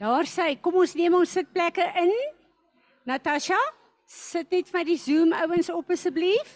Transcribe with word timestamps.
Daar 0.00 0.24
sê, 0.24 0.54
kom 0.56 0.78
ons 0.80 0.94
neem 0.96 1.12
ons 1.12 1.28
sitplekke 1.28 1.84
in. 2.00 2.12
Natasha, 3.04 3.58
sit 4.08 4.48
net 4.48 4.70
vir 4.72 4.86
die 4.88 4.96
Zoom 4.96 5.34
ouens 5.36 5.68
op 5.74 5.92
asseblief. 5.92 6.54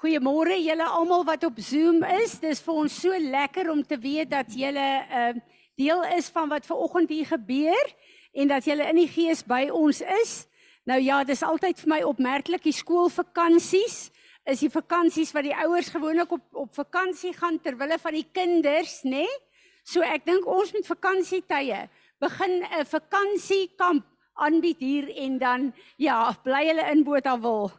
Goeiemôre 0.00 0.56
julle 0.64 0.86
almal 0.88 1.26
wat 1.28 1.44
op 1.44 1.60
Zoom 1.60 2.00
is. 2.22 2.38
Dis 2.40 2.64
vir 2.64 2.80
ons 2.86 3.00
so 3.04 3.12
lekker 3.20 3.68
om 3.68 3.84
te 3.84 4.00
weet 4.00 4.32
dat 4.32 4.48
julle 4.48 4.88
'n 5.04 5.36
uh, 5.36 5.42
deel 5.76 6.06
is 6.16 6.32
van 6.32 6.48
wat 6.48 6.64
ver 6.64 6.80
oggend 6.88 7.12
hier 7.12 7.28
gebeur 7.28 7.92
en 8.32 8.48
dat 8.48 8.64
julle 8.64 8.88
in 8.88 8.96
die 8.96 9.12
gees 9.12 9.44
by 9.44 9.68
ons 9.68 10.00
is. 10.00 10.48
Nou 10.88 11.00
ja, 11.00 11.24
dis 11.24 11.42
altyd 11.44 11.80
vir 11.82 11.88
my 11.92 12.00
opmerklik 12.08 12.64
die 12.64 12.74
skoolvakansies. 12.74 14.08
Is 14.48 14.62
die 14.64 14.72
vakansies 14.72 15.34
wat 15.36 15.44
die 15.44 15.54
ouers 15.54 15.90
gewoonlik 15.92 16.32
op 16.32 16.46
op 16.56 16.72
vakansie 16.74 17.32
gaan 17.36 17.60
ter 17.60 17.76
wille 17.76 17.98
van 18.00 18.16
die 18.16 18.26
kinders, 18.32 19.02
nê? 19.04 19.24
Nee? 19.26 19.38
So 19.84 20.04
ek 20.04 20.24
dink 20.24 20.46
ons 20.48 20.72
met 20.72 20.86
vakansietye 20.86 21.88
begin 22.20 22.62
'n 22.64 22.84
vakansiekamp 22.84 24.06
aanbied 24.34 24.80
hier 24.80 25.08
en 25.16 25.38
dan 25.38 25.72
ja, 25.96 26.32
bly 26.44 26.66
hulle 26.66 26.90
in 26.90 27.04
Botawil. 27.04 27.70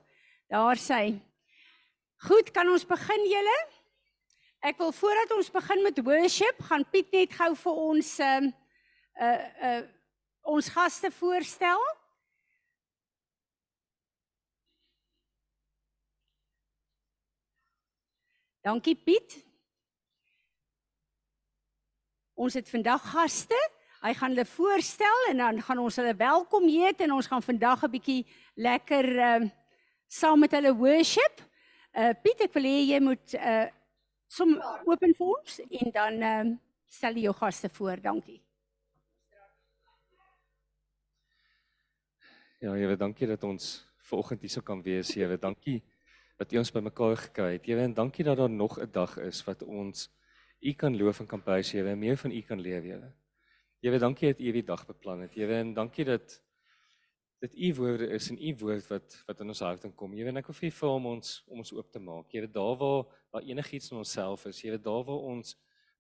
Daar 0.49 0.77
sê. 0.77 1.19
Goed, 2.27 2.51
kan 2.51 2.69
ons 2.69 2.85
begin 2.85 3.23
julle? 3.25 3.59
Ek 4.61 4.77
wil 4.77 4.91
voordat 4.91 5.31
ons 5.31 5.49
begin 5.49 5.81
met 5.83 6.03
worship, 6.05 6.59
gaan 6.69 6.85
Piet 6.91 7.11
net 7.11 7.33
gou 7.33 7.55
vir 7.55 7.73
ons 7.73 8.19
ehm 8.19 8.51
uh, 9.21 9.27
uh 9.27 9.71
uh 9.71 9.81
ons 10.41 10.69
gaste 10.69 11.11
voorstel. 11.11 11.81
Dankie 18.61 18.93
Piet. 18.95 19.39
Ons 22.37 22.53
het 22.53 22.67
vandag 22.69 23.01
gaste. 23.09 23.57
Hy 24.01 24.11
gaan 24.17 24.35
hulle 24.35 24.45
voorstel 24.45 25.25
en 25.29 25.41
dan 25.41 25.61
gaan 25.65 25.81
ons 25.81 25.97
hulle 25.97 26.13
welkom 26.17 26.67
heet 26.69 27.01
en 27.01 27.15
ons 27.17 27.29
gaan 27.29 27.41
vandag 27.41 27.83
'n 27.85 27.91
bietjie 27.91 28.25
lekker 28.53 29.05
ehm 29.17 29.43
uh, 29.43 29.49
saam 30.07 30.39
met 30.39 30.51
hulle 30.51 30.73
worship. 30.77 31.41
Uh 31.93 32.13
Piet, 32.23 32.41
ek 32.41 32.53
wil 32.53 32.63
hê 32.63 32.77
jy 32.93 32.99
moet 32.99 33.33
uh 33.33 33.65
som 34.27 34.61
open 34.85 35.13
vir 35.17 35.27
ons 35.27 35.59
en 35.59 35.91
dan 35.91 36.21
ehm 36.21 36.47
uh, 36.47 36.57
stel 36.85 37.17
jy 37.17 37.23
jou 37.23 37.33
gaste 37.33 37.69
voor. 37.69 38.01
Dankie. 38.01 38.41
Ja, 42.59 42.73
Here, 42.73 42.97
dankie 42.97 43.27
dat 43.27 43.43
ons 43.43 43.89
vanoggend 43.97 44.41
hier 44.41 44.49
sou 44.49 44.63
kan 44.63 44.81
wees, 44.81 45.13
Here. 45.13 45.37
Dankie 45.37 45.81
dat 46.41 46.53
U 46.55 46.57
ons 46.57 46.71
bymekaar 46.73 47.19
gekry 47.27 47.51
het. 47.53 47.67
Here, 47.69 47.83
en 47.85 47.93
dankie 47.93 48.25
dat 48.25 48.39
daar 48.39 48.49
nog 48.49 48.79
'n 48.79 48.89
dag 48.91 49.17
is 49.17 49.43
wat 49.45 49.61
ons 49.63 50.09
U 50.59 50.73
kan 50.73 50.97
loof 50.97 51.19
en 51.19 51.27
kan 51.27 51.41
prys, 51.41 51.71
Here, 51.71 51.89
en 51.89 51.99
meer 51.99 52.17
van 52.17 52.31
U 52.31 52.41
kan 52.41 52.59
leer, 52.59 52.81
Here. 52.81 53.13
Here, 53.81 53.99
dankie 53.99 54.27
dat 54.27 54.39
U 54.39 54.43
hierdie 54.43 54.65
dag 54.65 54.85
beplan 54.85 55.21
het, 55.21 55.33
Here, 55.35 55.53
en 55.59 55.73
dankie 55.73 56.05
dat 56.05 56.41
dit 57.39 57.55
U 57.55 57.73
woorde 57.75 58.07
is 58.07 58.29
en 58.29 58.37
U 58.37 58.55
woord 58.57 58.87
wat 58.87 59.23
wat 59.27 59.39
in 59.39 59.47
ons 59.47 59.59
hart 59.59 59.83
inkom. 59.83 60.13
Here, 60.13 60.29
en 60.29 60.37
ek 60.37 60.47
wil 60.47 60.55
vir 60.55 60.67
U 60.67 60.71
vra 60.71 60.89
om 60.89 61.05
ons 61.05 61.43
om 61.47 61.57
ons 61.57 61.73
oop 61.73 61.91
te 61.91 61.99
maak. 61.99 62.31
Here, 62.31 62.47
daar 62.47 62.77
waar 62.77 63.05
waar 63.31 63.41
enigiets 63.41 63.91
in 63.91 63.97
onsself 63.97 64.45
is, 64.45 64.61
Here, 64.61 64.77
daar 64.77 65.03
waar 65.03 65.21
ons 65.21 65.57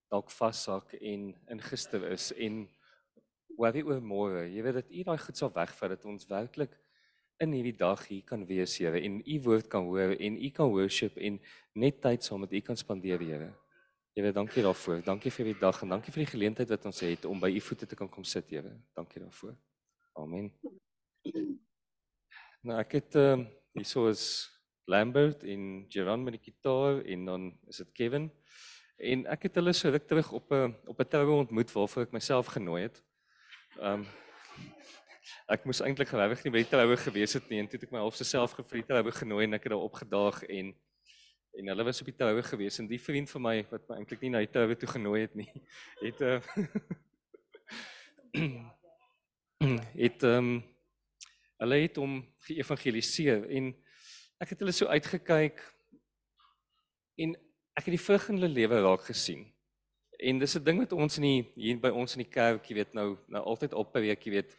dalk 0.09 0.31
vashak 0.31 0.93
en 0.93 1.35
ingister 1.49 2.03
is 2.11 2.31
en 2.33 2.67
worry 3.57 3.81
oor 3.81 4.01
môre. 4.01 4.49
Here, 4.49 4.73
dat 4.73 4.89
U 4.89 5.03
daai 5.03 5.17
goed 5.17 5.37
sal 5.37 5.53
wegvat 5.53 5.89
dat 5.89 6.05
ons 6.05 6.25
werklik 6.25 6.77
in 7.41 7.55
hierdie 7.55 7.77
dag 7.77 8.03
hier 8.07 8.21
kan 8.27 8.45
wees, 8.45 8.77
Here, 8.77 9.01
en 9.01 9.21
u 9.25 9.39
woord 9.47 9.67
kan 9.71 9.87
hoor 9.89 10.13
en 10.13 10.37
u 10.37 10.49
kan 10.53 10.69
worship 10.69 11.17
en 11.17 11.39
net 11.73 12.01
tyd 12.01 12.23
saam 12.23 12.43
met 12.45 12.53
u 12.53 12.61
kan 12.61 12.77
spandeer, 12.77 13.19
Here. 13.19 13.49
Here, 14.13 14.31
dankie 14.35 14.63
daarvoor. 14.63 15.01
Dankie 15.05 15.31
vir 15.31 15.45
hierdie 15.45 15.61
dag 15.61 15.81
en 15.81 15.95
dankie 15.95 16.13
vir 16.13 16.25
die 16.25 16.31
geleentheid 16.33 16.69
wat 16.69 16.85
ons 16.89 17.01
het 17.05 17.25
om 17.25 17.39
by 17.41 17.49
u 17.49 17.61
voete 17.63 17.87
te 17.87 17.97
kan 17.97 18.09
kom 18.11 18.27
sit, 18.27 18.49
Here. 18.53 18.75
Dankie 18.97 19.23
daarvoor. 19.23 19.55
Amen. 20.19 20.51
Nou 22.61 22.77
ek 22.77 22.97
het 22.99 23.17
ehm 23.17 23.47
uh, 23.47 23.49
hierso 23.73 24.09
is 24.11 24.23
Lambert 24.91 25.45
en 25.47 25.85
Jeron 25.89 26.25
met 26.25 26.35
die 26.35 26.51
gitaar 26.51 26.99
en 27.07 27.25
dan 27.25 27.45
is 27.71 27.79
dit 27.79 27.93
Kevin. 27.95 28.27
En 28.99 29.23
ek 29.31 29.47
het 29.47 29.55
hulle 29.57 29.73
so 29.73 29.89
ruk 29.89 30.05
terug 30.09 30.31
op 30.35 30.51
'n 30.51 30.75
op 30.85 30.99
'n 30.99 31.07
troue 31.07 31.39
ontmoet 31.45 31.71
waarvoor 31.71 32.03
ek 32.03 32.11
myself 32.11 32.51
genooi 32.53 32.83
het. 32.83 33.01
Ehm 33.79 34.03
um, 34.03 34.05
ek 35.47 35.65
moes 35.65 35.81
eintlik 35.81 36.09
gewig 36.09 36.43
nie 36.43 36.53
by 36.53 36.63
die 36.63 36.71
troue 36.71 36.97
gewees 36.97 37.33
het 37.37 37.49
nie 37.49 37.59
en 37.59 37.67
toe 37.67 37.79
het 37.79 37.87
ek 37.87 37.93
my 37.95 37.99
half 38.03 38.15
se 38.15 38.27
self 38.27 38.55
gevriet 38.57 38.87
troue 38.87 39.11
genooi 39.11 39.43
en 39.45 39.53
ek 39.53 39.63
het 39.67 39.73
daar 39.75 39.87
opgedaag 39.87 40.43
en 40.47 40.73
en 41.59 41.67
hulle 41.67 41.83
was 41.83 42.01
op 42.01 42.07
die 42.07 42.15
troue 42.15 42.43
gewees 42.47 42.79
en 42.79 42.87
die 42.87 43.01
vriend 43.01 43.29
van 43.29 43.41
my 43.41 43.55
wat 43.71 43.89
my 43.89 43.95
eintlik 43.99 44.21
nie 44.21 44.33
na 44.33 44.43
die 44.43 44.51
troue 44.51 44.75
toe 44.75 44.91
genooi 44.91 45.21
het 45.21 45.35
nie 45.35 45.49
het 46.05 46.21
uh, 46.21 46.39
het 50.05 50.23
um, 50.23 50.63
hulle 51.61 51.77
het 51.83 51.99
hom 52.01 52.19
geëvangeliseer 52.47 53.45
en 53.57 53.71
ek 54.41 54.55
het 54.55 54.63
hulle 54.63 54.73
so 54.73 54.89
uitgekyk 54.89 55.59
en 57.21 57.35
ek 57.77 57.87
het 57.87 57.95
die 57.95 58.01
vrug 58.01 58.29
in 58.31 58.39
hulle 58.39 58.51
lewe 58.51 58.81
raak 58.83 59.05
gesien. 59.07 59.45
En 60.21 60.39
dis 60.39 60.55
'n 60.57 60.63
ding 60.63 60.79
wat 60.79 60.93
ons 60.93 61.17
in 61.17 61.23
die, 61.23 61.51
hier 61.55 61.79
by 61.79 61.89
ons 61.89 62.15
in 62.15 62.23
die 62.23 62.31
kerk, 62.31 62.65
jy 62.65 62.75
weet 62.75 62.93
nou 62.93 63.17
nou 63.27 63.43
altyd 63.43 63.73
op 63.73 63.95
'n 63.95 64.01
week, 64.01 64.25
jy 64.25 64.31
weet 64.31 64.57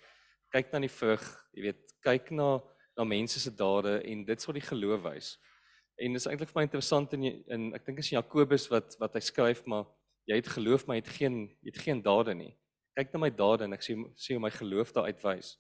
kyk 0.53 0.73
na 0.73 0.83
die 0.85 0.93
vrug, 0.93 1.25
jy 1.57 1.69
weet, 1.69 1.97
kyk 2.05 2.31
na 2.37 2.61
na 2.97 3.07
mense 3.09 3.41
se 3.41 3.51
dade 3.57 4.03
en 4.05 4.25
dit 4.29 4.43
sal 4.43 4.53
die 4.53 4.65
geloof 4.65 5.01
wys. 5.07 5.33
En 5.97 6.13
dis 6.17 6.27
eintlik 6.29 6.51
vir 6.51 6.59
my 6.61 6.65
interessant 6.67 7.15
in 7.17 7.25
in 7.31 7.71
ek 7.77 7.87
dink 7.87 8.03
is 8.03 8.13
Jakobus 8.13 8.69
wat 8.73 8.97
wat 9.01 9.17
hy 9.17 9.23
skryf 9.25 9.63
maar 9.67 9.87
jy 10.29 10.39
het 10.39 10.51
geloof 10.55 10.87
maar 10.87 10.99
jy 10.99 11.05
het 11.05 11.15
geen 11.17 11.39
jy 11.63 11.73
het 11.73 11.81
geen 11.87 12.03
dade 12.05 12.35
nie. 12.37 12.53
Kyk 12.97 13.15
na 13.15 13.23
my 13.25 13.31
dade 13.33 13.65
en 13.65 13.77
ek 13.77 13.85
sê 13.87 13.97
sê 14.17 14.37
hoe 14.37 14.45
my 14.45 14.53
geloof 14.53 14.93
daar 14.93 15.09
uitwys. 15.09 15.57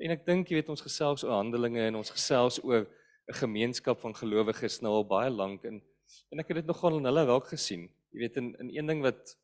En 0.00 0.12
ek 0.16 0.26
dink 0.26 0.50
jy 0.50 0.60
weet 0.60 0.72
ons 0.72 0.84
gesels 0.84 1.24
oor 1.24 1.38
handelinge 1.38 1.86
en 1.88 2.00
ons 2.00 2.12
gesels 2.12 2.60
oor 2.64 2.84
'n 3.30 3.40
gemeenskap 3.40 4.00
van 4.00 4.14
gelowiges 4.14 4.80
nou 4.82 4.92
al 5.00 5.04
baie 5.04 5.30
lank 5.30 5.64
en 5.64 5.80
en 6.32 6.40
ek 6.40 6.48
het 6.48 6.56
dit 6.60 6.66
nogal 6.66 6.98
in 6.98 7.04
hulle 7.04 7.24
raak 7.24 7.46
gesien. 7.48 7.88
Jy 8.12 8.18
weet 8.20 8.36
in 8.36 8.54
in 8.60 8.70
een 8.76 8.86
ding 8.86 9.02
wat 9.02 9.36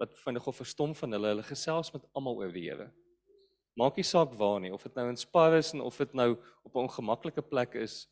wat 0.00 0.12
vir 0.16 0.32
my 0.32 0.32
nogal 0.38 0.52
verstom 0.52 0.94
van 0.94 1.12
hulle, 1.12 1.28
hulle 1.28 1.42
gesels 1.44 1.92
met 1.92 2.04
almal 2.14 2.36
oor 2.36 2.52
die 2.52 2.68
Here. 2.68 2.90
Maak 3.78 3.96
nie 3.96 4.04
saak 4.04 4.32
waar 4.34 4.58
nie, 4.60 4.72
of 4.74 4.82
dit 4.82 4.96
nou 4.98 5.06
in 5.08 5.16
Spar 5.16 5.54
is 5.58 5.72
en 5.72 5.80
of 5.80 5.96
dit 5.96 6.12
nou 6.14 6.36
op 6.64 6.74
'n 6.74 6.86
ongemaklike 6.86 7.42
plek 7.42 7.74
is. 7.74 8.08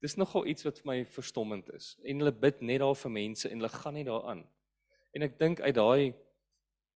Dis 0.00 0.16
nogal 0.16 0.46
iets 0.46 0.62
wat 0.62 0.78
vir 0.78 0.86
my 0.86 1.04
verstommend 1.04 1.68
is. 1.74 1.98
En 2.04 2.18
hulle 2.18 2.32
bid 2.32 2.60
net 2.60 2.80
daar 2.80 2.94
vir 2.94 3.10
mense 3.10 3.48
en 3.48 3.58
hulle 3.58 3.68
gaan 3.68 3.94
nie 3.94 4.04
daaraan. 4.04 4.46
En 5.12 5.22
ek 5.22 5.38
dink 5.38 5.60
uit 5.60 5.74
daai 5.74 6.14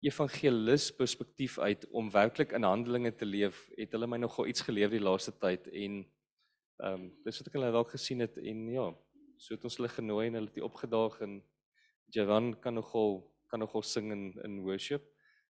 evangelis 0.01 0.91
perspektief 0.93 1.59
uit 1.59 1.87
om 1.91 2.11
werklik 2.11 2.53
in 2.53 2.63
handelinge 2.63 3.15
te 3.15 3.25
leef, 3.25 3.71
het 3.77 3.93
hulle 3.93 4.07
my 4.07 4.19
nogal 4.19 4.47
iets 4.47 4.61
geleer 4.61 4.91
die 4.91 5.01
laaste 5.01 5.33
tyd 5.33 5.67
en 5.69 6.05
ehm 6.83 6.95
um, 6.95 7.11
dis 7.25 7.39
wat 7.39 7.47
ek 7.49 7.55
hulle 7.55 7.73
dalk 7.73 7.91
gesien 7.95 8.21
het 8.21 8.37
en 8.37 8.69
ja, 8.69 8.89
so 9.39 9.55
het 9.55 9.65
ons 9.65 9.77
hulle 9.77 9.89
genooi 9.89 10.27
en 10.27 10.35
hulle 10.35 10.51
het 10.51 10.63
opgedaag 10.67 11.21
en 11.21 11.43
Javan 12.11 12.55
kan 12.61 12.75
nogal 12.75 13.23
kan 13.49 13.63
nogal 13.63 13.83
sing 13.83 14.11
in 14.13 14.25
in 14.45 14.61
worship. 14.61 15.03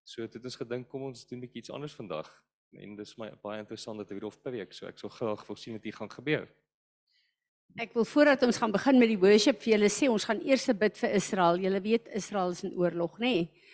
So 0.04 0.22
het 0.22 0.36
ons 0.36 0.56
gedink 0.60 0.88
kom 0.88 1.02
ons 1.02 1.26
doen 1.26 1.38
'n 1.38 1.46
bietjie 1.46 1.62
iets 1.62 1.70
anders 1.70 1.96
vandag 1.96 2.43
en 2.78 2.96
dis 2.96 3.16
my 3.18 3.30
baie 3.42 3.58
interessant 3.58 3.98
dat 3.98 4.10
Rudolf 4.10 4.40
preek, 4.42 4.72
so 4.72 4.86
ek 4.86 4.98
sou 4.98 5.10
graag 5.10 5.46
wil 5.46 5.56
sien 5.56 5.74
wat 5.76 5.84
hier 5.84 5.96
gaan 5.96 6.10
gebeur. 6.10 6.48
Ek 7.76 7.94
wil 7.94 8.04
voordat 8.06 8.42
ons 8.46 8.56
gaan 8.56 8.72
begin 8.72 8.98
met 8.98 9.08
die 9.10 9.18
worship 9.18 9.62
vir 9.62 9.72
julle 9.74 9.90
sê 9.90 10.08
ons 10.08 10.24
gaan 10.24 10.40
eers 10.46 10.66
bid 10.78 10.96
vir 10.96 11.14
Israel. 11.18 11.58
Julle 11.58 11.80
weet 11.82 12.08
Israel 12.14 12.50
is 12.50 12.62
in 12.62 12.74
oorlog, 12.78 13.18
nê? 13.18 13.34
Nee? 13.34 13.70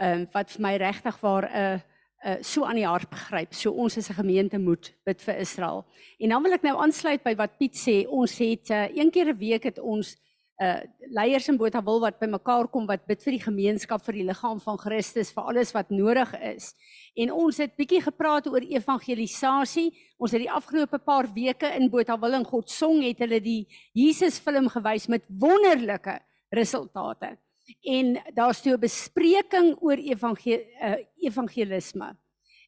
Ehm 0.00 0.22
um, 0.22 0.28
wat 0.32 0.50
vir 0.50 0.62
my 0.64 0.76
regtig 0.80 1.18
waar 1.20 1.44
'n 1.44 1.56
uh, 1.62 1.80
uh, 2.24 2.36
so 2.40 2.64
aan 2.64 2.78
die 2.80 2.86
hart 2.86 3.10
begryp. 3.10 3.54
So 3.54 3.72
ons 3.72 3.98
as 3.98 4.08
'n 4.08 4.14
gemeente 4.14 4.58
moet 4.58 4.94
bid 5.04 5.22
vir 5.22 5.36
Israel. 5.38 5.84
En 6.18 6.28
dan 6.28 6.42
wil 6.42 6.52
ek 6.52 6.62
nou 6.62 6.76
aansluit 6.76 7.22
by 7.22 7.34
wat 7.34 7.58
Piet 7.58 7.76
sê. 7.76 8.06
Ons 8.08 8.38
het 8.38 8.70
uh, 8.70 8.88
een 8.96 9.10
keer 9.10 9.28
'n 9.28 9.38
week 9.38 9.62
het 9.64 9.78
ons 9.78 10.16
uh 10.60 10.80
leiers 11.12 11.48
in 11.48 11.56
Botawil 11.56 12.00
wat 12.00 12.18
bymekaar 12.20 12.68
kom 12.72 12.86
wat 12.86 13.06
bid 13.06 13.22
vir 13.24 13.36
die 13.36 13.44
gemeenskap 13.44 14.02
vir 14.04 14.18
die 14.18 14.26
liggaam 14.28 14.60
van 14.60 14.78
Christus 14.78 15.32
vir 15.32 15.48
alles 15.50 15.72
wat 15.74 15.90
nodig 15.90 16.32
is. 16.40 16.72
En 17.16 17.32
ons 17.32 17.58
het 17.60 17.76
bietjie 17.76 18.00
gepraat 18.04 18.46
oor 18.48 18.64
evangelisasie. 18.64 19.90
Ons 20.18 20.32
het 20.32 20.44
die 20.44 20.50
afgelope 20.50 20.98
paar 20.98 21.28
weke 21.34 21.68
in 21.76 21.90
Botawil 21.90 22.40
en 22.40 22.44
God 22.48 22.70
song 22.70 23.02
het 23.02 23.20
hulle 23.24 23.40
die 23.40 23.66
Jesus 23.92 24.38
film 24.40 24.68
gewys 24.72 25.08
met 25.08 25.24
wonderlike 25.28 26.20
resultate. 26.52 27.36
En 27.80 28.18
daar's 28.34 28.62
toe 28.62 28.74
'n 28.74 28.80
bespreking 28.80 29.76
oor 29.80 29.96
evangel 29.96 30.60
uh, 30.82 30.96
evangelisme. 31.16 32.16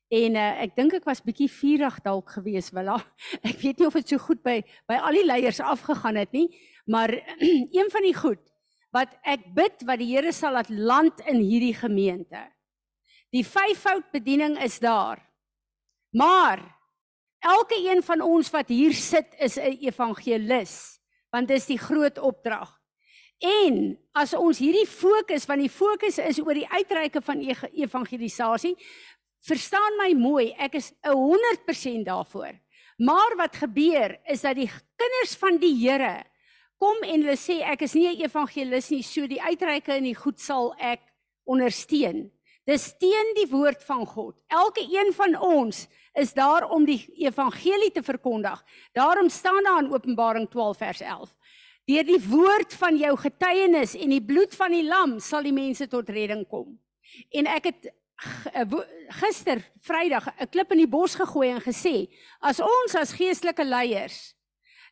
En 0.08 0.36
uh, 0.36 0.62
ek 0.62 0.76
dink 0.76 0.92
ek 0.92 1.06
was 1.08 1.22
bietjie 1.24 1.48
vurig 1.50 1.96
dalk 2.04 2.30
geweest, 2.36 2.74
Willa. 2.76 2.98
Ek 3.48 3.56
weet 3.62 3.78
nie 3.80 3.86
of 3.88 3.96
dit 3.96 4.08
so 4.08 4.18
goed 4.18 4.42
by 4.44 4.60
by 4.86 4.98
al 5.00 5.16
die 5.16 5.24
leiers 5.24 5.60
afgegaan 5.64 6.20
het 6.20 6.32
nie, 6.36 6.46
maar 6.84 7.12
een 7.78 7.90
van 7.90 8.02
die 8.02 8.16
goed 8.16 8.42
wat 8.94 9.14
ek 9.26 9.48
bid 9.56 9.82
wat 9.88 9.98
die 9.98 10.12
Here 10.12 10.32
sal 10.32 10.54
laat 10.54 10.70
land 10.70 11.20
in 11.26 11.40
hierdie 11.42 11.74
gemeente. 11.74 12.44
Die 13.34 13.42
vyfvoud 13.42 14.12
bediening 14.14 14.54
is 14.62 14.78
daar. 14.78 15.18
Maar 16.14 16.62
elke 17.42 17.74
een 17.82 18.02
van 18.06 18.22
ons 18.22 18.52
wat 18.54 18.70
hier 18.70 18.94
sit 18.94 19.34
is 19.42 19.58
'n 19.58 19.78
evangelis 19.82 21.00
want 21.34 21.48
dis 21.48 21.66
die 21.66 21.78
groot 21.78 22.18
opdrag. 22.18 22.70
En 23.42 23.98
as 24.14 24.34
ons 24.34 24.58
hierdie 24.58 24.86
fokus 24.86 25.46
want 25.46 25.60
die 25.60 25.72
fokus 25.72 26.18
is 26.18 26.38
oor 26.38 26.54
die 26.54 26.68
uitreike 26.70 27.20
van 27.20 27.42
evangelisasie, 27.72 28.76
verstaan 29.42 29.98
my 29.98 30.12
mooi, 30.14 30.52
ek 30.56 30.78
is 30.78 30.92
100% 31.02 32.06
daarvoor. 32.06 32.54
Maar 33.02 33.36
wat 33.36 33.56
gebeur 33.56 34.20
is 34.30 34.40
dat 34.46 34.54
die 34.56 34.70
kinders 34.70 35.34
van 35.36 35.58
die 35.58 35.74
Here 35.74 36.22
kom 36.84 37.04
en 37.06 37.22
hulle 37.24 37.38
sê 37.40 37.62
ek 37.64 37.86
is 37.86 37.94
nie 37.96 38.08
'n 38.12 38.24
evangelis 38.28 38.90
nie, 38.90 39.02
so 39.02 39.26
die 39.26 39.40
uitreike 39.40 39.92
en 39.92 40.04
die 40.04 40.14
goed 40.14 40.40
sal 40.40 40.74
ek 40.78 41.00
ondersteun. 41.46 42.30
Dis 42.66 42.94
teen 42.98 43.34
die 43.36 43.48
woord 43.50 43.82
van 43.84 44.06
God. 44.06 44.36
Elke 44.48 44.80
een 44.80 45.12
van 45.12 45.36
ons 45.36 45.86
is 46.14 46.32
daar 46.32 46.68
om 46.70 46.84
die 46.84 47.00
evangelie 47.16 47.90
te 47.92 48.02
verkondig. 48.02 48.62
Daarom 48.92 49.28
staan 49.28 49.64
daar 49.64 49.82
in 49.82 49.92
Openbaring 49.92 50.48
12 50.50 50.76
vers 50.76 51.00
11. 51.00 51.34
Deur 51.84 52.04
die 52.04 52.28
woord 52.28 52.74
van 52.74 52.96
jou 52.96 53.16
getuienis 53.16 53.94
en 53.94 54.08
die 54.08 54.24
bloed 54.24 54.54
van 54.54 54.72
die 54.72 54.84
lam 54.84 55.20
sal 55.20 55.42
die 55.42 55.52
mense 55.52 55.88
tot 55.88 56.08
redding 56.08 56.46
kom. 56.48 56.78
En 57.30 57.46
ek 57.46 57.64
het 57.64 57.92
eh, 58.52 58.64
gister 59.20 59.60
Vrydag 59.80 60.32
'n 60.40 60.48
klip 60.48 60.72
in 60.72 60.78
die 60.78 60.88
bos 60.88 61.14
gegooi 61.14 61.48
en 61.50 61.60
gesê 61.60 62.08
as 62.40 62.60
ons 62.60 62.94
as 62.94 63.12
geestelike 63.12 63.64
leiers 63.64 64.33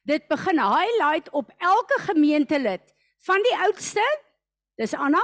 dit 0.09 0.25
begin 0.29 0.59
highlight 0.59 1.31
op 1.31 1.53
elke 1.59 1.99
gemeentelid 2.09 2.95
van 3.27 3.43
die 3.47 3.57
oudste 3.67 4.05
dis 4.81 4.95
Anna 4.95 5.23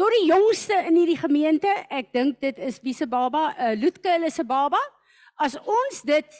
tot 0.00 0.12
die 0.16 0.26
jongste 0.26 0.76
in 0.88 0.96
hierdie 0.96 1.18
gemeente, 1.20 1.70
ek 1.92 2.12
dink 2.16 2.40
dit 2.42 2.58
is 2.64 2.80
wie 2.82 2.94
se 2.96 3.06
baba, 3.06 3.50
uh, 3.52 3.74
Loetke 3.78 4.14
hulle 4.14 4.30
se 4.32 4.44
baba. 4.48 4.80
As 5.38 5.54
ons 5.58 6.00
dit 6.08 6.38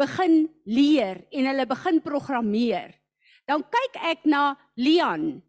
begin 0.00 0.44
leer 0.68 1.22
en 1.34 1.48
hulle 1.50 1.66
begin 1.68 2.00
programmeer, 2.04 2.92
dan 3.48 3.64
kyk 3.66 3.98
ek 4.12 4.28
na 4.30 4.54
Lian, 4.78 5.40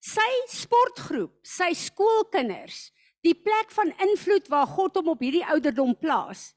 sy 0.00 0.28
sportgroep, 0.48 1.34
sy 1.44 1.72
skoolkinders, 1.76 2.88
die 3.20 3.36
plek 3.36 3.74
van 3.76 3.92
invloed 4.06 4.48
waar 4.48 4.70
God 4.70 4.96
hom 4.96 5.12
op 5.12 5.20
hierdie 5.20 5.44
ouderdom 5.44 5.92
plaas. 6.00 6.54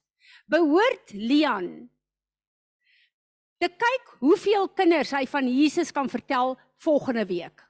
Behoort 0.48 1.12
Lian 1.12 1.89
te 3.63 3.69
kyk 3.71 4.15
hoeveel 4.19 4.68
kinders 4.75 5.13
hy 5.15 5.24
van 5.30 5.48
Jesus 5.48 5.94
kan 5.95 6.10
vertel 6.12 6.57
volgende 6.83 7.24
week. 7.30 7.63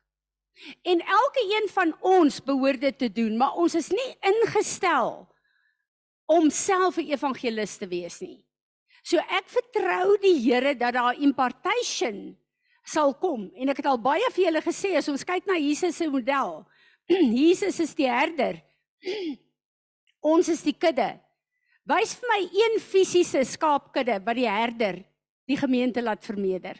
En 0.85 1.01
elke 1.01 1.43
een 1.49 1.67
van 1.73 1.93
ons 2.01 2.39
behoort 2.45 2.81
dit 2.81 2.97
te 2.97 3.09
doen, 3.11 3.37
maar 3.37 3.57
ons 3.61 3.75
is 3.77 3.89
nie 3.93 4.09
ingestel 4.25 5.25
om 6.29 6.49
self 6.49 6.97
'n 6.97 7.11
evangelis 7.13 7.77
te 7.77 7.87
wees 7.87 8.21
nie. 8.21 8.45
So 9.03 9.17
ek 9.17 9.49
vertrou 9.51 10.17
die 10.21 10.39
Here 10.39 10.75
dat 10.75 10.93
daar 10.93 11.19
impartation 11.19 12.37
sal 12.85 13.13
kom 13.13 13.51
en 13.55 13.69
ek 13.69 13.77
het 13.77 13.85
al 13.85 13.99
baie 13.99 14.29
vir 14.31 14.45
julle 14.45 14.61
gesê 14.61 14.95
as 14.97 15.09
ons 15.09 15.23
kyk 15.23 15.45
na 15.45 15.53
Jesus 15.53 15.95
se 15.95 16.07
model. 16.07 16.65
Jesus 17.43 17.79
is 17.79 17.95
die 17.95 18.07
herder. 18.07 18.61
ons 20.33 20.49
is 20.49 20.63
die 20.63 20.73
kudde. 20.73 21.19
Wys 21.85 22.15
vir 22.15 22.29
my 22.29 22.41
een 22.53 22.79
fisiese 22.79 23.43
skaapkudde 23.43 24.23
wat 24.23 24.35
die 24.35 24.49
herder 24.49 25.03
die 25.45 25.57
gemeente 25.57 26.01
laat 26.01 26.25
vermeerder. 26.25 26.77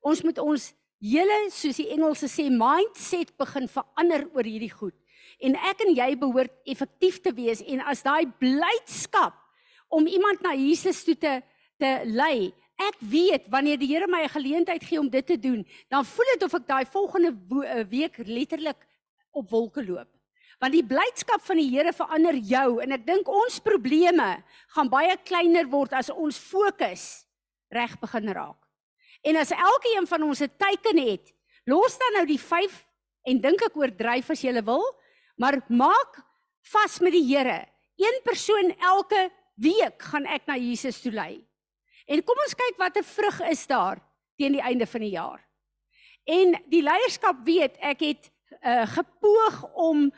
Ons 0.00 0.22
moet 0.22 0.38
ons 0.38 0.72
Julle 1.02 1.48
soos 1.50 1.80
die 1.80 1.88
Engelse 1.90 2.28
sê 2.30 2.44
mindset 2.46 3.32
begin 3.40 3.64
verander 3.66 4.22
oor 4.36 4.46
hierdie 4.46 4.70
goed. 4.70 4.94
En 5.42 5.56
ek 5.58 5.80
en 5.82 5.96
jy 5.96 6.12
behoort 6.20 6.52
effektief 6.70 7.18
te 7.24 7.32
wees 7.34 7.58
en 7.66 7.82
as 7.90 8.04
daai 8.06 8.28
blydskap 8.38 9.34
om 9.90 10.06
iemand 10.06 10.44
na 10.46 10.54
Jesus 10.54 11.02
toe 11.02 11.16
te 11.18 11.40
te 11.82 11.90
lei. 12.06 12.52
Ek 12.78 13.00
weet 13.02 13.48
wanneer 13.50 13.80
die 13.80 13.88
Here 13.90 14.06
my 14.06 14.22
'n 14.22 14.36
geleentheid 14.36 14.84
gee 14.84 15.00
om 15.00 15.10
dit 15.10 15.26
te 15.26 15.36
doen, 15.36 15.66
dan 15.90 16.04
voel 16.04 16.26
dit 16.34 16.42
of 16.42 16.54
ek 16.54 16.66
daai 16.66 16.86
volgende 16.86 17.34
eh, 17.66 17.82
week 17.90 18.16
letterlik 18.18 18.86
op 19.32 19.50
wolke 19.50 19.82
loop. 19.82 20.08
Want 20.62 20.76
die 20.76 20.86
blydskap 20.86 21.42
van 21.42 21.58
die 21.58 21.66
Here 21.72 21.90
verander 21.90 22.36
jou 22.38 22.76
en 22.84 22.94
ek 22.94 23.02
dink 23.02 23.26
ons 23.26 23.58
probleme 23.64 24.28
gaan 24.76 24.90
baie 24.92 25.16
kleiner 25.26 25.66
word 25.66 25.96
as 25.98 26.12
ons 26.14 26.38
fokus 26.38 27.24
reg 27.74 27.96
begin 27.98 28.30
raak. 28.30 28.58
En 29.26 29.40
as 29.40 29.50
elkeen 29.50 30.06
van 30.06 30.22
ons 30.22 30.42
'n 30.42 30.54
teiken 30.58 30.98
het, 31.02 31.34
los 31.66 31.98
dan 31.98 32.14
nou 32.14 32.26
die 32.26 32.38
5 32.38 32.86
en 33.26 33.40
dink 33.40 33.62
ek 33.62 33.76
oordryf 33.76 34.30
as 34.30 34.42
jy 34.42 34.62
wil, 34.62 34.84
maar 35.36 35.58
maak 35.68 36.22
vas 36.70 37.00
met 37.00 37.12
die 37.12 37.26
Here. 37.26 37.66
Een 37.98 38.22
persoon 38.22 38.70
elke 38.78 39.30
week 39.56 40.02
gaan 40.02 40.26
ek 40.26 40.46
na 40.46 40.56
Jesus 40.56 41.00
toe 41.02 41.12
lei. 41.12 41.44
En 42.06 42.22
kom 42.22 42.38
ons 42.38 42.54
kyk 42.54 42.78
watter 42.78 43.02
vrug 43.02 43.40
is 43.50 43.66
daar 43.66 43.98
teen 44.36 44.52
die 44.52 44.62
einde 44.62 44.86
van 44.86 45.00
die 45.00 45.14
jaar. 45.14 45.40
En 46.24 46.54
die 46.70 46.82
leierskap 46.82 47.36
weet 47.44 47.76
ek 47.80 48.00
het 48.00 48.30
uh, 48.62 48.86
gepoog 48.86 49.74
om 49.74 50.12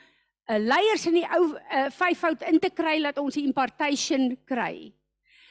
uh, 0.48 0.58
leiers 0.58 1.06
in 1.06 1.18
die 1.20 1.26
ou 1.36 1.54
uh, 1.54 1.88
vyfvoud 1.94 2.44
in 2.50 2.60
te 2.62 2.70
kry 2.74 2.98
dat 3.02 3.18
ons 3.22 3.34
die 3.38 3.46
impartation 3.46 4.32
kry. 4.48 4.92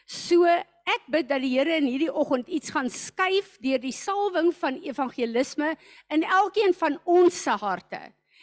So 0.06 0.45
ek 0.48 1.06
bid 1.12 1.30
dat 1.30 1.42
die 1.44 1.54
Here 1.56 1.78
in 1.80 1.88
hierdie 1.88 2.12
oggend 2.12 2.50
iets 2.51 2.74
gaan 2.75 2.90
skuif 2.92 3.56
deur 3.63 3.80
die 3.80 3.95
salwing 3.95 4.51
van 4.60 4.81
evangelisme 4.84 5.75
in 6.12 6.25
elkeen 6.28 6.75
van 6.75 7.00
ons 7.07 7.38
se 7.45 7.56
harte 7.62 8.01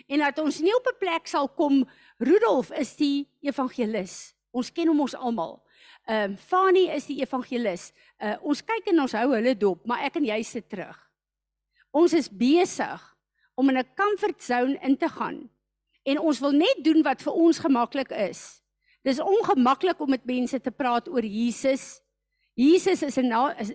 en 0.09 0.25
dat 0.25 0.39
ons 0.41 0.61
nie 0.65 0.73
op 0.75 0.87
'n 0.89 0.99
plek 0.99 1.29
sal 1.29 1.49
kom 1.49 1.85
Rudolf 2.19 2.71
is 2.73 2.97
die 2.97 3.29
evangelis. 3.41 4.35
Ons 4.53 4.71
ken 4.73 4.89
hom 4.89 5.01
ons 5.01 5.15
almal. 5.15 5.61
Ehm 6.09 6.31
um, 6.31 6.37
Fani 6.37 6.89
is 6.91 7.07
die 7.07 7.21
evangelis. 7.21 7.93
Uh, 8.19 8.37
ons 8.43 8.63
kyk 8.63 8.89
en 8.89 9.01
ons 9.01 9.13
hou 9.13 9.35
hulle 9.35 9.55
dop, 9.55 9.87
maar 9.87 10.05
ek 10.05 10.17
en 10.17 10.25
jy 10.25 10.43
sit 10.43 10.69
terug. 10.69 10.97
Ons 11.93 12.13
is 12.13 12.29
besig 12.29 13.17
om 13.55 13.69
in 13.69 13.79
'n 13.79 13.95
comfort 13.95 14.43
zone 14.43 14.79
in 14.83 14.97
te 14.97 15.09
gaan 15.09 15.51
en 16.11 16.21
ons 16.21 16.41
wil 16.43 16.57
net 16.59 16.83
doen 16.85 17.05
wat 17.07 17.23
vir 17.23 17.37
ons 17.47 17.61
gemaklik 17.63 18.13
is. 18.27 18.61
Dis 19.07 19.23
ongemaklik 19.23 20.01
om 20.03 20.11
met 20.13 20.27
mense 20.29 20.59
te 20.61 20.73
praat 20.75 21.09
oor 21.09 21.25
Jesus 21.25 22.01
Jesus 22.59 23.03
is 23.03 23.17
in 23.17 23.33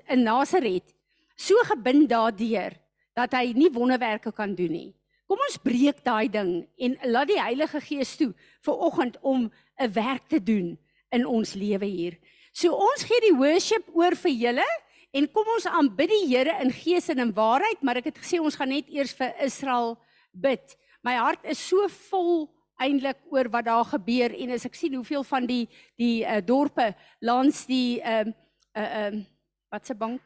in 0.08 0.24
Nasaret 0.24 0.94
so 1.36 1.56
gebind 1.66 2.10
daardeur 2.10 2.76
dat 3.16 3.34
hy 3.34 3.54
nie 3.56 3.72
wonderwerke 3.72 4.32
kan 4.36 4.54
doen 4.56 4.72
nie. 4.72 4.92
Kom 5.26 5.42
ons 5.42 5.58
breek 5.58 6.04
daai 6.06 6.30
ding 6.30 6.52
en 6.78 6.98
laat 7.10 7.32
die 7.32 7.42
Heilige 7.42 7.82
Gees 7.82 8.14
toe 8.20 8.34
vir 8.66 8.82
oggend 8.88 9.18
om 9.22 9.50
'n 9.80 9.94
werk 9.94 10.28
te 10.30 10.40
doen 10.40 10.78
in 11.12 11.26
ons 11.26 11.54
lewe 11.54 11.86
hier. 11.86 12.18
So 12.54 12.72
ons 12.72 13.04
gee 13.04 13.22
die 13.22 13.38
worship 13.38 13.90
oor 13.94 14.16
vir 14.16 14.32
julle 14.32 14.68
en 15.12 15.32
kom 15.32 15.48
ons 15.56 15.66
aanbid 15.66 16.10
die 16.10 16.28
Here 16.28 16.62
in 16.62 16.72
gees 16.72 17.10
en 17.10 17.20
in 17.20 17.34
waarheid, 17.34 17.82
maar 17.82 17.98
ek 17.98 18.12
het 18.12 18.18
gesê 18.18 18.40
ons 18.40 18.56
gaan 18.56 18.70
net 18.70 18.90
eers 18.90 19.14
vir 19.14 19.34
Israel 19.44 19.98
bid. 20.32 20.78
My 21.06 21.16
hart 21.22 21.46
is 21.46 21.62
so 21.62 21.86
vol 22.10 22.48
eintlik 22.82 23.22
oor 23.32 23.48
wat 23.54 23.68
daar 23.70 23.86
gebeur 23.88 24.34
en 24.34 24.56
as 24.56 24.66
ek 24.68 24.76
sien 24.76 24.96
hoeveel 24.98 25.24
van 25.24 25.46
die 25.48 25.64
die 26.02 26.26
uh, 26.26 26.42
dorpe 26.44 26.90
langs 27.22 27.66
die 27.70 28.02
ehm 28.02 28.34
uh, 28.34 28.34
'n 28.34 28.82
uh, 28.82 28.90
ehm 29.02 29.20
uh, 29.20 29.26
wat 29.72 29.86
se 29.86 29.96
bank? 29.96 30.22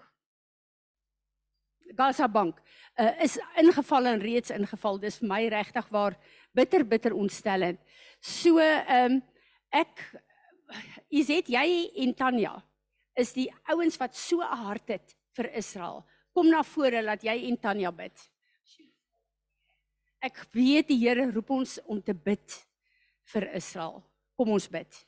Gaza 1.97 2.27
bank 2.27 2.61
uh, 2.99 3.23
is 3.23 3.37
ingeval 3.57 4.05
en 4.05 4.19
reeds 4.19 4.49
ingeval. 4.49 4.99
Dis 4.99 5.19
vir 5.19 5.27
my 5.27 5.47
regtig 5.49 5.87
waar 5.89 6.15
bitter 6.53 6.85
bitter 6.85 7.13
ontstellend. 7.13 7.79
So 8.19 8.57
ehm 8.57 9.19
um, 9.19 9.21
ek 9.69 10.09
Izet 11.09 11.49
jy 11.49 11.89
en 12.03 12.13
Tanya 12.13 12.53
is 13.17 13.33
die 13.33 13.47
ouens 13.73 13.97
wat 13.99 14.15
so 14.15 14.41
'n 14.41 14.57
hart 14.65 14.89
het 14.89 15.15
vir 15.35 15.49
Israel. 15.57 16.05
Kom 16.33 16.49
na 16.49 16.63
vore 16.63 17.01
dat 17.01 17.23
jy 17.23 17.49
en 17.49 17.57
Tanya 17.57 17.91
bid. 17.91 18.13
Ek 20.19 20.41
weet 20.51 20.89
die 20.91 20.99
Here 20.99 21.29
roep 21.31 21.51
ons 21.55 21.77
om 21.87 22.01
te 22.03 22.13
bid 22.13 22.55
vir 23.31 23.45
Israel. 23.55 24.01
Kom 24.35 24.51
ons 24.51 24.67
bid. 24.67 25.05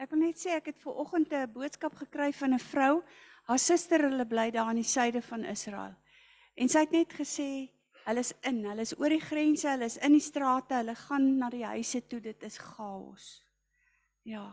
Ek 0.00 0.08
wil 0.14 0.22
net 0.24 0.38
sê 0.40 0.54
ek 0.56 0.70
het 0.70 0.78
ver 0.80 0.96
oggend 0.96 1.32
'n 1.32 1.52
boodskap 1.52 1.94
gekry 1.94 2.32
van 2.32 2.54
'n 2.54 2.58
vrou. 2.58 3.02
Haar 3.44 3.58
suster 3.58 4.00
hulle 4.00 4.24
bly 4.26 4.50
daar 4.50 4.70
in 4.70 4.80
die 4.80 4.92
suide 4.96 5.22
van 5.22 5.44
Israel. 5.44 5.94
En 6.56 6.68
sy 6.68 6.78
het 6.78 6.90
net 6.90 7.12
gesê 7.12 7.68
hulle 8.06 8.24
is 8.24 8.32
in, 8.48 8.64
hulle 8.64 8.84
is 8.86 8.94
oor 8.98 9.12
die 9.12 9.22
grense, 9.22 9.68
hulle 9.68 9.88
is 9.90 9.98
in 10.04 10.16
die 10.16 10.24
strate, 10.24 10.80
hulle 10.80 10.96
gaan 11.06 11.26
na 11.38 11.50
die 11.52 11.64
huise 11.66 12.02
toe, 12.08 12.20
dit 12.24 12.42
is 12.46 12.58
chaos. 12.58 13.30
Ja. 14.28 14.46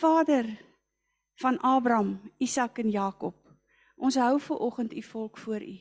Vader 0.00 0.48
van 1.40 1.58
Abraham, 1.62 2.20
Isak 2.38 2.78
en 2.78 2.90
Jakob. 2.90 3.36
Ons 3.96 4.18
hou 4.20 4.36
ver 4.40 4.56
oggend 4.56 4.92
u 4.92 5.02
volk 5.02 5.38
voor 5.38 5.62
u. 5.62 5.76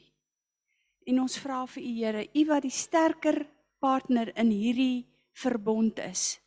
En 1.05 1.19
ons 1.21 1.37
vra 1.39 1.65
vir 1.67 1.83
u 1.83 1.91
Here, 1.99 2.23
u 2.33 2.45
wat 2.45 2.63
die 2.63 2.73
sterker 2.73 3.43
partner 3.79 4.31
in 4.39 4.49
hierdie 4.49 5.05
verbond 5.35 5.99
is. 5.99 6.39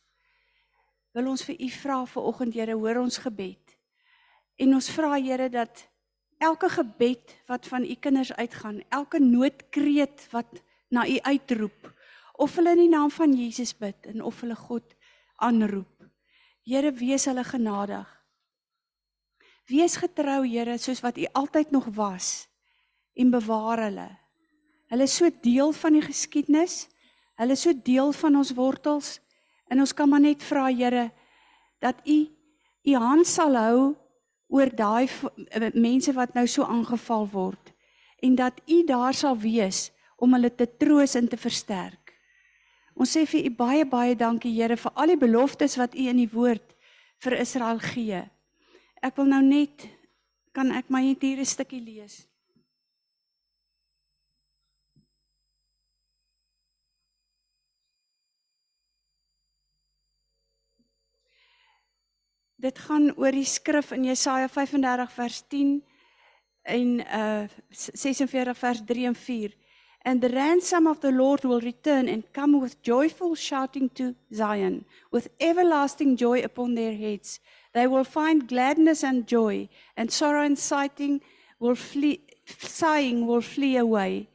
Wil 1.13 1.29
ons 1.31 1.45
vir 1.45 1.55
u 1.61 1.69
vra 1.69 1.99
vir 2.05 2.23
oggend 2.31 2.57
Here, 2.57 2.75
hoor 2.75 3.01
ons 3.03 3.21
gebed. 3.21 3.77
En 4.59 4.73
ons 4.73 4.89
vra 4.91 5.13
Here 5.15 5.49
dat 5.49 5.85
elke 6.39 6.69
gebed 6.71 7.35
wat 7.47 7.67
van 7.67 7.83
u 7.83 7.95
kinders 7.99 8.31
uitgaan, 8.33 8.81
elke 8.89 9.19
noodkreet 9.19 10.27
wat 10.31 10.61
na 10.89 11.07
u 11.07 11.19
uitroep, 11.19 11.91
of 12.39 12.55
hulle 12.55 12.71
in 12.77 12.85
die 12.85 12.91
naam 12.91 13.11
van 13.11 13.35
Jesus 13.35 13.75
bid 13.75 14.07
en 14.07 14.23
of 14.23 14.39
hulle 14.41 14.55
God 14.55 14.95
aanroep. 15.43 16.07
Here, 16.63 16.91
wees 16.95 17.27
hulle 17.27 17.43
genadig. 17.43 18.07
Wees 19.69 19.97
getrou, 19.99 20.45
Here, 20.47 20.77
soos 20.77 21.03
wat 21.03 21.17
u 21.17 21.27
altyd 21.33 21.71
nog 21.71 21.89
was 21.95 22.47
en 23.19 23.31
bewaar 23.33 23.83
hulle. 23.89 24.07
Hulle 24.89 25.05
is 25.05 25.15
so 25.19 25.29
deel 25.43 25.73
van 25.75 25.97
die 25.97 26.05
geskiedenis. 26.05 26.87
Hulle 27.37 27.57
is 27.57 27.65
so 27.67 27.73
deel 27.73 28.13
van 28.15 28.39
ons 28.39 28.53
wortels 28.55 29.17
en 29.69 29.83
ons 29.83 29.93
kan 29.93 30.09
maar 30.09 30.23
net 30.23 30.43
vra, 30.43 30.69
Here, 30.71 31.09
dat 31.83 31.99
u 32.07 32.25
u 32.87 32.95
hand 32.95 33.27
sal 33.27 33.57
hou 33.59 33.79
oor 34.49 34.69
daai 34.73 35.07
mense 35.73 36.13
wat 36.17 36.33
nou 36.33 36.47
so 36.47 36.65
aangeval 36.65 37.27
word 37.31 37.73
en 38.25 38.35
dat 38.35 38.59
u 38.67 38.83
daar 38.83 39.13
sal 39.13 39.37
wees 39.37 39.89
om 40.17 40.33
hulle 40.35 40.51
te 40.51 40.67
troos 40.77 41.15
en 41.15 41.29
te 41.29 41.37
versterk. 41.39 42.15
Ons 42.99 43.13
sê 43.15 43.23
vir 43.29 43.45
u 43.47 43.51
baie 43.55 43.85
baie 43.87 44.15
dankie 44.17 44.51
Here 44.51 44.75
vir 44.75 44.91
al 44.95 45.13
die 45.13 45.21
beloftes 45.21 45.77
wat 45.79 45.95
u 45.95 46.09
in 46.11 46.19
die 46.19 46.31
woord 46.33 46.75
vir 47.23 47.39
Israel 47.39 47.79
gee. 47.79 48.23
Ek 49.01 49.15
wil 49.15 49.29
nou 49.31 49.41
net 49.45 49.87
kan 50.51 50.73
ek 50.75 50.89
my 50.91 51.05
net 51.05 51.21
hier 51.23 51.39
'n 51.39 51.45
stukkie 51.45 51.79
lees. 51.79 52.28
Dit 62.59 62.79
gaan 62.89 63.13
oor 63.15 63.31
die 63.31 63.47
skrif 63.47 63.93
in 63.95 64.03
Jesaja 64.03 64.49
35 64.51 65.11
vers 65.15 65.43
10 65.47 65.77
en 66.67 66.89
uh 66.99 67.45
46 67.71 68.57
vers 68.59 68.81
3 68.85 69.05
en 69.07 69.15
4. 69.15 69.53
And 70.03 70.21
the 70.21 70.29
ransom 70.29 70.87
of 70.87 70.99
the 70.99 71.11
Lord 71.11 71.43
will 71.43 71.59
return 71.59 72.07
and 72.07 72.23
come 72.33 72.59
with 72.59 72.81
joyful 72.81 73.35
shouting 73.35 73.89
to 73.93 74.13
Zion, 74.33 74.85
with 75.11 75.29
everlasting 75.39 76.17
joy 76.17 76.43
upon 76.43 76.75
their 76.75 76.95
heads. 76.95 77.39
They 77.73 77.87
will 77.87 78.03
find 78.03 78.47
gladness 78.47 79.03
and 79.03 79.27
joy, 79.27 79.69
and 79.95 80.11
sorrow 80.11 80.43
and 80.43 80.57
sighing 80.57 81.21
will 81.59 81.75
flee, 81.75 82.21
sighing 82.45 83.25
will 83.27 83.41
flee 83.41 83.77
away. 83.77 84.27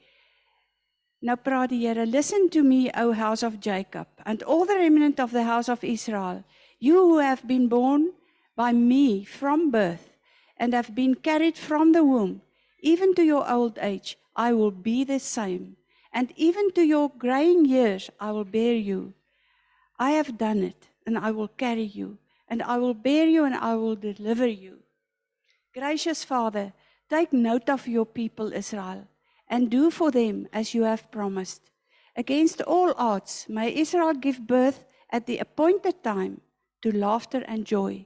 Nou 1.25 1.37
praat 1.37 1.71
die 1.73 1.81
Here, 1.81 2.05
listen 2.05 2.49
to 2.51 2.63
me, 2.63 2.91
O 2.97 3.13
house 3.13 3.43
of 3.43 3.61
Jacob, 3.61 4.07
and 4.25 4.43
all 4.43 4.67
the 4.67 4.77
remnant 4.77 5.21
of 5.21 5.33
the 5.33 5.45
house 5.45 5.69
of 5.69 5.83
Israel, 5.83 6.45
you 6.85 6.99
who 7.01 7.19
have 7.19 7.49
been 7.49 7.67
born 7.67 8.13
by 8.55 8.71
me 8.71 9.25
from 9.25 9.71
birth 9.71 10.07
and 10.59 10.75
have 10.75 10.95
been 10.95 11.15
carried 11.15 11.57
from 11.57 11.93
the 11.93 12.05
womb, 12.05 12.43
even 12.81 13.15
to 13.15 13.25
your 13.25 13.51
old 13.51 13.79
age. 13.81 14.19
I 14.37 14.53
will 14.53 14.71
be 14.71 15.03
the 15.03 15.19
same, 15.19 15.77
and 16.13 16.33
even 16.37 16.73
to 16.73 16.83
your 16.83 17.09
graying 17.09 17.65
years 17.65 18.11
I 18.21 18.33
will 18.33 18.45
bear 18.45 18.75
you. 18.75 19.15
I 19.99 20.11
have 20.11 20.37
done 20.37 20.63
it, 20.63 20.89
and 21.07 21.17
I 21.17 21.31
will 21.31 21.49
carry 21.49 21.89
you, 22.01 22.19
and 22.49 22.63
I 22.63 22.77
will 22.77 22.95
bear 22.95 23.27
you, 23.27 23.45
and 23.45 23.55
I 23.55 23.75
will 23.77 23.97
deliver 23.97 24.47
you. 24.47 24.81
Gracious 25.73 26.23
Father, 26.23 26.75
take 27.09 27.33
note 27.33 27.71
of 27.71 27.89
your 27.89 28.07
people 28.07 28.53
Israel, 28.53 29.09
and 29.49 29.71
do 29.71 29.91
for 29.91 30.11
them 30.11 30.49
as 30.53 30.75
you 30.75 30.83
have 30.83 31.11
promised. 31.11 31.71
Against 32.15 32.61
all 32.63 32.93
odds, 32.99 33.47
may 33.49 33.75
Israel 33.75 34.15
give 34.15 34.47
birth 34.47 34.85
at 35.11 35.27
the 35.27 35.39
appointed 35.39 36.03
time 36.05 36.41
to 36.85 36.93
laughter 36.93 37.43
and 37.49 37.65
joy. 37.65 38.05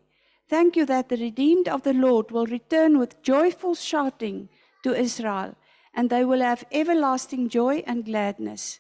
Thank 0.49 0.77
you 0.77 0.87
that 0.87 1.09
the 1.09 1.17
redeemed 1.17 1.69
of 1.69 1.83
the 1.83 1.93
Lord 1.93 2.31
will 2.31 2.47
return 2.47 2.97
with 2.99 3.23
joyful 3.23 3.75
shouting 3.75 4.49
to 4.85 4.95
Israel 4.95 5.57
and 5.95 6.09
they 6.09 6.25
will 6.25 6.41
have 6.41 6.65
everlasting 6.71 7.49
joy 7.49 7.83
and 7.89 8.05
gladness. 8.05 8.79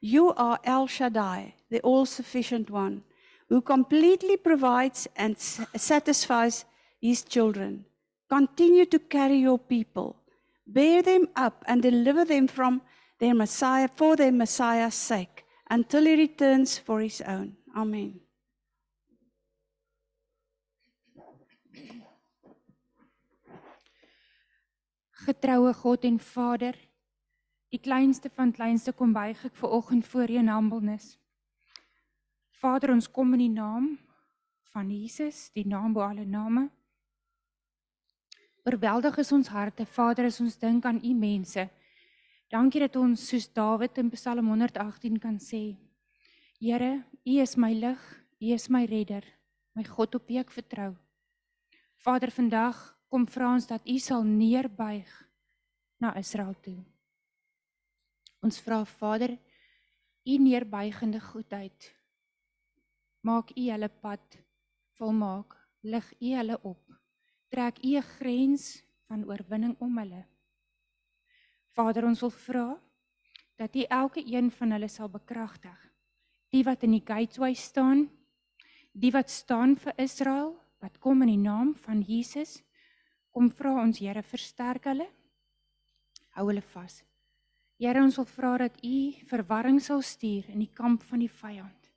You 0.00 0.34
are 0.34 0.58
El 0.64 0.88
Shaddai, 0.88 1.54
the 1.70 1.80
all 1.80 2.06
sufficient 2.06 2.70
one, 2.70 3.04
who 3.48 3.60
completely 3.60 4.36
provides 4.36 5.06
and 5.14 5.38
satisfies 5.38 6.64
his 7.00 7.22
children. 7.22 7.84
Continue 8.28 8.86
to 8.86 8.98
carry 8.98 9.36
your 9.36 9.60
people, 9.60 10.16
bear 10.66 11.02
them 11.02 11.28
up, 11.36 11.64
and 11.68 11.80
deliver 11.82 12.24
them 12.24 12.48
from 12.48 12.82
their 13.20 13.34
Messiah 13.34 13.88
for 13.94 14.16
their 14.16 14.32
Messiah's 14.32 14.94
sake 14.94 15.44
until 15.70 16.04
he 16.04 16.16
returns 16.16 16.78
for 16.78 17.00
his 17.00 17.20
own. 17.20 17.54
Amen. 17.76 18.25
Getroue 25.26 25.72
God 25.74 26.04
en 26.06 26.20
Vader, 26.22 26.76
die 27.74 27.80
kleinste 27.82 28.30
van 28.30 28.52
kleinste 28.54 28.92
kom 28.94 29.10
buig 29.10 29.40
ek 29.48 29.56
ver 29.58 29.72
oggend 29.74 30.06
voor 30.06 30.30
U 30.30 30.36
in 30.38 30.50
humbleness. 30.52 31.16
Vader, 32.60 32.92
ons 32.94 33.08
kom 33.10 33.34
in 33.34 33.42
die 33.42 33.50
naam 33.50 33.88
van 34.70 34.92
Jesus, 34.94 35.48
die 35.50 35.66
naam 35.66 35.96
bo 35.96 36.04
alle 36.06 36.22
name. 36.22 36.68
Oorweldig 38.70 39.18
is 39.18 39.34
ons 39.34 39.50
harte, 39.50 39.82
Vader, 39.98 40.30
as 40.30 40.38
ons 40.44 40.60
dink 40.62 40.86
aan 40.86 41.02
U 41.02 41.14
mense. 41.18 41.66
Dankie 42.54 42.86
dat 42.86 42.94
ons 43.02 43.26
soos 43.26 43.50
Dawid 43.50 43.98
in 43.98 44.14
Psalm 44.14 44.46
118 44.54 45.18
kan 45.18 45.40
sê: 45.42 45.74
Here, 46.62 47.02
U 47.26 47.40
is 47.42 47.56
my 47.58 47.72
lig, 47.74 47.98
U 48.38 48.54
is 48.54 48.70
my 48.70 48.86
redder, 48.86 49.26
my 49.74 49.82
God 49.82 50.14
op 50.14 50.30
wie 50.30 50.38
ek 50.38 50.54
vertrou. 50.54 50.92
Vader, 51.98 52.30
vandag 52.30 52.95
kom 53.08 53.26
vra 53.26 53.52
ons 53.54 53.66
dat 53.66 53.86
U 53.86 53.98
sal 53.98 54.24
neerbuig 54.24 55.10
na 56.02 56.14
Israel 56.18 56.54
toe. 56.60 56.78
Ons 58.42 58.60
vra 58.60 58.84
Vader, 58.84 59.36
U 60.26 60.38
neerbuigende 60.38 61.20
goedheid 61.20 61.96
maak 63.26 63.50
U 63.58 63.62
hulle 63.66 63.88
pad 64.02 64.38
volmaak, 64.98 65.56
lig 65.82 66.06
U 66.20 66.32
hulle 66.38 66.58
op. 66.62 66.82
Trek 67.50 67.78
U 67.82 67.96
'n 67.96 68.08
grens 68.18 68.82
van 69.08 69.24
oorwinning 69.24 69.74
om 69.78 69.98
hulle. 69.98 70.22
Vader, 71.74 72.04
ons 72.06 72.20
wil 72.20 72.30
vra 72.30 72.68
dat 73.56 73.76
U 73.76 73.82
elke 73.82 74.22
een 74.34 74.50
van 74.50 74.70
hulle 74.70 74.88
sal 74.88 75.08
bekragtig. 75.08 75.78
Die 76.50 76.64
wat 76.64 76.82
in 76.82 76.90
die 76.90 77.04
gateway 77.04 77.54
staan, 77.54 78.10
die 78.92 79.10
wat 79.10 79.30
staan 79.30 79.76
vir 79.76 79.92
Israel, 79.96 80.54
wat 80.78 80.98
kom 80.98 81.22
in 81.22 81.28
die 81.28 81.44
naam 81.48 81.74
van 81.74 82.00
Jesus 82.00 82.62
Kom 83.36 83.50
vra 83.52 83.74
ons 83.82 83.98
Here 84.00 84.22
versterk 84.24 84.86
hulle. 84.88 85.04
Hou 86.38 86.46
hulle 86.48 86.62
vas. 86.70 86.94
Here 87.76 88.00
ons 88.00 88.16
wil 88.16 88.24
vra 88.30 88.52
dat 88.62 88.78
U 88.80 88.96
verwarring 89.28 89.76
sal 89.84 90.00
stuur 90.00 90.48
in 90.54 90.62
die 90.62 90.70
kamp 90.78 91.04
van 91.04 91.20
die 91.20 91.28
vyand. 91.28 91.90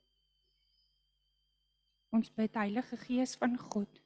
Ons 2.12 2.28
bid 2.36 2.60
Heilige 2.60 2.98
Gees 3.06 3.32
van 3.40 3.56
God. 3.56 4.02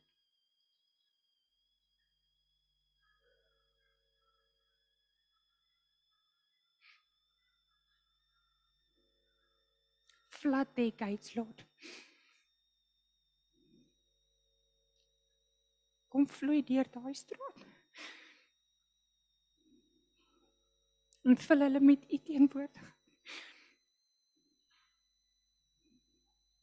Flood 10.38 10.70
the 10.78 10.92
gates, 10.94 11.34
Lord. 11.34 11.66
Kom 16.14 16.28
vloei 16.30 16.60
deur 16.62 16.86
daai 16.94 17.10
straat. 17.18 17.62
En 21.26 21.34
vul 21.42 21.64
hulle 21.66 21.80
met 21.82 22.04
u 22.06 22.18
teenwoordigheid. 22.28 22.92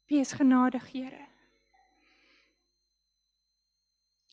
Wees 0.07 0.31
genadig, 0.39 0.85
Here. 0.93 1.27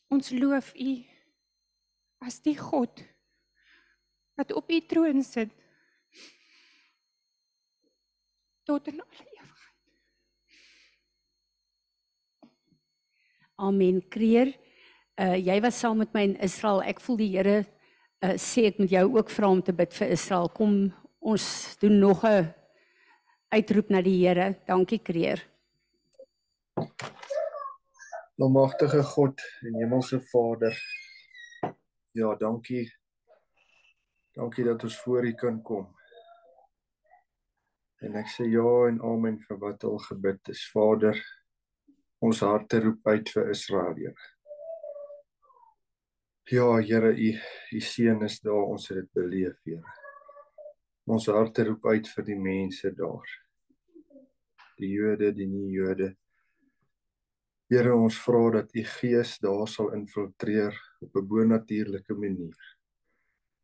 Ons 0.07 0.31
loof 0.31 0.71
u 0.79 0.93
as 2.23 2.39
die 2.47 2.55
God 2.57 3.03
wat 4.39 4.55
op 4.55 4.71
u 4.71 4.79
troon 4.87 5.19
sit 5.23 5.51
tot 8.63 8.87
in 8.87 9.03
alle 9.03 9.27
ewigheid. 9.27 9.93
Amen. 13.67 14.01
Kreer 14.07 14.55
uh 15.19 15.35
jy 15.35 15.59
was 15.61 15.79
saam 15.79 15.99
met 15.99 16.13
my 16.13 16.23
in 16.29 16.37
Israel. 16.39 16.81
Ek 16.81 17.01
voel 17.03 17.19
die 17.19 17.31
Here 17.35 17.57
uh 18.23 18.35
sê 18.39 18.69
ek 18.69 18.79
moet 18.79 18.93
jou 18.93 19.05
ook 19.17 19.29
vra 19.29 19.49
om 19.51 19.61
te 19.61 19.75
bid 19.75 19.93
vir 19.93 20.15
Israel. 20.15 20.49
Kom 20.49 20.93
ons 21.19 21.77
doen 21.81 21.99
nog 21.99 22.23
'n 22.23 22.53
uitroep 23.51 23.89
na 23.89 24.01
die 24.01 24.17
Here. 24.25 24.55
Dankie 24.67 24.99
Kreer. 24.99 25.43
Almagtige 28.39 29.03
God 29.03 29.41
en 29.61 29.75
Hemelse 29.75 30.21
Vader. 30.31 30.77
Ja, 32.11 32.35
dankie. 32.35 32.87
Dankie 34.33 34.63
dat 34.63 34.83
ons 34.83 34.99
voor 35.01 35.25
U 35.25 35.33
kan 35.33 35.61
kom. 35.61 35.87
En 37.99 38.15
ek 38.15 38.29
sê 38.31 38.47
ja 38.47 38.87
en 38.87 39.01
amen 39.03 39.39
vir 39.43 39.57
wat 39.59 39.83
al 39.83 39.97
gebid 39.97 40.51
is. 40.53 40.61
Vader, 40.71 41.19
ons 42.23 42.39
harte 42.39 42.79
roep 42.79 43.07
uit 43.07 43.29
vir 43.35 43.49
Israel, 43.49 43.95
Here. 43.95 44.38
Ja, 46.51 46.79
Here, 46.81 47.13
u 47.13 47.37
u 47.71 47.79
seën 47.79 48.21
is 48.25 48.39
daar, 48.41 48.63
ons 48.73 48.87
het 48.89 48.97
dit 48.97 49.09
beleef, 49.13 49.59
Here. 49.69 49.91
Ons 51.05 51.27
harte 51.29 51.67
roep 51.67 51.85
uit 51.85 52.09
vir 52.09 52.25
die 52.25 52.37
mense 52.41 52.89
daar. 52.97 53.35
Die 54.81 54.89
Jode, 54.95 55.29
die 55.37 55.45
nie 55.45 55.69
Jode. 55.75 56.07
Here, 57.69 57.93
ons 57.93 58.17
vra 58.25 58.41
dat 58.57 58.73
u 58.73 58.83
Gees 58.95 59.35
daar 59.45 59.69
sal 59.69 59.93
infiltreer 59.93 60.73
op 61.05 61.21
'n 61.21 61.27
bonatuurlike 61.27 62.17
manier. 62.17 62.57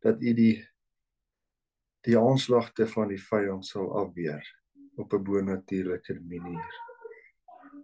Dat 0.05 0.21
u 0.21 0.33
die 0.33 0.69
die 2.05 2.19
aanslagte 2.19 2.85
van 2.87 3.07
die 3.07 3.21
vyand 3.21 3.65
sal 3.65 3.89
afweer 3.97 4.45
op 4.95 5.13
'n 5.13 5.23
bonatuurlike 5.23 6.21
manier. 6.21 6.81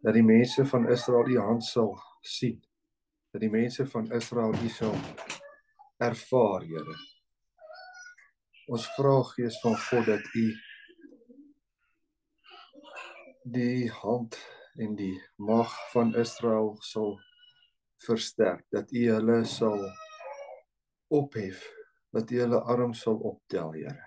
Dat 0.04 0.14
die 0.14 0.24
mense 0.24 0.66
van 0.66 0.90
Israel 0.90 1.26
die 1.26 1.40
hand 1.40 1.64
sal 1.64 1.98
sien. 2.22 2.62
Dat 3.32 3.42
die 3.42 3.50
mense 3.50 3.86
van 3.88 4.12
Israel 4.12 4.56
u 4.60 4.70
sal 4.70 4.96
ervaar, 6.04 6.66
Here. 6.68 6.96
Ons 8.68 8.90
vra 8.98 9.22
Gees 9.32 9.60
van 9.64 9.78
God 9.80 10.10
dat 10.10 10.28
u 10.36 10.46
die 13.56 13.88
hand 14.02 14.36
en 14.76 14.96
die 15.00 15.16
mag 15.40 15.72
van 15.94 16.12
Israel 16.20 16.76
sal 16.84 17.16
versterk, 18.04 18.66
dat 18.70 18.92
u 18.92 19.08
hulle 19.14 19.42
sal 19.48 19.80
ophef, 21.08 21.64
dat 22.12 22.32
u 22.32 22.44
hulle 22.44 22.62
arm 22.76 22.94
sal 22.94 23.16
optel, 23.32 23.72
Here. 23.80 23.98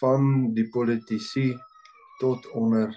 Van 0.00 0.50
die 0.58 0.68
politici 0.74 1.52
tot 2.18 2.50
onder 2.50 2.90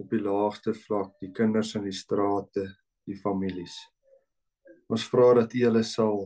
op 0.00 0.08
die 0.10 0.24
laagste 0.24 0.72
vlak, 0.74 1.18
die 1.20 1.34
kinders 1.36 1.76
in 1.76 1.84
die 1.84 1.94
strate, 1.94 2.64
die 3.04 3.20
families. 3.20 3.76
Ons 4.92 5.08
vra 5.08 5.32
dat 5.40 5.54
u 5.54 5.64
hulle 5.64 5.82
sal 5.88 6.24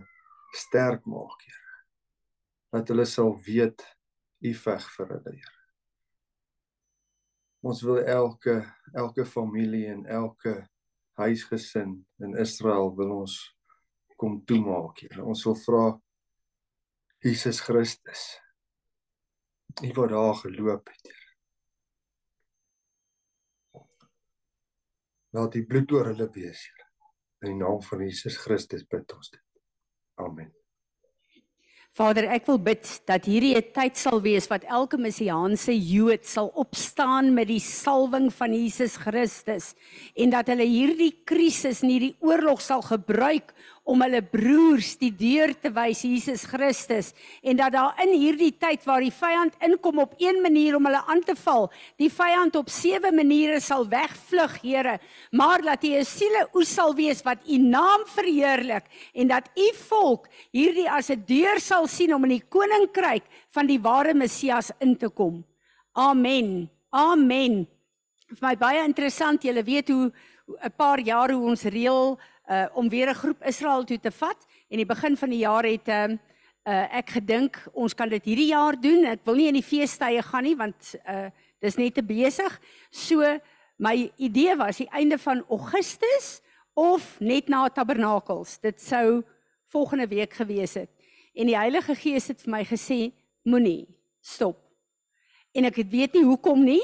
sterk 0.56 1.04
maak, 1.06 1.42
Here 1.44 1.58
dat 2.70 2.88
hulle 2.88 3.06
sal 3.08 3.32
weet 3.46 3.84
u 4.44 4.52
veg 4.54 4.88
vir 4.96 5.14
hulle 5.14 5.34
Here. 5.36 5.54
Ons 7.68 7.82
wil 7.82 8.02
elke 8.04 8.60
elke 8.96 9.24
familie 9.26 9.88
en 9.90 10.04
elke 10.06 10.54
huisgesin 11.18 11.96
in 12.22 12.36
Israel 12.38 12.92
wil 12.96 13.16
ons 13.22 13.38
kom 14.20 14.38
toemaak 14.46 15.02
Here. 15.02 15.24
Ons 15.24 15.44
wil 15.48 15.56
vra 15.64 15.84
Jesus 17.24 17.60
Christus. 17.64 18.28
U 19.82 19.92
wat 19.96 20.12
daar 20.14 20.36
geloop 20.44 20.92
het 20.92 21.12
Here. 21.12 21.26
Laat 25.36 25.52
die 25.56 25.66
bloed 25.66 25.92
oor 25.92 26.12
hulle 26.12 26.28
wees 26.36 26.68
Here. 26.68 26.77
In 27.40 27.54
die 27.54 27.60
naam 27.60 27.82
van 27.82 28.00
Jesus 28.02 28.36
Christus 28.36 28.86
bid 28.86 29.12
ons 29.14 29.30
dit. 29.30 29.44
Amen. 30.18 30.50
Vader, 31.98 32.28
ek 32.30 32.46
wil 32.46 32.60
bid 32.62 32.86
dat 33.10 33.24
hierdie 33.26 33.56
'n 33.58 33.72
tyd 33.74 33.96
sal 33.98 34.20
wees 34.22 34.46
wat 34.46 34.62
elke 34.70 34.98
messiaanse 34.98 35.74
Jood 35.74 36.26
sal 36.26 36.52
opstaan 36.54 37.34
met 37.34 37.48
die 37.48 37.58
salwing 37.58 38.28
van 38.30 38.54
Jesus 38.54 38.96
Christus 38.96 39.74
en 40.14 40.30
dat 40.30 40.46
hulle 40.46 40.66
hierdie 40.66 41.24
krisis 41.24 41.82
en 41.82 41.90
hierdie 41.90 42.16
oorlog 42.20 42.60
sal 42.60 42.82
gebruik 42.82 43.50
om 43.88 44.02
hulle 44.04 44.20
broers 44.20 44.92
die 45.00 45.10
deur 45.16 45.54
te 45.56 45.70
wys 45.72 46.02
Jesus 46.04 46.44
Christus 46.48 47.14
en 47.40 47.56
dat 47.56 47.72
daar 47.72 47.96
in 48.04 48.12
hierdie 48.12 48.52
tyd 48.60 48.84
waar 48.84 49.00
die 49.00 49.14
vyand 49.14 49.56
inkom 49.64 50.02
op 50.04 50.12
een 50.20 50.42
manier 50.44 50.76
om 50.76 50.88
hulle 50.88 51.00
aan 51.08 51.22
te 51.24 51.36
val, 51.38 51.70
die 51.96 52.10
vyand 52.12 52.58
op 52.60 52.68
sewe 52.68 53.12
maniere 53.14 53.60
sal 53.64 53.86
wegvlug, 53.88 54.58
Here, 54.58 54.98
maar 55.32 55.62
dat 55.62 55.84
U 55.84 55.88
'n 55.96 56.04
siele 56.04 56.48
oes 56.54 56.74
sal 56.74 56.94
wees 56.94 57.22
wat 57.22 57.38
U 57.48 57.58
naam 57.58 58.04
verheerlik 58.06 58.84
en 59.14 59.28
dat 59.28 59.48
U 59.56 59.68
volk 59.88 60.28
hierdie 60.52 60.90
as 60.90 61.10
'n 61.10 61.24
deur 61.26 61.60
sal 61.60 61.86
sien 61.86 62.14
om 62.14 62.24
in 62.24 62.36
die 62.36 62.48
koninkryk 62.48 63.24
van 63.48 63.66
die 63.66 63.80
ware 63.80 64.14
Messias 64.14 64.70
in 64.80 64.96
te 64.96 65.08
kom. 65.08 65.44
Amen. 65.94 66.70
Amen. 66.90 67.66
Vir 68.28 68.48
my 68.48 68.56
baie 68.56 68.84
interessant, 68.84 69.42
julle 69.42 69.64
weet 69.64 69.88
hoe 69.88 70.12
'n 70.48 70.72
paar 70.76 71.00
jaar 71.00 71.30
hoe 71.32 71.48
ons 71.48 71.62
reël 71.62 72.18
uh 72.48 72.66
om 72.74 72.88
weer 72.88 73.08
'n 73.10 73.14
groep 73.14 73.44
Israel 73.44 73.84
toe 73.84 74.00
te 74.00 74.10
vat 74.10 74.46
en 74.68 74.76
die 74.76 74.86
begin 74.86 75.16
van 75.16 75.30
die 75.30 75.38
jaar 75.38 75.64
het 75.64 75.88
uh, 75.88 76.16
uh 76.64 76.96
ek 76.96 77.10
gedink 77.10 77.60
ons 77.72 77.94
kan 77.94 78.08
dit 78.08 78.24
hierdie 78.24 78.52
jaar 78.52 78.80
doen. 78.80 79.04
Ek 79.04 79.24
wil 79.24 79.34
nie 79.34 79.48
in 79.48 79.60
die 79.60 79.62
feestydde 79.62 80.22
gaan 80.22 80.44
nie 80.44 80.56
want 80.56 80.94
uh 81.06 81.30
dis 81.60 81.76
net 81.76 81.94
te 81.94 82.02
besig. 82.02 82.60
So 82.90 83.38
my 83.76 84.10
idee 84.16 84.56
was 84.56 84.76
die 84.76 84.90
einde 84.90 85.18
van 85.18 85.44
Augustus 85.48 86.40
of 86.74 87.20
net 87.20 87.48
na 87.48 87.68
Tabernakels. 87.68 88.58
Dit 88.60 88.80
sou 88.80 89.24
volgende 89.66 90.06
week 90.06 90.32
gewees 90.32 90.74
het. 90.74 90.90
En 91.34 91.46
die 91.46 91.56
Heilige 91.56 91.94
Gees 91.94 92.28
het 92.28 92.40
vir 92.42 92.50
my 92.50 92.64
gesê 92.64 93.12
moenie 93.42 93.88
stop. 94.20 94.62
En 95.52 95.64
ek 95.64 95.82
weet 95.90 96.14
nie 96.14 96.24
hoekom 96.24 96.64
nie, 96.64 96.82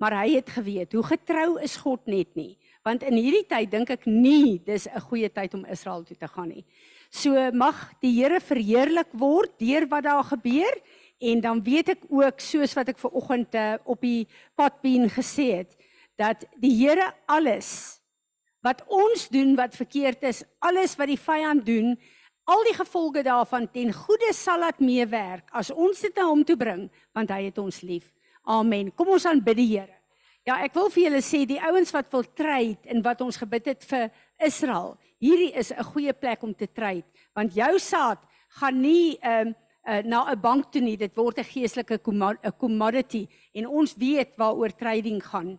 maar 0.00 0.12
hy 0.22 0.36
het 0.36 0.50
geweet 0.50 0.92
hoe 0.92 1.04
getrou 1.04 1.60
is 1.62 1.76
God 1.76 2.06
net 2.06 2.34
nie 2.34 2.56
want 2.86 3.02
in 3.02 3.18
hierdie 3.18 3.46
tyd 3.50 3.72
dink 3.72 3.90
ek 3.90 4.06
nie 4.06 4.58
dis 4.62 4.86
'n 4.86 5.02
goeie 5.08 5.28
tyd 5.28 5.54
om 5.54 5.66
Israel 5.66 6.04
toe 6.04 6.16
te 6.16 6.28
gaan 6.28 6.48
nie. 6.48 6.64
So 7.10 7.34
mag 7.52 7.74
die 8.00 8.14
Here 8.14 8.40
verheerlik 8.40 9.10
word 9.12 9.58
deur 9.58 9.86
wat 9.90 10.04
daar 10.04 10.24
gebeur 10.24 10.74
en 11.18 11.40
dan 11.40 11.62
weet 11.62 11.88
ek 11.88 12.02
ook 12.08 12.40
soos 12.40 12.74
wat 12.74 12.88
ek 12.88 12.98
ver 12.98 13.10
oggend 13.10 13.54
uh, 13.54 13.76
op 13.84 14.00
die 14.00 14.26
padbeen 14.54 15.10
gesê 15.10 15.64
het 15.64 15.76
dat 16.16 16.44
die 16.56 16.74
Here 16.76 17.12
alles 17.26 18.00
wat 18.62 18.82
ons 18.88 19.28
doen 19.28 19.54
wat 19.56 19.76
verkeerd 19.76 20.22
is, 20.22 20.44
alles 20.58 20.96
wat 20.96 21.06
die 21.06 21.20
vyand 21.20 21.66
doen, 21.66 21.96
al 22.44 22.62
die 22.66 22.74
gevolge 22.74 23.22
daarvan 23.22 23.70
ten 23.70 23.92
goeie 23.92 24.32
sal 24.32 24.58
laat 24.62 24.80
meewerk 24.80 25.50
as 25.52 25.70
ons 25.70 26.00
dit 26.00 26.14
na 26.16 26.26
hom 26.26 26.44
toe 26.44 26.56
bring 26.56 26.88
want 27.14 27.30
hy 27.30 27.46
het 27.48 27.58
ons 27.58 27.82
lief. 27.82 28.12
Amen. 28.46 28.92
Kom 28.94 29.08
ons 29.08 29.26
aanbid 29.26 29.56
die 29.58 29.70
Here. 29.74 29.95
Ja, 30.46 30.60
ek 30.62 30.76
wil 30.78 30.92
vir 30.94 31.08
julle 31.08 31.20
sê 31.26 31.40
die 31.42 31.58
ouens 31.58 31.90
wat 31.90 32.12
wil 32.14 32.22
trade 32.38 32.86
en 32.92 33.00
wat 33.02 33.22
ons 33.24 33.38
gebid 33.40 33.64
het 33.72 33.86
vir 33.90 34.04
Israel, 34.46 34.92
hierdie 35.18 35.50
is 35.58 35.72
'n 35.72 35.82
goeie 35.82 36.12
plek 36.14 36.42
om 36.46 36.54
te 36.54 36.68
trade, 36.70 37.02
want 37.34 37.50
jou 37.54 37.78
saad 37.82 38.22
gaan 38.60 38.80
nie 38.80 39.18
ehm 39.22 39.48
um, 39.48 39.54
uh, 39.88 40.02
na 40.06 40.30
'n 40.30 40.40
bank 40.40 40.70
toe 40.70 40.80
nie, 40.80 40.96
dit 40.96 41.16
word 41.16 41.38
'n 41.38 41.50
geestelike 41.50 41.98
commodity 42.58 43.26
en 43.54 43.66
ons 43.66 43.94
weet 43.98 44.38
waaroor 44.38 44.70
trading 44.70 45.20
gaan. 45.20 45.58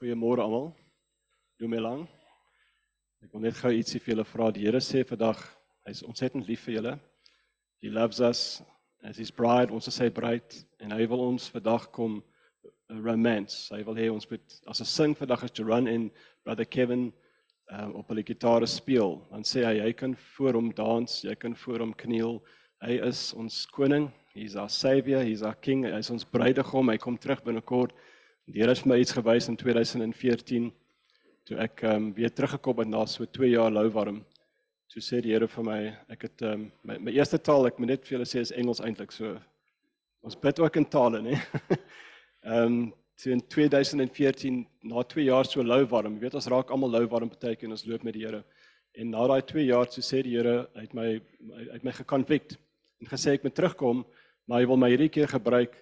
Goeiemôre 0.00 0.40
almal. 0.40 0.70
Doe 1.60 1.68
my 1.68 1.76
lang. 1.76 2.06
Ek 3.20 3.34
wil 3.34 3.42
net 3.44 3.58
gou 3.60 3.68
ietsie 3.68 3.98
vir 4.00 4.14
julle 4.14 4.24
vra. 4.24 4.46
Die 4.48 4.62
Here 4.64 4.78
sê 4.80 5.02
vandag 5.04 5.42
hy's 5.84 5.98
ontsettend 6.08 6.46
lief 6.48 6.62
vir 6.64 6.78
julle. 6.78 6.92
He 7.84 7.90
loves 7.92 8.22
us 8.24 8.62
as 9.04 9.18
his 9.20 9.28
bride, 9.28 9.68
ons 9.68 9.90
is 9.92 9.98
sy 10.00 10.06
bruid 10.08 10.56
en 10.80 10.94
hy 10.96 11.04
wil 11.04 11.20
ons 11.26 11.50
vandag 11.52 11.90
kom 11.92 12.14
uh, 12.16 12.70
romance. 12.96 13.66
Hy 13.74 13.82
wil 13.84 14.00
hê 14.00 14.06
ons 14.08 14.24
moet 14.30 14.56
as 14.72 14.80
'n 14.80 14.88
sing 14.88 15.16
vandag 15.18 15.44
as 15.44 15.52
to 15.52 15.66
run 15.68 15.86
in 15.86 16.08
brother 16.48 16.64
Kevin 16.64 17.12
um, 17.68 17.92
op 18.00 18.10
'n 18.10 18.24
gitaar 18.24 18.64
speel. 18.66 19.20
Dan 19.28 19.44
sê 19.44 19.66
hy 19.68 19.82
jy 19.84 19.92
kan 19.92 20.16
voor 20.16 20.54
hom 20.54 20.70
dans, 20.72 21.24
jy 21.24 21.34
kan 21.34 21.54
voor 21.54 21.84
hom 21.84 21.92
kniel. 21.92 22.40
Hy 22.80 22.96
is 23.04 23.34
ons 23.34 23.66
koning. 23.66 24.08
He's 24.32 24.56
our 24.56 24.70
savior, 24.70 25.20
he's 25.20 25.42
our 25.42 25.60
king. 25.60 25.84
Hy 25.84 25.98
is 25.98 26.10
ons 26.10 26.24
bruidegom. 26.24 26.88
Hy 26.88 26.96
kom 26.96 27.18
terug 27.18 27.44
binnekort. 27.44 27.92
Die 28.50 28.58
Here 28.58 28.72
het 28.74 28.82
my 28.82 28.96
iets 28.98 29.12
gewys 29.14 29.46
in 29.46 29.54
2014 29.54 30.64
toe 31.46 31.56
ek 31.62 31.84
ehm 31.84 31.96
um, 31.96 32.06
weer 32.16 32.32
teruggekom 32.34 32.80
het 32.82 32.88
na 32.90 33.04
so 33.06 33.22
2 33.22 33.52
jaar 33.52 33.70
louwarm. 33.70 34.24
Toe 34.90 35.02
sê 35.02 35.20
die 35.22 35.30
Here 35.30 35.46
vir 35.46 35.64
my, 35.64 35.76
ek 36.10 36.24
het 36.26 36.42
ehm 36.42 36.64
um, 36.64 36.64
my, 36.82 36.96
my 36.98 37.12
eerste 37.14 37.38
taal, 37.38 37.68
ek 37.68 37.78
moet 37.78 37.92
net 37.92 38.08
vir 38.08 38.16
julle 38.16 38.26
sê 38.26 38.42
is 38.42 38.50
Engels 38.50 38.82
eintlik 38.82 39.14
so. 39.14 39.36
Ons 40.26 40.34
bid 40.34 40.58
ook 40.58 40.78
in 40.80 40.86
tale, 40.90 41.20
né? 41.22 41.36
Ehm 42.50 42.88
toe 43.20 43.34
in 43.36 43.42
2014 43.52 44.58
na 44.88 45.04
2 45.04 45.28
jaar 45.28 45.46
so 45.46 45.62
louwarm, 45.62 46.16
jy 46.16 46.24
weet 46.24 46.38
ons 46.40 46.48
raak 46.50 46.72
almal 46.74 46.90
louwarm 46.90 47.30
partyke 47.30 47.68
en 47.68 47.76
ons 47.76 47.86
loop 47.86 48.02
met 48.02 48.16
die 48.18 48.24
Here. 48.24 48.42
En 48.98 49.12
na 49.14 49.28
daai 49.30 49.46
2 49.46 49.68
jaar 49.68 49.86
toe 49.86 50.02
sê 50.02 50.24
die 50.26 50.34
Here 50.34 50.64
uit 50.74 50.96
my 50.98 51.06
uit 51.76 51.86
my 51.86 51.94
gekonvikt 52.00 52.58
en 52.98 53.12
gesê 53.14 53.36
ek 53.38 53.46
moet 53.46 53.54
terugkom, 53.54 54.02
maar 54.48 54.64
hy 54.64 54.72
wil 54.72 54.80
my 54.80 54.90
hierdie 54.90 55.12
keer 55.12 55.30
gebruik 55.30 55.78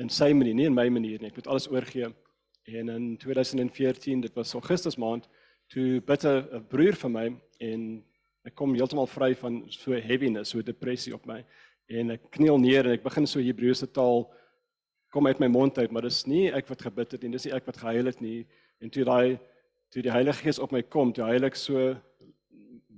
in 0.00 0.08
sy 0.08 0.32
manier, 0.32 0.56
nie 0.56 0.68
in 0.70 0.74
my 0.74 0.88
manier 0.88 1.20
nie. 1.20 1.28
Ek 1.30 1.38
moet 1.40 1.50
alles 1.50 1.68
oorgee. 1.70 2.08
En 2.70 2.88
in 2.88 3.16
2014, 3.20 4.20
dit 4.24 4.36
was 4.38 4.54
Augustus 4.56 4.96
maand, 5.00 5.28
toe 5.68 6.00
bid 6.00 6.24
'n 6.24 6.64
broer 6.68 6.96
vir 6.96 7.10
my 7.10 7.26
en 7.60 8.04
ek 8.44 8.54
kom 8.54 8.74
heeltemal 8.74 9.06
vry 9.06 9.34
van 9.34 9.64
so 9.70 9.92
heaviness, 9.92 10.50
so 10.50 10.62
depressie 10.62 11.14
op 11.14 11.26
my 11.26 11.44
en 11.90 12.14
ek 12.14 12.28
kniel 12.36 12.58
neer 12.58 12.86
en 12.86 12.94
ek 12.94 13.04
begin 13.04 13.26
so 13.26 13.42
Hebreëse 13.42 13.88
taal 13.90 14.28
kom 15.10 15.26
uit 15.26 15.40
my 15.42 15.48
mond 15.50 15.78
uit, 15.78 15.90
maar 15.90 16.06
dis 16.06 16.22
nie 16.30 16.48
ek 16.54 16.68
wat 16.70 16.82
gebid 16.86 17.16
het 17.16 17.22
nie, 17.22 17.32
dis 17.34 17.48
nie 17.48 17.54
ek 17.56 17.66
wat 17.66 17.80
gehuil 17.82 18.06
het 18.06 18.20
nie. 18.22 18.46
En 18.80 18.90
toe 18.90 19.04
daai 19.04 19.38
toe 19.90 20.02
die 20.06 20.12
Heilige 20.12 20.44
Gees 20.44 20.60
op 20.62 20.70
my 20.70 20.84
kom, 20.86 21.10
toe 21.12 21.26
heilig 21.26 21.56
so 21.58 21.96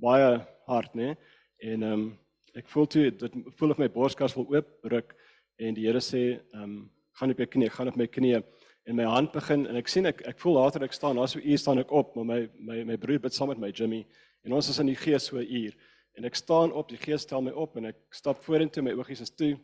baie 0.03 0.43
hard, 0.69 0.93
nê? 0.99 1.15
En 1.63 1.83
ehm 1.83 1.93
um, 1.93 2.11
ek 2.53 2.67
voel 2.69 2.85
toe 2.85 3.07
dit 3.17 3.37
voel 3.57 3.73
of 3.73 3.79
my 3.81 3.87
borskas 3.89 4.35
wil 4.37 4.45
oopbreek 4.53 5.15
en 5.57 5.75
die 5.75 5.87
Here 5.87 6.01
sê 6.01 6.41
ehm 6.53 6.63
um, 6.63 6.91
gaan 7.13 7.31
op 7.31 7.39
jou 7.39 7.47
knie, 7.47 7.69
gaan 7.69 7.89
op 7.89 7.97
my 7.97 8.07
knie 8.07 8.39
en 8.85 8.97
my 8.97 9.05
hand 9.05 9.33
begin 9.33 9.67
en 9.67 9.77
ek 9.77 9.89
sien 9.89 10.07
ek 10.07 10.23
ek 10.27 10.39
voel 10.39 10.55
later 10.55 10.83
ek 10.83 10.93
staan, 10.93 11.17
daar 11.17 11.29
so 11.29 11.39
uur 11.39 11.59
staan 11.59 11.79
ek 11.79 11.93
op, 11.93 12.17
maar 12.17 12.25
my 12.25 12.49
my 12.59 12.85
my 12.85 12.97
broer 12.97 13.21
bid 13.21 13.35
saam 13.35 13.49
met 13.49 13.59
my 13.59 13.71
Jimmy 13.71 14.07
en 14.45 14.53
ons 14.53 14.69
is 14.69 14.79
in 14.79 14.87
die 14.87 14.97
gees 14.97 15.27
so 15.29 15.37
'n 15.39 15.47
uur 15.47 15.77
en 16.17 16.25
ek 16.25 16.35
staan 16.35 16.73
op, 16.73 16.89
die 16.89 17.01
gees 17.01 17.27
tel 17.27 17.43
my 17.43 17.53
op 17.53 17.77
en 17.77 17.87
ek 17.87 17.97
stap 18.11 18.43
vorentoe, 18.45 18.83
my 18.83 18.93
oogies 18.93 19.21
is 19.21 19.31
toe. 19.31 19.57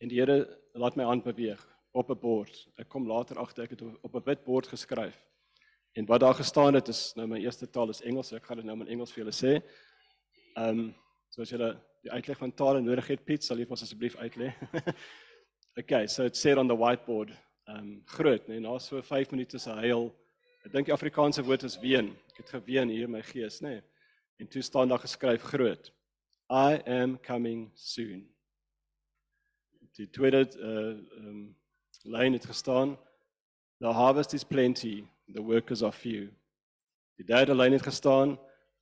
En 0.00 0.08
die 0.08 0.20
Here 0.20 0.44
laat 0.74 0.96
my 0.96 1.04
hand 1.04 1.24
beweeg 1.24 1.60
op 1.94 2.10
'n 2.10 2.18
bord. 2.20 2.68
Ek 2.78 2.88
kom 2.88 3.06
later 3.06 3.38
agter 3.38 3.64
ek 3.64 3.70
het 3.70 3.82
op 3.82 4.14
'n 4.14 4.24
wit 4.24 4.44
bord 4.44 4.66
geskryf. 4.66 5.16
En 5.96 6.06
wat 6.06 6.20
daar 6.20 6.34
gestaan 6.34 6.74
het 6.74 6.88
is 6.88 7.14
nou 7.16 7.26
my 7.26 7.38
eerste 7.38 7.70
taal 7.70 7.88
is 7.90 8.02
Engels, 8.02 8.28
so 8.28 8.36
ek 8.36 8.44
gaan 8.44 8.56
dit 8.56 8.66
nou 8.66 8.80
in 8.80 8.88
Engels 8.88 9.12
vir 9.12 9.24
julle 9.24 9.32
sê. 9.32 9.62
Ehm 10.56 10.78
um, 10.78 10.94
so 11.30 11.42
as 11.42 11.50
julle 11.50 11.80
die 12.04 12.12
uitleg 12.12 12.38
van 12.38 12.52
tale 12.52 12.82
nodig 12.84 13.08
het, 13.14 13.24
Piet, 13.24 13.44
sal 13.44 13.58
jy 13.58 13.66
ons 13.72 13.84
asseblief 13.86 14.16
uitlê. 14.20 14.50
okay, 15.80 16.06
so 16.06 16.28
it 16.28 16.36
said 16.36 16.60
on 16.60 16.68
the 16.68 16.76
whiteboard, 16.76 17.32
um, 17.72 18.02
groot, 18.16 18.44
nee, 18.48 18.60
na 18.60 18.76
so 18.78 19.00
5 19.02 19.32
minute 19.32 19.58
se 19.58 19.72
huil. 19.80 20.10
Ek 20.64 20.72
dink 20.72 20.88
die 20.88 20.96
Afrikaanse 20.96 21.44
woord 21.44 21.64
is 21.64 21.78
ween. 21.80 22.12
Ek 22.32 22.44
het 22.44 22.54
geween 22.58 22.92
hier 22.92 23.08
in 23.08 23.14
my 23.16 23.22
gees, 23.24 23.60
nê. 23.64 23.78
Nee. 23.78 23.82
En 24.42 24.48
toe 24.50 24.62
staan 24.62 24.90
daar 24.90 24.98
geskryf 24.98 25.42
groot. 25.42 25.92
I 26.50 26.80
am 26.90 27.16
coming 27.22 27.70
soon. 27.74 28.26
Die 29.94 30.08
tweede 30.10 30.42
uh 30.58 30.98
um, 31.22 31.54
lyn 32.02 32.32
het 32.34 32.44
gestaan 32.44 32.98
The 33.80 33.92
harvest 33.92 34.34
is 34.34 34.44
plenty, 34.44 35.04
the 35.28 35.42
workers 35.42 35.82
are 35.82 35.92
few. 35.92 36.28
Die 37.16 37.24
derde 37.24 37.54
lyn 37.54 37.72
het 37.72 37.82
gestaan 37.82 38.38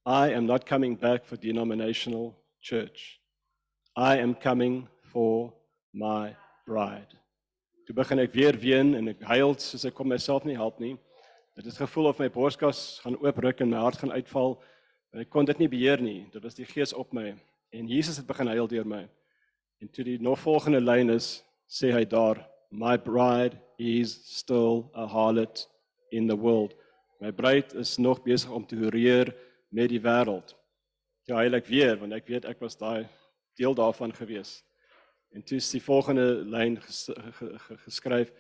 I 0.07 0.35
am 0.35 0.47
not 0.47 0.65
coming 0.65 0.99
back 0.99 1.25
for 1.25 1.37
denominational 1.37 2.42
church. 2.63 3.21
I 3.97 4.17
am 4.17 4.35
coming 4.35 4.89
for 5.13 5.53
my 5.93 6.35
bride. 6.67 7.19
Toe 7.87 7.95
begin 7.95 8.23
ek 8.23 8.33
weer 8.33 8.57
ween 8.57 8.95
en 8.95 9.11
ek 9.11 9.25
huil 9.27 9.57
soos 9.61 9.85
ek 9.89 9.97
kom 9.99 10.09
myself 10.09 10.47
nie 10.47 10.57
help 10.57 10.79
nie. 10.81 10.95
Dit 11.59 11.67
het 11.69 11.81
gevoel 11.83 12.09
of 12.13 12.21
my 12.23 12.31
borskas 12.33 13.03
gaan 13.03 13.19
oopruk 13.21 13.61
en 13.61 13.73
my 13.75 13.83
hart 13.83 14.01
gaan 14.01 14.15
uitval. 14.15 14.57
En 15.13 15.25
ek 15.27 15.33
kon 15.35 15.45
dit 15.45 15.59
nie 15.61 15.69
beheer 15.69 16.01
nie. 16.01 16.23
Dit 16.33 16.47
was 16.47 16.57
die 16.57 16.69
gees 16.69 16.95
op 16.97 17.13
my 17.13 17.35
en 17.73 17.91
Jesus 17.91 18.21
het 18.21 18.29
begin 18.29 18.53
huil 18.53 18.71
deur 18.71 18.89
my. 18.89 19.03
En 19.83 19.91
toe 19.91 20.05
die 20.07 20.21
nog 20.23 20.39
volgende 20.41 20.81
lyn 20.81 21.11
is, 21.11 21.43
sê 21.67 21.91
hy 21.91 22.05
daar, 22.07 22.39
my 22.71 22.95
bride 23.01 23.59
is 23.83 24.15
still 24.31 24.87
a 24.95 25.09
harlot 25.11 25.67
in 26.13 26.29
the 26.29 26.37
world. 26.37 26.77
My 27.21 27.33
bruid 27.33 27.75
is 27.75 27.99
nog 27.99 28.23
besig 28.23 28.51
om 28.51 28.65
te 28.67 28.77
horeer 28.77 29.33
met 29.71 29.91
die 29.91 30.01
wêreld. 30.01 30.55
Ja, 31.25 31.37
heilig 31.39 31.69
weer 31.71 32.01
want 32.01 32.13
ek 32.17 32.27
weet 32.27 32.47
ek 32.51 32.59
was 32.59 32.75
daai 32.75 33.07
deel 33.55 33.77
daarvan 33.79 34.11
gewees. 34.15 34.65
En 35.31 35.45
toe 35.47 35.61
is 35.61 35.69
die 35.71 35.81
volgende 35.83 36.43
lyn 36.51 36.75
ges, 36.83 37.05
geskryf 37.85 38.33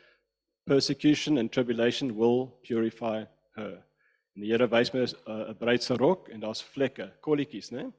persecution 0.66 1.38
and 1.38 1.52
tribulation 1.52 2.10
will 2.18 2.48
purify 2.66 3.22
her. 3.54 3.76
En 4.34 4.42
die 4.42 4.50
Here 4.50 4.66
wys 4.66 4.90
my 4.92 5.04
'n 5.04 5.14
uh, 5.30 5.54
bruid 5.54 5.82
se 5.82 5.94
rok 5.94 6.28
en 6.28 6.40
daar's 6.40 6.62
vlekke, 6.62 7.12
kolletjies, 7.20 7.70
né? 7.70 7.92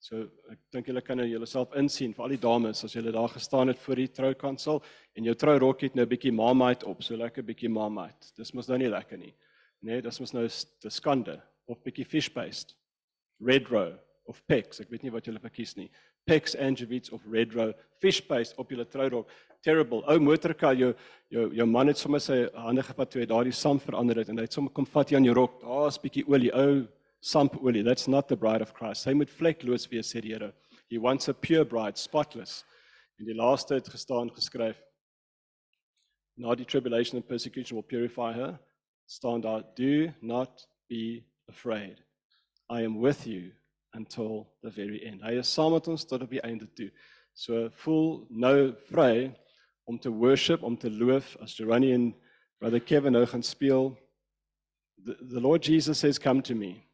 So 0.00 0.30
ek 0.50 0.58
dink 0.72 0.86
julle 0.86 1.02
kan 1.02 1.20
nou 1.20 1.26
julleself 1.26 1.76
insien 1.76 2.14
vir 2.14 2.24
al 2.24 2.32
die 2.32 2.40
dames 2.40 2.84
as 2.84 2.96
julle 2.96 3.12
daar 3.12 3.28
gestaan 3.28 3.68
het 3.68 3.78
voor 3.78 3.96
die 3.96 4.08
troukansel 4.08 4.82
en 5.16 5.24
jou 5.24 5.34
trourok 5.34 5.82
het 5.82 5.94
nou 5.94 6.04
'n 6.04 6.08
bietjie 6.08 6.32
mamait 6.32 6.84
op, 6.84 7.02
so 7.02 7.16
lekker 7.16 7.44
bietjie 7.44 7.68
mamait. 7.68 8.32
Dis 8.36 8.54
mos 8.54 8.68
nou 8.68 8.78
nie 8.78 8.88
lekker 8.88 9.18
nie. 9.18 9.34
Nee, 9.82 10.00
dis 10.00 10.20
mos 10.20 10.32
nou 10.32 10.44
'n 10.44 10.90
skande 10.90 11.42
of 11.66 11.82
bietjie 11.82 12.06
fish 12.06 12.28
paste. 12.28 12.74
Red 13.40 13.68
row 13.68 13.98
of 14.26 14.40
pecs, 14.48 14.80
ek 14.80 14.90
weet 14.90 15.04
nie 15.04 15.12
wat 15.12 15.26
julle 15.28 15.42
verkies 15.42 15.74
nie. 15.76 15.90
Pecs 16.28 16.54
anchovies 16.56 17.12
of 17.12 17.24
red 17.28 17.54
row 17.54 17.72
fish 18.00 18.22
paste 18.24 18.56
op 18.60 18.70
julle 18.72 18.86
trourok 18.88 19.30
terrible. 19.64 20.02
Ou 20.08 20.20
motorkar 20.20 20.76
jou 20.76 20.92
jou 21.32 21.48
jou 21.56 21.66
man 21.66 21.88
het 21.90 22.00
sommer 22.00 22.20
sy 22.22 22.44
hande 22.54 22.84
gevat 22.84 23.10
toe 23.10 23.22
hy 23.22 23.28
daardie 23.28 23.54
samp 23.56 23.82
verander 23.84 24.20
het 24.20 24.30
en 24.30 24.38
hy 24.38 24.46
het 24.46 24.56
sommer 24.56 24.72
kom 24.72 24.86
vat 24.86 25.10
jy 25.10 25.18
aan 25.18 25.28
jou 25.28 25.36
rok. 25.36 25.58
Daar's 25.62 26.00
bietjie 26.00 26.24
olie, 26.28 26.52
ou 26.52 26.84
sampolie. 27.24 27.84
That's 27.84 28.08
not 28.08 28.28
the 28.28 28.36
bride 28.36 28.62
of 28.62 28.74
Christ. 28.76 29.08
Hy 29.08 29.16
moet 29.16 29.32
vlekloos 29.32 29.88
wees 29.90 30.12
sê 30.12 30.22
die 30.24 30.34
Here. 30.34 30.52
He 30.90 30.98
wants 30.98 31.28
a 31.28 31.34
pure 31.34 31.64
bride, 31.64 31.98
spotless. 31.98 32.62
In 33.18 33.26
die 33.26 33.36
laaste 33.36 33.78
het 33.78 33.88
gestaan 33.88 34.32
geskryf 34.34 34.80
Now 36.36 36.54
the 36.56 36.64
tribulation 36.64 37.16
and 37.16 37.28
persecution 37.28 37.76
will 37.76 37.86
purify 37.86 38.32
her. 38.32 38.58
Staan 39.06 39.40
daar, 39.40 39.62
do 39.76 40.12
not 40.20 40.66
be 40.88 41.22
afraid. 41.48 42.02
I 42.68 42.82
am 42.82 42.98
with 42.98 43.26
you 43.26 43.52
until 43.94 44.48
the 44.62 44.70
very 44.70 45.00
end. 45.06 45.22
Hy 45.22 45.38
is 45.38 45.52
saam 45.52 45.72
met 45.72 45.88
ons 45.88 46.04
tot 46.04 46.22
op 46.22 46.30
die 46.30 46.42
einde 46.42 46.66
toe. 46.76 46.90
So 47.34 47.68
voel 47.82 48.26
nou 48.30 48.74
vry 48.90 49.34
om 49.90 49.98
te 49.98 50.10
worship, 50.10 50.62
om 50.62 50.76
te 50.78 50.90
loof 50.90 51.34
as 51.42 51.56
Jerani 51.58 51.92
en 51.92 52.08
brother 52.58 52.80
Kevin 52.80 53.12
nou 53.12 53.24
gaan 53.26 53.42
speel. 53.42 53.92
The, 55.04 55.16
the 55.20 55.40
Lord 55.40 55.66
Jesus 55.66 55.98
says 55.98 56.18
come 56.18 56.42
to 56.42 56.54
me. 56.54 56.84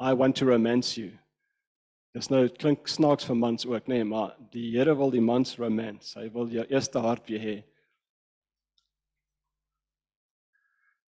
I 0.00 0.14
want 0.14 0.36
to 0.36 0.46
romance 0.46 0.96
you. 1.00 1.12
Dis 2.16 2.30
nou 2.32 2.46
klink 2.48 2.88
snaaks 2.88 3.28
vir 3.28 3.36
mans 3.36 3.66
ook, 3.68 3.86
nê, 3.86 4.00
nee, 4.00 4.06
maar 4.08 4.32
die 4.52 4.70
Here 4.72 4.94
wil 4.96 5.12
die 5.12 5.22
mans 5.22 5.58
romance. 5.58 6.16
Hy 6.18 6.30
wil 6.34 6.48
jou 6.50 6.64
eerste 6.70 7.02
hart 7.04 7.28
weer 7.28 7.42
hê. 7.42 7.56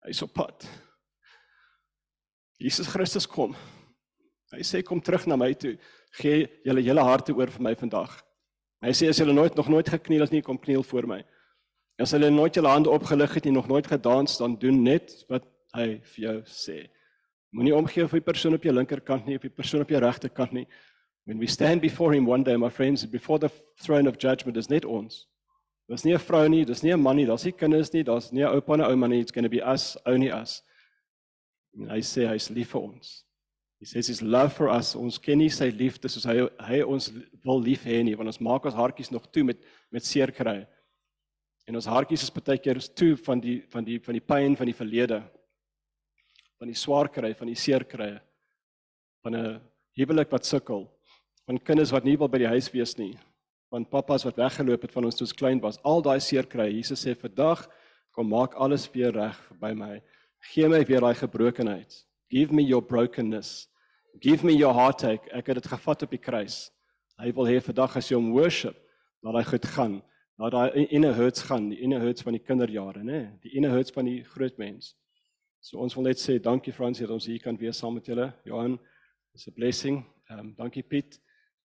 Hy 0.01 0.27
pad. 0.33 0.65
Jesus 2.61 2.89
Christus 2.89 3.25
kom. 3.25 3.55
Hy 4.51 4.63
sê 4.67 4.81
kom 4.83 4.99
terug 5.01 5.27
na 5.27 5.37
my 5.39 5.53
toe. 5.53 5.77
Gee 6.19 6.47
julle 6.65 6.83
hele 6.83 7.03
harte 7.07 7.33
oor 7.33 7.47
vir 7.47 7.63
my 7.63 7.73
vandag. 7.79 8.17
Hy 8.81 8.91
sê 8.97 9.07
as 9.09 9.19
jy 9.21 9.27
nooit 9.29 9.55
nog 9.55 9.69
nooit 9.69 9.87
gekniel 9.87 10.25
het 10.25 10.33
nie, 10.33 10.41
kom 10.41 10.57
kniel 10.57 10.83
voor 10.83 11.07
my. 11.07 11.21
As 12.01 12.11
jy 12.11 12.29
nooit 12.33 12.55
jou 12.55 12.65
hande 12.65 12.89
opgelig 12.89 13.35
het 13.37 13.45
nie, 13.45 13.53
nog 13.53 13.69
nooit 13.69 13.87
gedans, 13.87 14.37
dan 14.41 14.57
doen 14.59 14.83
net 14.83 15.13
wat 15.29 15.45
hy 15.77 16.01
vir 16.13 16.23
jou 16.25 16.37
sê. 16.49 16.79
Moenie 17.53 17.75
omgee 17.75 18.07
vir 18.07 18.19
die 18.19 18.25
persoon 18.25 18.55
op 18.55 18.63
jou 18.63 18.73
linkerkant 18.73 19.27
nie, 19.27 19.37
op 19.37 19.45
die 19.45 19.53
persoon 19.53 19.83
op 19.83 19.91
jou 19.91 19.99
regterkant 20.01 20.55
nie. 20.55 20.65
When 21.27 21.37
we 21.37 21.47
stand 21.47 21.81
before 21.81 22.15
him 22.15 22.27
one 22.27 22.43
day, 22.43 22.57
my 22.57 22.69
friends, 22.69 23.05
before 23.05 23.39
the 23.39 23.51
throne 23.83 24.09
of 24.09 24.17
judgment 24.17 24.57
is 24.57 24.71
net 24.71 24.85
ons. 24.85 25.27
Dis 25.87 26.05
nie 26.05 26.13
'n 26.13 26.19
vrou 26.19 26.47
nie, 26.49 26.65
dis 26.65 26.83
nie 26.83 26.93
'n 26.93 27.01
man 27.01 27.17
nie, 27.17 27.25
daar's 27.25 27.45
nie 27.45 27.51
kinders 27.51 27.93
nie, 27.93 28.03
daar's 28.03 28.31
nie 28.31 28.41
'n 28.41 28.55
oupa 28.55 28.73
en 28.73 28.81
'n 28.81 28.91
ouma 28.91 29.07
nie, 29.07 29.19
it's 29.19 29.31
going 29.31 29.43
to 29.43 29.49
be 29.49 29.61
us, 29.61 29.97
only 30.05 30.31
us. 30.31 30.63
En 31.77 31.89
hy 31.89 31.99
sê 31.99 32.27
hy's 32.27 32.49
lief 32.49 32.71
vir 32.71 32.81
ons. 32.81 33.25
He 33.81 33.87
says 33.87 34.05
his 34.05 34.21
love 34.21 34.53
for 34.53 34.69
us. 34.69 34.93
Ons 34.93 35.17
ken 35.17 35.39
nie 35.41 35.49
sy 35.49 35.71
liefde 35.73 36.05
soos 36.05 36.27
hy 36.29 36.43
hy 36.61 36.83
ons 36.85 37.07
wil 37.41 37.57
lief 37.65 37.81
hê 37.89 38.03
nie, 38.05 38.13
want 38.13 38.29
ons 38.29 38.37
maak 38.45 38.67
ons 38.69 38.77
hartjies 38.77 39.09
nog 39.09 39.25
toe 39.33 39.41
met 39.47 39.57
met 39.89 40.05
seer 40.05 40.29
kry. 40.29 40.59
En 41.65 41.79
ons 41.79 41.87
hartjies 41.89 42.21
is 42.27 42.33
baie 42.35 42.61
keer 42.61 42.77
toe 42.93 43.15
van 43.25 43.41
die 43.41 43.55
van 43.73 43.87
die 43.87 43.97
van 44.05 44.19
die 44.19 44.21
pyn 44.21 44.57
van 44.59 44.69
die 44.69 44.77
verlede. 44.77 45.17
Van 46.61 46.69
die 46.69 46.77
swaar 46.77 47.09
kry, 47.09 47.33
van 47.33 47.49
die 47.49 47.57
seer 47.57 47.81
kry. 47.81 48.11
Van 49.25 49.35
'n 49.35 49.59
huwelik 49.97 50.29
wat 50.29 50.45
sukkel, 50.45 50.85
van 51.47 51.57
kinders 51.57 51.91
wat 51.91 52.05
nie 52.05 52.15
wil 52.17 52.29
by 52.29 52.37
die 52.37 52.53
huis 52.53 52.69
wees 52.69 52.97
nie, 52.97 53.17
van 53.71 53.85
pappas 53.85 54.23
wat 54.25 54.37
weggeloop 54.37 54.81
het 54.81 54.91
van 54.91 55.05
ons 55.05 55.15
toe 55.15 55.25
ons 55.25 55.33
klein 55.33 55.59
was. 55.59 55.81
Al 55.83 56.01
daai 56.01 56.19
seer 56.19 56.45
kry. 56.45 56.69
Jesus 56.69 57.03
sê 57.03 57.17
vandag 57.17 57.67
kom 58.13 58.29
maak 58.29 58.53
alles 58.53 58.87
weer 58.93 59.11
reg 59.11 59.41
by 59.59 59.73
my. 59.73 60.01
Gee 60.53 60.67
my 60.69 60.85
weer 60.85 61.01
daai 61.01 61.15
gebrokenheid. 61.15 62.05
Give 62.29 62.53
me 62.53 62.61
your 62.61 62.81
brokenness. 62.81 63.70
Give 64.19 64.45
me 64.45 64.53
your 64.57 64.73
heartache. 64.73 65.29
Ek 65.31 65.47
het 65.47 65.61
dit 65.61 65.67
gevat 65.67 66.03
op 66.03 66.09
die 66.09 66.19
kruis. 66.19 66.71
Hy 67.21 67.31
wil 67.37 67.47
hê 67.47 67.59
vandag 67.63 67.95
as 67.97 68.09
jy 68.09 68.17
hom 68.17 68.31
worship, 68.33 68.77
dat 69.23 69.37
hy 69.37 69.43
goed 69.47 69.67
gaan. 69.75 69.99
Dat 70.41 70.55
daai 70.55 70.87
inner 70.89 71.13
hurts 71.13 71.43
gaan, 71.45 71.69
die 71.69 71.79
inner 71.85 72.01
hurts 72.01 72.25
van 72.25 72.33
die 72.33 72.41
kinderjare, 72.41 73.03
nê? 73.05 73.21
Die 73.43 73.53
inner 73.57 73.71
hurts 73.75 73.93
van 73.93 74.09
die 74.09 74.23
groot 74.25 74.57
mens. 74.57 74.95
So 75.61 75.77
ons 75.77 75.93
wil 75.93 76.07
net 76.09 76.17
sê 76.17 76.39
dankie 76.41 76.73
Fransie 76.73 77.05
dat 77.05 77.13
ons 77.13 77.27
hier 77.29 77.41
kan 77.43 77.57
wees 77.61 77.77
saam 77.77 77.93
met 77.93 78.07
julle. 78.09 78.31
Johan, 78.49 78.79
it's 79.35 79.47
a 79.47 79.53
blessing. 79.53 80.01
Ehm 80.31 80.39
um, 80.39 80.53
dankie 80.57 80.81
Piet 80.83 81.19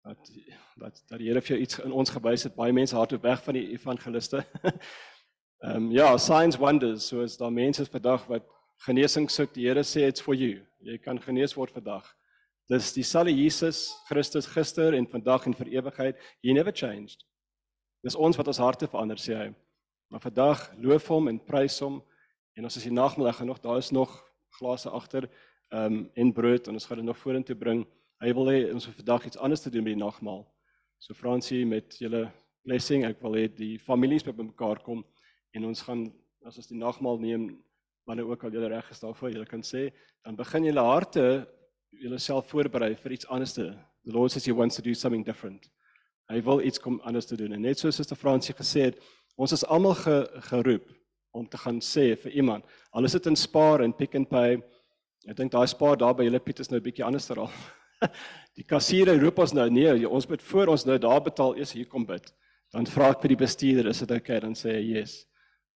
dat 0.05 0.31
dat 0.79 1.03
dat 1.09 1.19
die 1.19 1.27
Here 1.27 1.41
vir 1.41 1.55
jou 1.55 1.59
iets 1.61 1.79
in 1.83 1.91
ons 1.91 2.09
gewys 2.09 2.47
het. 2.47 2.55
Baie 2.55 2.73
mense 2.73 2.95
hardop 2.95 3.23
weg 3.27 3.43
van 3.43 3.59
die 3.59 3.67
evangeliste. 3.75 4.45
Ehm 5.61 5.75
um, 5.75 5.91
ja, 5.91 6.17
signs 6.17 6.57
wonders. 6.57 7.07
So 7.07 7.21
is 7.21 7.37
daar 7.37 7.51
mense 7.51 7.85
vandag 7.85 8.23
wat 8.31 8.47
genesing 8.87 9.27
soek. 9.29 9.53
Die 9.53 9.67
Here 9.67 9.83
sê 9.83 10.07
it's 10.07 10.23
for 10.23 10.35
you. 10.35 10.63
Jy 10.79 10.97
kan 10.97 11.19
genees 11.21 11.53
word 11.59 11.75
vandag. 11.75 12.07
Dis 12.71 12.93
dieselfde 12.95 13.33
Jesus 13.35 13.97
Christus 14.07 14.45
gister 14.47 14.93
en 14.95 15.07
vandag 15.07 15.45
en 15.45 15.53
vir 15.59 15.67
ewigheid. 15.67 16.19
He 16.39 16.53
never 16.55 16.71
changed. 16.71 17.25
Dis 17.99 18.15
ons 18.15 18.37
wat 18.39 18.47
ons 18.47 18.61
harte 18.63 18.87
verander 18.87 19.19
sê 19.19 19.35
hy. 19.35 19.47
Maar 20.07 20.23
vandag 20.23 20.61
loof 20.79 21.09
hom 21.11 21.27
en 21.27 21.39
prys 21.43 21.81
hom 21.83 21.97
en 22.55 22.69
ons 22.69 22.79
is 22.79 22.87
die 22.87 22.93
nagmiddag 22.95 23.41
en 23.43 23.51
nog 23.51 23.59
daar 23.59 23.81
is 23.83 23.91
nog 23.91 24.15
glase 24.55 24.87
agter 24.87 25.27
ehm 25.71 25.99
um, 25.99 25.99
en 26.15 26.33
brood 26.39 26.67
en 26.67 26.79
ons 26.79 26.87
gaan 26.87 27.03
dit 27.03 27.09
nog 27.11 27.19
vorentoe 27.19 27.59
bring. 27.59 27.83
Hy 28.23 28.33
wil 28.39 28.51
hê 28.53 28.57
ons 28.71 28.87
moet 28.87 28.99
vandag 29.03 29.27
iets 29.27 29.43
anders 29.43 29.67
te 29.67 29.69
doen 29.69 29.83
by 29.83 29.91
die 29.91 30.03
nagmaal. 30.05 30.47
So 30.99 31.13
Fransie 31.13 31.65
met 31.67 31.99
julle 31.99 32.29
blessing, 32.63 33.03
ek 33.03 33.19
wil 33.19 33.35
hê 33.35 33.47
die 33.51 33.77
families 33.79 34.23
by 34.23 34.31
mekaar 34.39 34.79
kom 34.79 35.03
en 35.51 35.67
ons 35.67 35.83
gaan 35.83 36.07
as 36.47 36.55
ons 36.55 36.71
die 36.71 36.79
nagmaal 36.79 37.19
neem 37.19 37.49
wanneer 38.07 38.31
ook 38.31 38.43
al 38.47 38.55
jy 38.55 38.67
reg 38.71 38.91
is 38.91 39.03
daarvoor, 39.03 39.35
jy 39.35 39.45
kan 39.45 39.61
sê, 39.61 39.89
dan 40.23 40.39
begin 40.39 40.71
julle 40.71 40.87
harte 40.87 41.25
julleself 41.91 42.49
voorberei 42.49 42.95
vir 42.95 43.11
iets 43.11 43.27
anders 43.27 43.53
te. 43.53 43.67
The 44.05 44.11
Lord 44.15 44.31
says 44.31 44.45
he 44.45 44.55
wants 44.55 44.75
to 44.75 44.81
do 44.81 44.93
something 44.93 45.25
different. 45.25 45.69
Hy 46.31 46.41
wil 46.41 46.61
iets 46.61 46.79
kom 46.79 46.99
anders 47.03 47.27
te 47.27 47.37
doen. 47.37 47.53
En 47.53 47.61
net 47.61 47.79
soos 47.79 47.95
Suster 47.99 48.17
Fransie 48.17 48.55
gesê 48.55 48.87
het, 48.89 48.99
ons 49.35 49.51
is 49.51 49.65
almal 49.67 49.95
ge, 49.99 50.15
geroep 50.51 50.87
om 51.35 51.47
te 51.47 51.59
gaan 51.59 51.79
sê 51.83 52.11
vir 52.19 52.31
iemand, 52.41 52.65
al 52.91 53.07
is 53.07 53.15
dit 53.15 53.29
in 53.31 53.37
Spar 53.39 53.83
en 53.83 53.93
Pick 53.95 54.17
n 54.19 54.25
Pay. 54.27 54.57
Ek 55.29 55.37
dink 55.37 55.53
daai 55.53 55.67
Spar 55.69 55.99
daar 55.99 56.15
by 56.17 56.25
julle 56.27 56.41
Piet 56.43 56.59
is 56.59 56.71
nou 56.71 56.79
'n 56.79 56.83
bietjie 56.83 57.05
anders 57.05 57.29
al. 57.31 57.49
die 58.57 58.65
kassiere 58.67 59.17
roep 59.19 59.39
ons 59.39 59.53
nou 59.53 59.69
nee, 59.69 60.07
ons 60.07 60.27
moet 60.27 60.41
voor 60.41 60.67
ons 60.73 60.85
nou 60.85 60.97
daar 60.97 61.21
betaal 61.21 61.55
eers 61.57 61.73
hier 61.73 61.87
kom 61.87 62.05
bid. 62.05 62.33
Dan 62.73 62.85
vra 62.87 63.11
ek 63.11 63.21
vir 63.21 63.35
die 63.35 63.43
bestuurder, 63.43 63.87
is 63.87 63.99
dit 63.99 64.11
oukei? 64.11 64.37
Okay? 64.37 64.39
Dan 64.39 64.55
sê 64.55 64.75
hy 64.77 64.97
yes. 64.97 65.25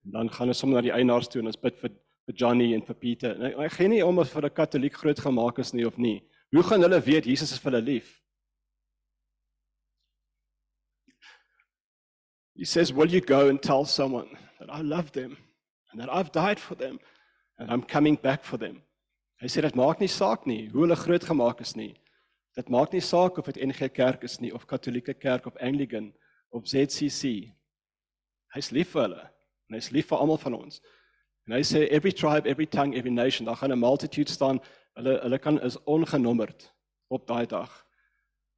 En 0.06 0.12
dan 0.12 0.30
gaan 0.30 0.48
ons 0.48 0.58
sommer 0.58 0.78
na 0.78 0.86
die 0.86 0.94
eienaars 0.94 1.28
toe 1.28 1.42
en 1.42 1.50
ons 1.50 1.60
bid 1.60 1.78
vir 1.82 1.92
vir 2.26 2.36
Johnny 2.36 2.74
en 2.74 2.86
vir 2.86 2.96
Pieter. 2.96 3.36
En 3.36 3.64
ek 3.66 3.78
gee 3.78 3.88
nie 3.92 4.04
om 4.06 4.20
of 4.20 4.32
vir 4.32 4.46
'n 4.46 4.54
katoliek 4.54 4.94
groot 4.94 5.20
gemaak 5.20 5.60
is 5.60 5.74
nie 5.74 5.86
of 5.86 5.98
nie. 5.98 6.24
Hoe 6.52 6.64
gaan 6.64 6.82
hulle 6.82 7.02
weet 7.02 7.26
Jesus 7.26 7.52
is 7.52 7.60
vir 7.60 7.72
hulle 7.72 7.86
lief? 7.86 8.22
He 12.56 12.66
says, 12.66 12.94
"Will 12.94 13.10
you 13.10 13.22
go 13.22 13.50
and 13.50 13.62
tell 13.62 13.86
someone 13.86 14.38
that 14.60 14.70
I 14.70 14.82
love 14.82 15.12
them 15.12 15.38
and 15.92 16.00
that 16.00 16.10
I've 16.10 16.32
died 16.32 16.60
for 16.60 16.76
them 16.76 17.00
and 17.58 17.72
I'm 17.72 17.82
coming 17.82 18.16
back 18.22 18.44
for 18.44 18.58
them?" 18.58 18.84
Hy 19.42 19.48
sê 19.48 19.62
dit 19.62 19.76
maak 19.76 20.00
nie 20.00 20.08
saak 20.08 20.46
nie 20.46 20.70
hoe 20.70 20.82
hulle 20.86 20.96
groot 20.96 21.24
gemaak 21.24 21.62
is 21.62 21.76
nie. 21.76 21.96
Dit 22.56 22.70
maak 22.70 22.94
nie 22.94 23.02
saak 23.02 23.38
of 23.38 23.46
dit 23.46 23.66
NG 23.66 23.90
Kerk 23.90 24.24
is 24.24 24.40
nie 24.40 24.54
of 24.54 24.68
Katolieke 24.68 25.20
Kerk 25.20 25.48
of 25.48 25.58
Anglican 25.60 26.14
of 26.52 26.64
ZCC. 26.64 27.52
Hy's 28.54 28.72
lief 28.72 28.94
vir 28.94 29.02
hulle 29.02 29.24
en 29.70 29.76
hy's 29.76 29.92
lief 29.92 30.08
vir 30.12 30.18
almal 30.18 30.38
van 30.38 30.54
ons. 30.54 30.80
En 31.48 31.56
hy 31.58 31.64
sê 31.68 31.88
every 31.92 32.12
tribe, 32.12 32.48
every 32.48 32.66
tongue, 32.66 32.96
every 32.96 33.12
nation, 33.12 33.46
daar 33.46 33.56
gaan 33.56 33.72
'n 33.72 33.80
multitude 33.80 34.32
staan. 34.32 34.60
Hulle 34.96 35.20
hulle 35.22 35.40
kan 35.40 35.62
is 35.62 35.78
ongenommerd 35.84 36.74
op 37.08 37.28
daai 37.28 37.46
dag. 37.46 37.86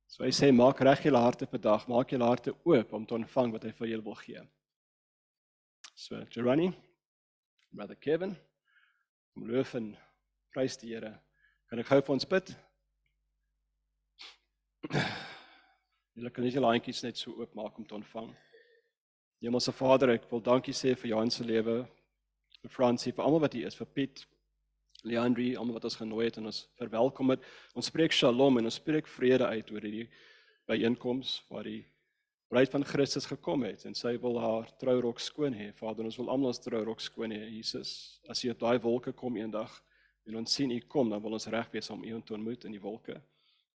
So 0.08 0.24
hy 0.24 0.30
sê 0.30 0.52
maak 0.52 0.80
reg 0.80 1.04
julle 1.04 1.18
harte 1.18 1.48
vir 1.48 1.60
dag, 1.60 1.88
maak 1.88 2.10
julle 2.10 2.26
harte 2.26 2.54
oop 2.64 2.94
om 2.94 3.06
te 3.06 3.14
ontvang 3.14 3.52
wat 3.52 3.64
hy 3.64 3.72
vir 3.72 3.88
julle 3.88 4.04
wil 4.04 4.16
gee. 4.16 4.42
So 5.96 6.16
Jerani, 6.30 6.74
Brother 7.72 7.96
Kevin, 7.96 8.36
om 9.36 9.48
loof 9.48 9.76
en 9.76 9.98
prys 10.54 10.78
die 10.78 10.94
Here. 10.94 11.20
Kan 11.70 11.80
ek 11.80 11.88
gou 11.88 12.02
vir 12.02 12.14
ons 12.14 12.26
bid? 12.26 12.56
Julle 16.16 16.30
kan 16.32 16.46
net 16.46 16.54
julle 16.54 16.70
handjies 16.72 17.04
net 17.04 17.18
so 17.18 17.32
oop 17.32 17.56
maak 17.56 17.78
om 17.80 17.86
te 17.86 17.96
ontvang. 17.96 18.30
Hemelse 19.42 19.74
Vader, 19.76 20.14
ek 20.16 20.30
wil 20.32 20.40
dankie 20.42 20.74
sê 20.74 20.94
vir 20.96 21.10
Johan 21.10 21.32
se 21.32 21.44
lewe, 21.44 21.82
vir 22.66 22.74
Francie, 22.74 23.14
vir 23.14 23.26
almal 23.26 23.44
wat 23.46 23.54
hier 23.54 23.70
is, 23.70 23.78
vir 23.78 23.90
Piet, 23.94 24.24
Leandri, 25.06 25.52
almal 25.54 25.78
wat 25.78 25.86
ons 25.86 26.00
genooi 26.00 26.24
het 26.26 26.40
en 26.42 26.50
ons 26.50 26.64
verwelkom 26.80 27.36
het. 27.36 27.44
Ons 27.78 27.92
spreek 27.92 28.14
Shalom 28.16 28.58
en 28.58 28.66
ons 28.66 28.80
spreek 28.80 29.10
vrede 29.12 29.46
uit 29.46 29.70
oor 29.74 29.86
hierdie 29.86 30.08
byeenkoms 30.66 31.44
waar 31.52 31.68
die 31.68 31.84
bruid 32.50 32.72
van 32.74 32.86
Christus 32.88 33.28
gekom 33.30 33.66
het 33.68 33.86
en 33.86 33.94
sy 33.98 34.16
wil 34.22 34.40
haar 34.42 34.72
trourok 34.82 35.22
skoon 35.22 35.54
hê. 35.54 35.70
Vader, 35.78 36.08
ons 36.10 36.18
wil 36.18 36.32
almal 36.34 36.54
ons 36.54 36.62
trourok 36.64 37.04
skoon 37.06 37.36
hê, 37.36 37.44
Jesus. 37.54 37.92
As 38.32 38.42
jy 38.42 38.56
op 38.56 38.64
daai 38.64 38.80
wolke 38.82 39.14
kom 39.14 39.38
eendag 39.38 39.76
en 40.26 40.40
ons 40.42 40.56
sien 40.58 40.74
u 40.74 40.80
kom, 40.90 41.12
dan 41.14 41.22
wil 41.22 41.38
ons 41.38 41.50
reg 41.54 41.70
wees 41.74 41.92
om 41.94 42.02
u 42.02 42.18
te 42.26 42.34
ontmoet 42.34 42.66
in 42.66 42.74
die 42.74 42.82
wolke. 42.82 43.20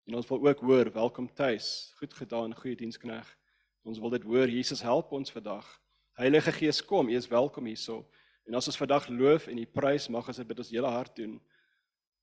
En 0.08 0.16
ons 0.16 0.30
wil 0.30 0.48
ook 0.48 0.64
hoor, 0.64 0.92
welkom 0.96 1.28
tuis. 1.36 1.92
Goed 2.00 2.16
gedaan, 2.16 2.56
goeie 2.56 2.78
dienskneg. 2.80 3.28
Ons 3.84 4.00
wil 4.00 4.16
dit 4.16 4.24
hoor, 4.24 4.48
Jesus 4.48 4.80
help 4.86 5.12
ons 5.12 5.34
vandag. 5.36 5.68
Heilige 6.16 6.56
Gees 6.56 6.80
kom, 6.80 7.12
u 7.12 7.20
is 7.20 7.28
welkom 7.28 7.68
hierso. 7.68 8.06
En 8.48 8.56
as 8.56 8.68
ons 8.68 8.80
vandag 8.80 9.10
loof 9.12 9.50
en 9.52 9.60
U 9.60 9.66
prys, 9.66 10.08
mag 10.08 10.28
ons 10.28 10.38
dit 10.40 10.48
met 10.48 10.60
ons 10.64 10.70
hele 10.72 10.92
hart 10.92 11.16
doen. 11.20 11.36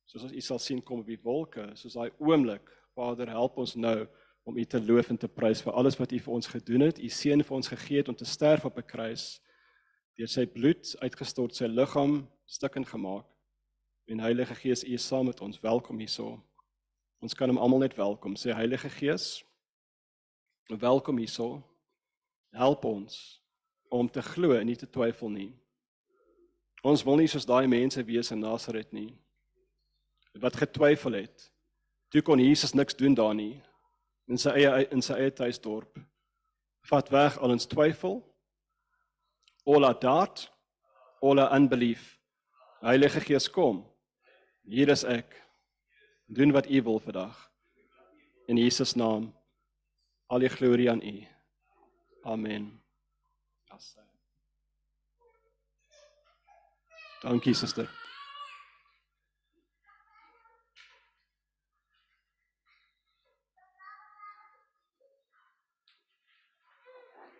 Soos 0.08 0.24
ons 0.24 0.32
U 0.32 0.40
sal 0.40 0.60
sien 0.62 0.80
kom 0.80 1.02
op 1.02 1.08
die 1.08 1.20
wolke, 1.20 1.66
soos 1.76 1.96
daai 1.98 2.14
oomblik. 2.16 2.70
Vader, 2.96 3.28
help 3.28 3.58
ons 3.60 3.74
nou 3.76 4.06
om 4.48 4.56
U 4.56 4.64
te 4.64 4.80
loof 4.80 5.10
en 5.12 5.20
te 5.20 5.28
prys 5.28 5.60
vir 5.64 5.76
alles 5.76 5.98
wat 6.00 6.14
U 6.16 6.20
vir 6.24 6.34
ons 6.38 6.48
gedoen 6.48 6.86
het. 6.86 7.00
U 7.00 7.10
seun 7.12 7.44
vir 7.44 7.56
ons 7.58 7.68
gegee 7.68 8.00
het 8.00 8.08
om 8.08 8.16
te 8.16 8.28
sterf 8.28 8.64
op 8.64 8.78
'n 8.80 8.88
kruis. 8.88 9.40
Deur 10.16 10.28
sy 10.28 10.46
bloed 10.46 10.96
uitgestort, 11.02 11.54
sy 11.54 11.66
liggaam 11.66 12.28
stukkend 12.46 12.88
gemaak. 12.88 13.26
En 14.06 14.20
Heilige 14.20 14.54
Gees, 14.54 14.84
U 14.84 14.92
is 14.92 15.06
saam 15.06 15.26
met 15.26 15.40
ons. 15.40 15.60
Welkom 15.60 15.98
hierso. 15.98 16.42
Ons 17.20 17.34
kan 17.34 17.48
hom 17.48 17.58
almal 17.58 17.78
net 17.78 17.96
welkom. 17.96 18.34
Sê 18.34 18.54
Heilige 18.54 18.88
Gees, 18.88 19.44
welkom 20.68 21.18
hierso. 21.18 21.62
Help 22.52 22.84
ons 22.84 23.42
om 23.90 24.08
te 24.08 24.22
glo 24.22 24.52
en 24.52 24.66
nie 24.66 24.76
te 24.76 24.90
twyfel 24.90 25.28
nie. 25.28 25.63
Ons 26.84 27.02
wil 27.04 27.16
nie 27.16 27.28
soos 27.32 27.46
daai 27.48 27.64
mense 27.70 28.02
wees 28.04 28.30
in 28.34 28.42
Nasaret 28.44 28.92
nie 28.92 29.14
wat 30.42 30.56
getwyfel 30.58 31.12
het. 31.12 31.44
Toe 32.10 32.22
kon 32.22 32.42
Jesus 32.42 32.74
niks 32.74 32.96
doen 32.98 33.14
daar 33.14 33.34
nie 33.34 33.62
in 34.30 34.40
sy 34.40 34.54
eie 34.58 34.84
in 34.94 35.02
sy 35.04 35.16
eie 35.20 35.32
tuisdorp. 35.34 35.98
Vat 36.90 37.10
weg 37.12 37.38
al 37.38 37.54
ons 37.54 37.68
twyfel. 37.70 38.20
All 39.64 39.86
our 39.86 39.96
doubt, 39.96 40.48
all 41.22 41.40
our 41.40 41.54
unbelief. 41.56 42.18
Heilige 42.84 43.22
Gees 43.24 43.48
kom. 43.48 43.84
Hier 44.68 44.92
is 44.92 45.06
ek. 45.08 45.32
Doen 46.28 46.52
wat 46.52 46.68
U 46.68 46.82
wil 46.82 47.00
vandag. 47.00 47.38
In 48.48 48.60
Jesus 48.60 48.92
naam. 48.96 49.32
Al 50.28 50.44
die 50.44 50.52
glorie 50.52 50.90
aan 50.90 51.00
U. 51.00 51.16
Amen. 52.24 52.83
Dankie 57.24 57.54
suster. 57.56 57.86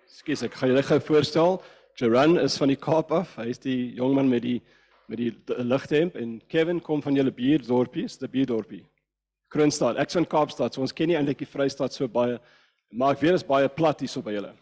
Skus 0.08 0.40
ek 0.46 0.56
gaan 0.56 0.72
julle 0.72 0.84
gou 0.88 0.96
voorstel. 1.04 1.58
Jeran 2.00 2.38
is 2.40 2.56
van 2.56 2.72
die 2.72 2.80
Kaap 2.80 3.12
af. 3.12 3.36
Hy 3.36 3.50
is 3.52 3.60
die 3.60 3.92
jong 3.98 4.16
man 4.16 4.32
met 4.32 4.46
die 4.46 4.62
met 5.12 5.20
die 5.20 5.34
ligthemp 5.60 6.14
en 6.16 6.38
Kevin 6.48 6.78
kom 6.80 7.02
van 7.04 7.12
julle 7.12 7.28
buurdorpie, 7.36 8.06
die 8.08 8.30
buurdorpie. 8.32 8.80
Kroonstad. 9.52 10.00
Ek's 10.00 10.16
van 10.16 10.24
Kaapstad, 10.24 10.72
so 10.72 10.80
ons 10.80 10.96
ken 10.96 11.12
nie 11.12 11.18
eintlik 11.18 11.44
die 11.44 11.50
Vrystaat 11.50 11.92
so 11.92 12.08
baie. 12.08 12.38
Maar 12.88 13.18
ek 13.18 13.20
weet 13.20 13.36
dit 13.36 13.42
is 13.42 13.50
baie 13.52 13.68
plat 13.68 14.00
hier 14.00 14.08
so 14.08 14.24
by 14.24 14.32
julle. 14.32 14.54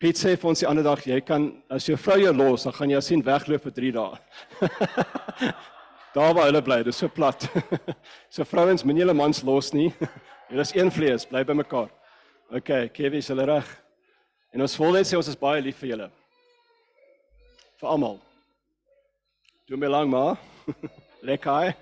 Piet 0.00 0.16
sê 0.16 0.30
vir 0.32 0.48
ons 0.48 0.62
die 0.62 0.64
ander 0.64 0.86
dag, 0.86 1.00
jy 1.04 1.18
kan 1.20 1.50
as 1.68 1.84
jou 1.84 1.96
vrou 2.00 2.16
jou 2.22 2.30
los, 2.32 2.62
dan 2.64 2.72
gaan 2.72 2.92
jy 2.94 3.00
sien 3.04 3.24
wegloop 3.24 3.66
vir 3.66 3.74
3 3.76 3.90
dae. 3.98 4.20
Daar 6.14 6.32
waar 6.34 6.48
hulle 6.48 6.62
bly, 6.64 6.78
dis 6.86 6.96
so 7.02 7.12
plat. 7.12 7.44
so 8.34 8.46
vrouens, 8.48 8.80
moenie 8.82 9.04
julle 9.04 9.14
mans 9.14 9.42
los 9.44 9.68
nie. 9.76 9.90
Julle 10.50 10.64
is 10.64 10.72
een 10.74 10.88
vlees, 10.90 11.28
bly 11.28 11.44
by 11.46 11.54
mekaar. 11.54 11.92
OK, 12.50 12.72
Kevin, 12.96 13.20
is 13.20 13.28
hulle 13.30 13.44
reg? 13.46 13.68
En 14.50 14.64
ons 14.64 14.78
wil 14.82 14.96
net 14.96 15.06
sê 15.06 15.20
ons 15.20 15.28
is 15.30 15.38
baie 15.38 15.60
lief 15.62 15.78
vir 15.84 15.92
julle. 15.92 16.08
Vir 17.78 17.92
almal. 17.92 18.16
Doe 19.70 19.78
my 19.78 19.92
lang 19.92 20.10
maar. 20.10 20.40
Lekker. 21.22 21.76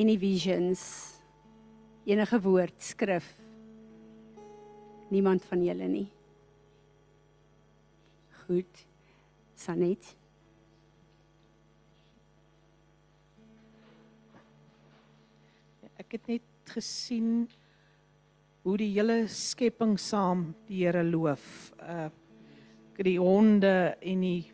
Any 0.00 0.16
visions 0.16 0.80
enige 2.08 2.40
woord 2.40 2.76
skrif 2.80 3.26
niemand 5.10 5.44
van 5.44 5.64
julle 5.64 5.88
nie. 5.90 6.06
Goed. 8.46 8.84
Sanet? 9.58 10.14
Ek 16.00 16.16
het 16.16 16.30
net 16.30 16.72
gesien 16.72 17.44
hoe 18.64 18.76
die 18.80 18.90
hele 18.94 19.24
skepping 19.30 19.98
saam 20.00 20.50
die 20.70 20.84
Here 20.84 21.04
loof. 21.04 21.44
Uh 21.82 22.08
die 23.00 23.16
honde 23.16 23.96
en 24.04 24.20
die 24.20 24.50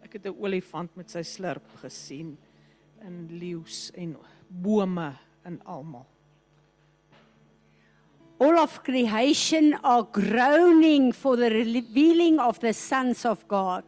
ek 0.00 0.14
het 0.16 0.26
'n 0.26 0.40
olifant 0.40 0.96
met 0.96 1.10
sy 1.12 1.20
slurp 1.20 1.66
gesien 1.82 2.38
in 3.04 3.28
leeu's 3.28 3.90
en 3.92 4.16
bome 4.48 5.12
en 5.44 5.60
almal. 5.64 6.06
all 8.38 8.58
of 8.58 8.82
creation 8.84 9.72
are 9.82 10.04
groaning 10.12 11.12
for 11.12 11.36
the 11.36 11.48
revealing 11.48 12.38
of 12.38 12.60
the 12.60 12.72
sons 12.72 13.24
of 13.24 13.40
God 13.48 13.84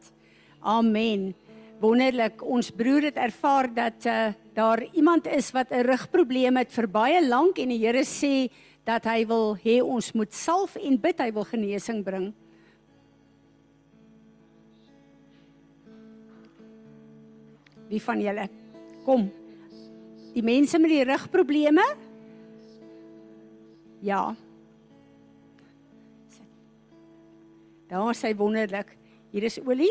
amen 0.64 1.34
wonderlik 1.80 2.40
ons 2.42 2.70
broer 2.72 3.10
het 3.10 3.20
ervaar 3.20 3.68
dat 3.74 4.06
uh, 4.08 4.32
daar 4.56 4.82
iemand 4.96 5.28
is 5.28 5.52
wat 5.52 5.70
'n 5.70 5.84
rugprobleem 5.84 6.56
het 6.56 6.72
vir 6.72 6.88
baie 6.88 7.20
lank 7.28 7.58
en 7.58 7.68
die 7.68 7.78
Here 7.84 8.04
sê 8.04 8.48
dat 8.84 9.04
hy 9.04 9.26
wil 9.26 9.56
hê 9.56 9.82
ons 9.84 10.12
moet 10.12 10.32
salf 10.32 10.76
en 10.76 10.96
bid 10.96 11.20
hy 11.20 11.30
wil 11.32 11.44
genesing 11.44 12.04
bring 12.04 12.32
Wie 17.88 18.02
van 18.02 18.20
julle 18.20 18.48
kom? 19.04 19.30
Die 20.38 20.44
mense 20.46 20.78
met 20.78 20.92
die 20.92 21.02
rugprobleme? 21.02 21.82
Ja. 24.06 24.36
Daar 27.90 28.10
is 28.12 28.22
hy 28.22 28.30
wonderlik. 28.38 28.92
Hier 29.34 29.48
is 29.48 29.58
olie. 29.58 29.90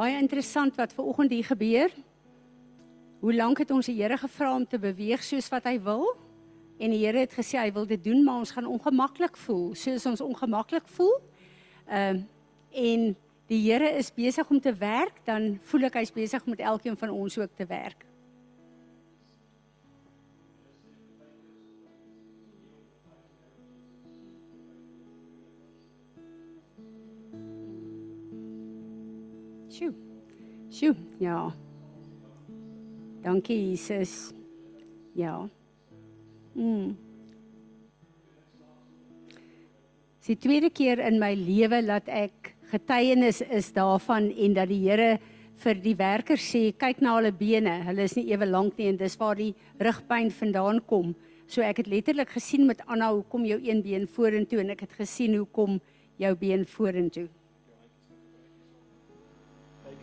Baie 0.00 0.16
interessant 0.16 0.78
wat 0.80 0.94
ver 0.96 1.04
oggend 1.04 1.32
hier 1.34 1.44
gebeur. 1.44 1.90
Hoe 3.20 3.34
lank 3.36 3.58
het 3.60 3.70
ons 3.70 3.84
die 3.90 3.98
Here 3.98 4.16
gevra 4.16 4.54
om 4.56 4.64
te 4.64 4.78
beweeg 4.80 5.20
soos 5.20 5.50
wat 5.52 5.66
hy 5.68 5.74
wil? 5.84 6.06
En 6.80 6.94
die 6.94 7.02
Here 7.02 7.20
het 7.20 7.34
gesê 7.36 7.58
hy 7.60 7.68
wil 7.76 7.84
dit 7.84 8.00
doen, 8.00 8.22
maar 8.24 8.40
ons 8.40 8.54
gaan 8.56 8.64
ongemaklik 8.64 9.36
voel, 9.36 9.74
soos 9.76 10.06
ons 10.08 10.24
ongemaklik 10.24 10.88
voel. 10.96 11.18
Ehm 11.84 12.22
en 12.70 13.10
die 13.50 13.58
Here 13.66 13.90
is 13.98 14.08
besig 14.14 14.48
om 14.48 14.60
te 14.62 14.72
werk, 14.72 15.20
dan 15.26 15.58
voel 15.68 15.90
ek 15.90 16.00
hy's 16.00 16.14
besig 16.14 16.46
om 16.46 16.54
met 16.54 16.64
elkeen 16.64 16.96
van 16.96 17.10
ons 17.10 17.36
ook 17.36 17.52
te 17.58 17.66
werk. 17.68 18.06
Sjoe. 29.80 29.94
Sjoe, 30.68 30.94
ja. 31.18 31.54
Dankie 33.24 33.56
Jesus. 33.70 34.34
Ja. 35.16 35.38
Mm. 36.52 36.98
Dis 40.20 40.34
die 40.34 40.36
tweede 40.36 40.68
keer 40.68 41.00
in 41.06 41.16
my 41.16 41.32
lewe 41.32 41.80
dat 41.88 42.12
ek 42.12 42.52
getuienis 42.74 43.40
is 43.48 43.72
daarvan 43.72 44.28
en 44.28 44.58
dat 44.60 44.68
die 44.68 44.82
Here 44.84 45.16
vir 45.64 45.80
die 45.80 45.96
werkers 45.96 46.44
sê 46.52 46.66
kyk 46.76 47.00
na 47.00 47.16
hulle 47.16 47.32
bene, 47.32 47.80
hulle 47.88 48.04
is 48.04 48.18
nie 48.20 48.28
ewe 48.34 48.52
lank 48.52 48.76
nie 48.76 48.92
en 48.92 49.00
dis 49.00 49.16
waar 49.16 49.40
die 49.40 49.54
rugpyn 49.80 50.28
vandaan 50.28 50.84
kom. 50.92 51.16
So 51.48 51.64
ek 51.64 51.86
het 51.86 51.88
letterlik 51.88 52.36
gesien 52.36 52.68
met 52.68 52.84
Anna 52.84 53.14
hoe 53.14 53.24
kom 53.32 53.48
jou 53.48 53.62
een 53.64 53.80
been 53.80 54.04
vorentoe 54.04 54.60
en 54.60 54.76
ek 54.76 54.90
het 54.90 54.96
gesien 55.00 55.40
hoe 55.40 55.48
kom 55.48 55.80
jou 56.20 56.36
been 56.36 56.68
vorentoe. 56.68 57.30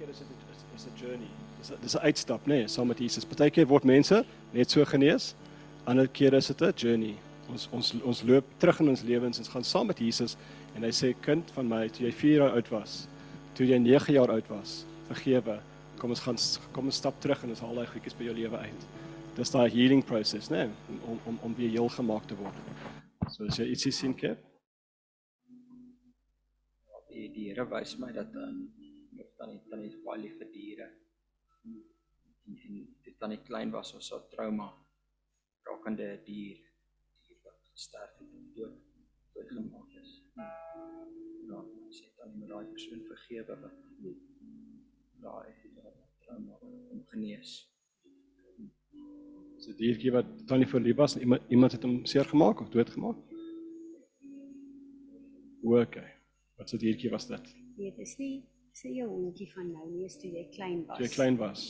Partykeer 0.07 0.11
is 0.11 0.19
dit 0.19 0.37
is, 0.75 0.85
is 0.85 0.87
'n 0.87 0.95
journey. 0.95 1.27
Dis 1.59 1.71
dis 1.81 1.95
'n 1.95 2.05
uitstap, 2.05 2.45
nê, 2.45 2.47
nee, 2.47 2.67
saam 2.67 2.87
met 2.87 2.97
Jesus. 2.97 3.25
Partykeer 3.25 3.67
word 3.67 3.83
mense 3.83 4.25
net 4.51 4.71
so 4.71 4.85
genees. 4.85 5.35
Ander 5.85 6.07
kere 6.07 6.37
is 6.37 6.47
dit 6.47 6.61
'n 6.61 6.73
journey. 6.75 7.15
Ons 7.49 7.67
ons 7.71 8.01
ons 8.01 8.23
loop 8.23 8.45
terug 8.57 8.79
in 8.79 8.89
ons 8.89 9.01
lewens, 9.01 9.39
ons 9.39 9.47
gaan 9.47 9.63
saam 9.63 9.87
met 9.87 9.99
Jesus 9.99 10.37
en 10.75 10.83
hy 10.83 10.91
sê 10.91 11.15
kind 11.21 11.51
van 11.51 11.67
my, 11.67 11.89
toe 11.89 12.05
jy 12.05 12.11
4 12.11 12.37
jaar 12.37 12.51
oud 12.51 12.69
was, 12.69 13.07
toe 13.53 13.65
jy 13.65 13.77
9 13.77 14.13
jaar 14.13 14.29
oud 14.31 14.47
was, 14.47 14.85
vergewe. 15.07 15.59
Kom 15.97 16.09
ons 16.09 16.19
gaan 16.19 16.37
kom 16.71 16.85
ons 16.85 16.95
stap 16.95 17.19
terug 17.19 17.43
en 17.43 17.49
ons 17.49 17.59
haal 17.59 17.75
daai 17.75 17.87
goedjies 17.87 18.17
by 18.17 18.23
jou 18.23 18.33
lewe 18.33 18.57
uit. 18.57 18.85
Dis 19.35 19.51
daai 19.51 19.69
healing 19.69 20.05
proses, 20.05 20.49
né, 20.49 20.65
nee, 20.65 20.99
om 21.07 21.19
om 21.25 21.39
om 21.41 21.55
weer 21.55 21.69
heel 21.69 21.89
gemaak 21.89 22.27
te 22.27 22.35
word. 22.35 22.55
So 23.29 23.45
as 23.45 23.57
jy 23.57 23.65
ietsie 23.65 23.91
sien, 23.91 24.13
Kep, 24.13 24.37
die 27.09 27.29
die 27.29 27.47
Here 27.49 27.65
wys 27.65 27.97
my 27.97 28.11
dat 28.11 28.35
um, 28.35 28.69
tannie 29.37 29.61
tannie 29.69 29.91
is 29.91 29.99
baie 30.05 30.21
lief 30.21 30.37
vir 30.41 30.49
diere. 30.53 30.87
En, 31.63 31.77
en 32.55 32.81
dit 33.05 33.17
tannie 33.21 33.41
klein 33.49 33.71
was 33.75 33.93
ons 33.97 34.09
so 34.11 34.19
trauma 34.33 34.69
rakende 35.67 36.09
dier 36.25 36.59
dier 37.25 37.39
wat 37.45 37.71
gesterf 37.73 38.13
het 38.21 38.35
en 38.39 38.51
dood 38.57 38.77
doodgemaak 39.35 39.95
is. 40.01 40.13
Ja, 41.49 41.61
sê 41.97 42.11
tannie 42.17 42.41
moet 42.41 42.53
daai 42.53 42.69
persoon 42.73 43.03
vergewe 43.11 43.59
wat 43.63 43.79
daai 45.25 45.49
trauma 46.25 46.59
om 46.65 47.03
genees. 47.13 47.57
so 49.57 49.73
diertjie 49.77 50.11
wat 50.13 50.27
tannie 50.49 50.67
verlief 50.69 50.97
was 50.97 51.15
en 51.15 51.23
iemand 51.25 51.55
iemand 51.55 51.71
het 51.75 51.83
hom 51.83 52.05
seer 52.05 52.27
gemaak 52.33 52.61
of 52.61 52.69
doodgemaak. 52.75 53.23
O, 55.63 55.79
okay. 55.81 56.11
Wat 56.57 56.73
'n 56.73 56.77
diertjie 56.83 57.09
was 57.09 57.27
dit? 57.27 57.45
Nee, 57.77 57.91
dis 57.97 58.17
nie 58.17 58.56
sê 58.77 58.91
jou 58.93 59.07
hondjie 59.09 59.47
van 59.55 59.71
nou 59.73 59.89
nie, 59.89 60.07
toe 60.21 60.29
jy 60.29 60.45
klein 60.53 60.83
was. 60.85 60.97
Toe 60.99 61.07
jy 61.07 61.13
klein 61.15 61.37
was. 61.41 61.65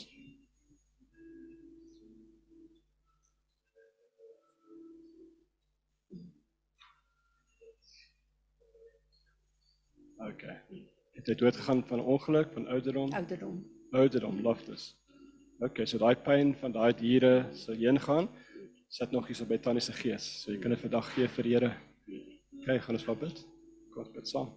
Okay. 10.27 10.57
Het 11.15 11.29
hy 11.31 11.35
dood 11.39 11.55
gegaan 11.55 11.83
van 11.87 12.01
ongeluk, 12.01 12.51
van 12.53 12.67
ouderdom? 12.73 13.13
Ouderdom. 13.13 13.57
Ouderdom, 13.91 14.41
loftes. 14.43 14.89
Okay, 15.63 15.85
so 15.89 16.01
daai 16.01 16.17
pyn 16.21 16.53
van 16.59 16.75
daai 16.75 16.91
diere 16.97 17.47
sal 17.57 17.79
heen 17.79 18.01
gaan. 18.03 18.27
Sit 18.93 19.11
nog 19.15 19.27
hier 19.29 19.39
so 19.39 19.47
by 19.47 19.57
tannie 19.61 19.83
se 19.83 19.95
gees. 19.95 20.27
So 20.43 20.51
jy 20.51 20.59
kan 20.61 20.75
dit 20.75 20.83
vandag 20.83 21.09
gee 21.15 21.31
vir 21.39 21.51
Here. 21.53 21.73
Okay, 22.61 22.79
gaan 22.83 22.99
ons 22.99 23.07
wat 23.09 23.21
bid. 23.23 23.45
Kom 23.93 24.03
ons 24.03 24.15
bid 24.15 24.33
saam. 24.35 24.51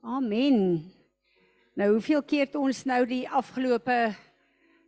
Amen. 0.00 0.92
Nou 1.76 1.90
hoeveel 1.92 2.22
keer 2.24 2.46
het 2.46 2.54
ons 2.56 2.86
nou 2.88 3.02
die 3.04 3.26
afgelope 3.28 4.14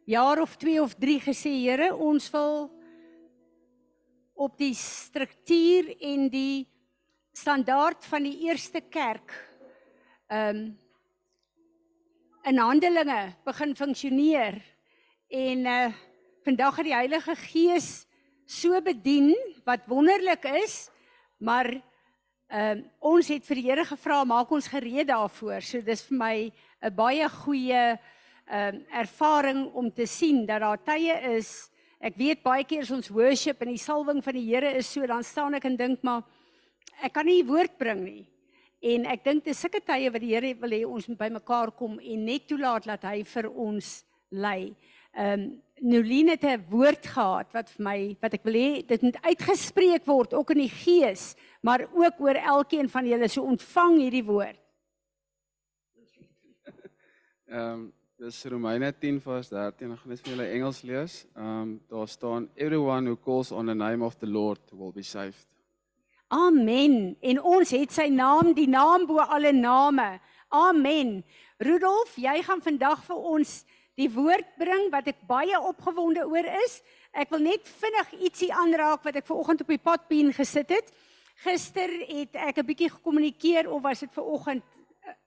jaar 0.09 0.41
of 0.41 0.55
2 0.57 0.81
of 0.81 0.95
3 0.97 1.19
gesê 1.21 1.53
Here, 1.53 1.91
ons 1.93 2.31
wil 2.33 2.71
op 4.33 4.57
die 4.57 4.73
struktuur 4.73 5.91
en 6.01 6.31
die 6.33 6.65
standaard 7.37 8.09
van 8.09 8.25
die 8.25 8.49
eerste 8.49 8.81
kerk 8.81 9.37
ehm 10.33 10.57
um, 10.57 10.65
in 12.49 12.59
Handelinge 12.59 13.37
begin 13.45 13.77
funksioneer 13.77 14.57
en 15.29 15.69
uh 15.77 15.93
vandag 16.43 16.81
het 16.81 16.89
die 16.89 16.97
Heilige 16.97 17.37
Gees 17.37 18.07
so 18.49 18.81
bedien 18.81 19.37
wat 19.69 19.85
wonderlik 19.87 20.49
is, 20.65 20.89
maar 21.39 21.69
ehm 22.53 22.79
um, 22.79 22.81
ons 23.01 23.29
het 23.33 23.47
vir 23.49 23.57
die 23.57 23.65
Here 23.71 23.85
gevra 23.89 24.19
maak 24.29 24.51
ons 24.53 24.67
gereed 24.69 25.09
daarvoor. 25.09 25.65
So 25.65 25.81
dis 25.81 26.03
vir 26.05 26.19
my 26.19 26.53
'n 26.85 26.95
baie 26.95 27.29
goeie 27.29 27.97
ehm 28.47 28.75
um, 28.75 28.83
ervaring 28.93 29.73
om 29.73 29.91
te 29.91 30.07
sien 30.07 30.45
dat 30.47 30.61
daar 30.61 30.77
tye 30.85 31.17
is. 31.37 31.71
Ek 31.99 32.15
weet 32.17 32.43
baie 32.43 32.65
keer 32.65 32.83
as 32.83 32.91
ons 32.91 33.09
worship 33.09 33.63
en 33.63 33.69
die 33.69 33.79
salwing 33.79 34.23
van 34.23 34.35
die 34.35 34.45
Here 34.45 34.77
is 34.77 34.87
so 34.87 35.07
dan 35.07 35.23
staan 35.23 35.55
ek 35.55 35.65
en 35.65 35.77
dink 35.77 36.03
maar 36.03 36.25
ek 37.03 37.13
kan 37.13 37.27
nie 37.27 37.43
woord 37.43 37.79
bring 37.79 38.05
nie. 38.05 38.27
En 38.83 39.07
ek 39.07 39.25
dink 39.25 39.45
dis 39.45 39.59
sulke 39.59 39.81
tye 39.81 40.11
wat 40.11 40.21
die 40.21 40.35
Here 40.35 40.55
wil 40.61 40.71
hê 40.71 40.85
ons 40.85 41.09
moet 41.09 41.19
bymekaar 41.19 41.71
kom 41.71 41.99
en 42.01 42.25
net 42.25 42.47
toelaat 42.49 42.85
dat 42.85 43.03
hy 43.03 43.23
vir 43.23 43.49
ons 43.49 44.05
lei. 44.31 44.75
Ehm 45.17 45.41
um, 45.41 45.63
Nolien 45.83 46.29
het 46.29 46.45
'n 46.45 46.65
woord 46.71 47.07
gehad 47.07 47.53
wat 47.53 47.71
vir 47.71 47.83
my 47.83 48.17
wat 48.21 48.35
ek 48.35 48.45
wil 48.45 48.55
hê 48.55 48.87
dit 48.87 49.03
moet 49.03 49.17
uitgespreek 49.23 50.07
word 50.07 50.35
ook 50.35 50.51
in 50.51 50.59
die 50.59 50.71
gees, 50.71 51.35
maar 51.63 51.87
ook 51.95 52.21
oor 52.21 52.35
elkeen 52.35 52.89
van 52.91 53.07
julle 53.07 53.29
so 53.31 53.47
ontvang 53.47 53.99
hierdie 54.03 54.25
woord. 54.27 54.59
Ehm 57.53 57.73
um, 57.73 57.93
dis 58.23 58.45
Romeine 58.45 58.93
10 58.99 59.21
vers 59.21 59.49
13. 59.51 59.91
Ek 59.93 59.99
gaan 59.99 60.13
net 60.13 60.21
vir 60.23 60.31
julle 60.33 60.51
Engels 60.57 60.83
lees. 60.87 61.17
Ehm 61.37 61.47
um, 61.47 61.73
daar 61.91 62.09
staan 62.09 62.49
everyone 62.55 63.07
who 63.11 63.17
calls 63.17 63.53
on 63.53 63.67
the 63.67 63.75
name 63.75 64.05
of 64.05 64.19
the 64.19 64.27
Lord 64.27 64.61
will 64.73 64.93
be 64.93 65.03
saved. 65.03 65.47
Amen. 66.33 67.17
En 67.21 67.43
ons 67.43 67.71
het 67.71 67.93
sy 67.93 68.07
naam, 68.09 68.55
die 68.57 68.69
naam 68.69 69.05
bo 69.07 69.21
alle 69.21 69.53
name. 69.53 70.21
Amen. 70.49 71.21
Rudolf, 71.61 72.17
jy 72.17 72.39
gaan 72.43 72.63
vandag 72.65 73.05
vir 73.05 73.27
ons 73.35 73.53
die 74.01 74.09
woord 74.11 74.55
bring 74.57 74.89
wat 74.95 75.11
ek 75.13 75.21
baie 75.29 75.59
opgewonde 75.61 76.25
oor 76.25 76.49
is. 76.65 76.81
Ek 77.13 77.29
wil 77.35 77.45
net 77.45 77.69
vinnig 77.69 78.15
ietsie 78.31 78.49
aanraak 78.49 79.05
wat 79.05 79.21
ek 79.21 79.29
ver 79.29 79.43
oggend 79.43 79.61
op 79.61 79.75
die 79.75 79.83
potbeen 79.83 80.33
gesit 80.33 80.73
het. 80.73 80.89
Gister 81.43 81.91
het 82.07 82.37
ek 82.39 82.59
'n 82.59 82.67
bietjie 82.67 82.91
gekommunikeer 82.91 83.71
of 83.71 83.83
was 83.83 84.01
dit 84.01 84.13
ver 84.15 84.25
oggend 84.25 84.63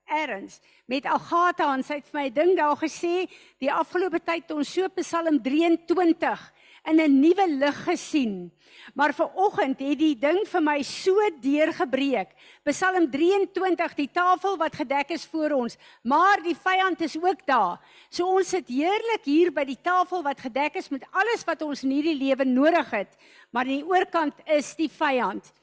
erns 0.06 0.62
met 0.86 1.06
Agatha 1.06 1.74
en 1.74 1.84
sy 1.84 1.96
het 2.00 2.08
vir 2.08 2.22
my 2.22 2.28
'n 2.30 2.34
ding 2.34 2.58
daar 2.58 2.78
gesê 2.78 3.28
die 3.60 3.72
afgelope 3.72 4.20
tyd 4.24 4.52
ons 4.52 4.74
so 4.74 4.88
Psalm 4.88 5.42
23 5.42 6.54
in 6.86 7.00
'n 7.02 7.20
nuwe 7.20 7.48
lig 7.48 7.84
gesien. 7.84 8.52
Maar 8.94 9.14
ver 9.14 9.30
oggend 9.34 9.80
het 9.80 10.00
die 10.00 10.16
ding 10.16 10.48
vir 10.48 10.62
my 10.62 10.82
so 10.84 11.16
deurgebreek. 11.42 12.30
Psalm 12.64 13.10
23, 13.12 13.94
die 13.96 14.10
tafel 14.12 14.58
wat 14.58 14.76
gedek 14.76 15.10
is 15.10 15.26
voor 15.26 15.52
ons, 15.52 15.78
maar 16.04 16.42
die 16.44 16.56
vyand 16.56 17.02
is 17.02 17.18
ook 17.18 17.46
daar. 17.46 17.80
So 18.10 18.28
ons 18.28 18.50
sit 18.50 18.68
heerlik 18.68 19.24
hier 19.24 19.52
by 19.52 19.66
die 19.66 19.82
tafel 19.82 20.24
wat 20.24 20.40
gedek 20.40 20.76
is 20.76 20.90
met 20.90 21.04
alles 21.12 21.44
wat 21.44 21.62
ons 21.62 21.84
in 21.84 21.90
hierdie 21.90 22.18
lewe 22.18 22.46
nodig 22.46 22.92
het, 22.92 23.18
maar 23.52 23.64
aan 23.64 23.82
die 23.82 23.88
oorkant 23.88 24.34
is 24.46 24.76
die 24.76 24.90
vyand. 24.90 25.54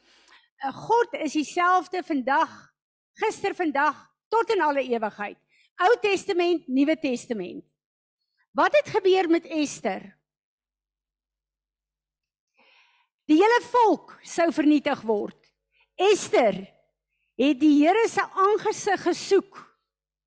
Eh, 0.62 0.74
God 0.74 1.14
is 1.18 1.34
dieselfde 1.34 2.02
vandag, 2.06 2.50
gister, 3.18 3.54
vandag 3.54 3.98
tot 4.30 4.50
in 4.54 4.62
alle 4.62 4.84
ewigheid. 4.86 5.38
Ou 5.82 5.96
Testament, 6.00 6.68
Nuwe 6.68 6.96
Testament. 6.98 7.64
Wat 8.54 8.76
het 8.76 8.92
gebeur 8.94 9.28
met 9.28 9.48
Ester? 9.50 10.04
Die 13.26 13.40
hele 13.40 13.60
volk 13.72 14.14
sou 14.22 14.50
vernietig 14.52 15.02
word. 15.08 15.38
Ester 15.96 16.54
het 17.40 17.60
die 17.60 17.74
Here 17.80 18.06
se 18.08 18.22
aangesig 18.22 19.02
gesoek 19.02 19.58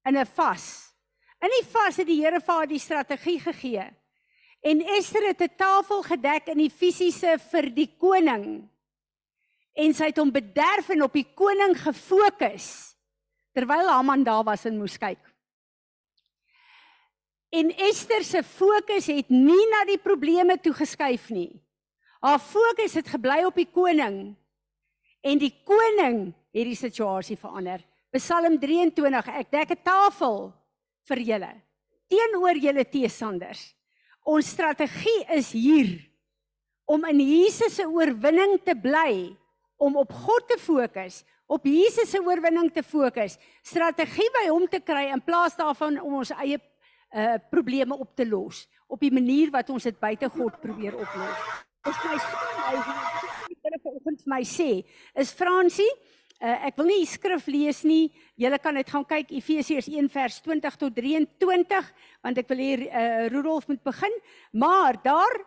in 0.04 0.18
'n 0.18 0.26
vas. 0.26 0.92
In 1.40 1.50
die 1.50 1.68
vas 1.70 1.98
het 1.98 2.08
die 2.08 2.22
Here 2.22 2.42
vir 2.42 2.56
haar 2.56 2.68
die 2.68 2.80
strategie 2.80 3.40
gegee. 3.40 3.88
En 4.62 4.82
Ester 4.82 5.28
het 5.28 5.42
'n 5.42 5.56
tafel 5.56 6.04
gedek 6.04 6.48
in 6.48 6.58
die 6.58 6.70
fisiese 6.70 7.40
vir 7.52 7.70
die 7.70 7.96
koning. 7.98 8.75
En 9.76 9.94
sy 9.96 10.10
het 10.12 10.20
hom 10.22 10.32
bederf 10.32 10.90
en 10.94 11.04
op 11.04 11.16
die 11.16 11.28
koning 11.36 11.76
gefokus 11.80 12.96
terwyl 13.56 13.88
Haman 13.88 14.24
daar 14.28 14.44
was 14.44 14.66
en 14.68 14.78
moes 14.80 14.98
kyk. 15.00 15.20
En 17.56 17.72
Ester 17.88 18.24
se 18.28 18.42
fokus 18.44 19.08
het 19.08 19.30
nie 19.32 19.68
na 19.72 19.86
die 19.88 20.00
probleme 20.02 20.58
toe 20.60 20.74
geskuif 20.76 21.30
nie. 21.32 21.52
Haar 22.24 22.42
fokus 22.42 22.98
het 23.00 23.08
gebly 23.08 23.44
op 23.48 23.56
die 23.56 23.70
koning 23.70 24.36
en 25.26 25.40
die 25.40 25.54
koning 25.64 26.34
het 26.56 26.68
die 26.68 26.80
situasie 26.80 27.38
verander. 27.40 27.84
Psalm 28.16 28.58
23, 28.60 29.32
ek 29.40 29.52
dek 29.52 29.72
'n 29.72 29.84
tafel 29.84 30.54
vir 31.08 31.20
julle 31.20 31.54
teenoor 32.12 32.58
julle 32.62 32.86
teestanders. 32.86 33.74
Ons 34.26 34.50
strategie 34.50 35.26
is 35.36 35.52
hier 35.54 35.98
om 36.86 37.06
in 37.10 37.22
Jesus 37.22 37.78
se 37.80 37.86
oorwinning 37.86 38.60
te 38.66 38.76
bly, 38.78 39.34
om 39.78 39.98
op 39.98 40.12
God 40.12 40.48
te 40.48 40.58
fokus, 40.62 41.24
op 41.46 41.66
Jesus 41.66 42.10
se 42.10 42.22
oorwinning 42.22 42.72
te 42.74 42.84
fokus, 42.84 43.38
strategie 43.64 44.30
by 44.40 44.48
hom 44.50 44.68
te 44.68 44.80
kry 44.80 45.10
in 45.14 45.22
plaas 45.22 45.58
daarvan 45.60 46.00
om 46.02 46.22
ons 46.24 46.34
eie 46.40 46.62
uh 47.16 47.38
probleme 47.52 47.96
op 47.96 48.16
te 48.18 48.26
los 48.28 48.66
op 48.92 49.00
die 49.00 49.14
manier 49.14 49.52
wat 49.54 49.70
ons 49.70 49.86
dit 49.88 50.00
buite 50.00 50.28
God 50.34 50.58
probeer 50.60 50.98
oplos 50.98 51.64
is 51.86 51.98
my 52.04 52.18
Here 53.66 53.80
vanoggend 53.82 54.22
vir 54.22 54.30
my 54.30 54.42
sê, 54.46 54.70
is 55.18 55.32
Fransie, 55.34 55.90
uh, 56.38 56.68
ek 56.68 56.78
wil 56.78 56.90
nie 56.90 57.00
die 57.02 57.10
skrif 57.10 57.48
lees 57.50 57.82
nie. 57.86 58.12
Julle 58.38 58.60
kan 58.62 58.78
dit 58.78 58.90
gaan 58.90 59.06
kyk 59.10 59.32
Efesiërs 59.40 59.90
1 59.90 60.10
vers 60.14 60.38
20 60.46 60.78
tot 60.82 60.94
23 60.98 61.90
want 62.26 62.42
ek 62.42 62.50
wil 62.52 62.62
hier 62.62 62.86
uh, 62.86 63.26
Rudolf 63.34 63.66
moet 63.70 63.82
begin, 63.86 64.18
maar 64.54 65.00
daar 65.02 65.40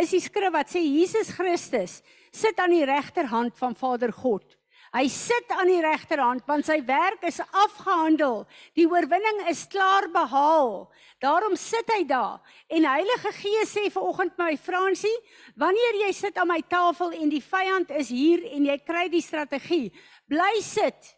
is 0.00 0.14
die 0.14 0.22
skrif 0.22 0.52
wat 0.54 0.70
sê 0.70 0.82
Jesus 0.84 1.32
Christus 1.34 2.00
sit 2.34 2.58
aan 2.60 2.74
die 2.74 2.86
regterhand 2.86 3.56
van 3.58 3.74
Vader 3.74 4.12
God. 4.12 4.58
Hy 4.88 5.04
sit 5.12 5.50
aan 5.52 5.68
die 5.68 5.82
regterhand 5.84 6.46
want 6.48 6.64
sy 6.64 6.78
werk 6.86 7.24
is 7.28 7.40
afgehandel. 7.52 8.46
Die 8.78 8.86
oorwinning 8.88 9.42
is 9.50 9.66
klaar 9.68 10.08
behaal. 10.12 10.86
Daarom 11.20 11.56
sit 11.60 11.90
hy 11.92 12.06
daar. 12.08 12.38
En 12.72 12.86
Heilige 12.88 13.32
Gees 13.36 13.74
sê 13.74 13.88
vanoggend 13.92 14.38
my 14.40 14.54
Fransie, 14.56 15.12
wanneer 15.60 16.00
jy 16.06 16.12
sit 16.16 16.38
aan 16.40 16.48
my 16.48 16.60
tafel 16.70 17.12
en 17.18 17.28
die 17.32 17.42
vyand 17.44 17.92
is 17.98 18.12
hier 18.14 18.46
en 18.48 18.70
jy 18.70 18.78
kry 18.80 19.08
die 19.12 19.24
strategie, 19.24 19.90
bly 20.30 20.54
sit. 20.64 21.12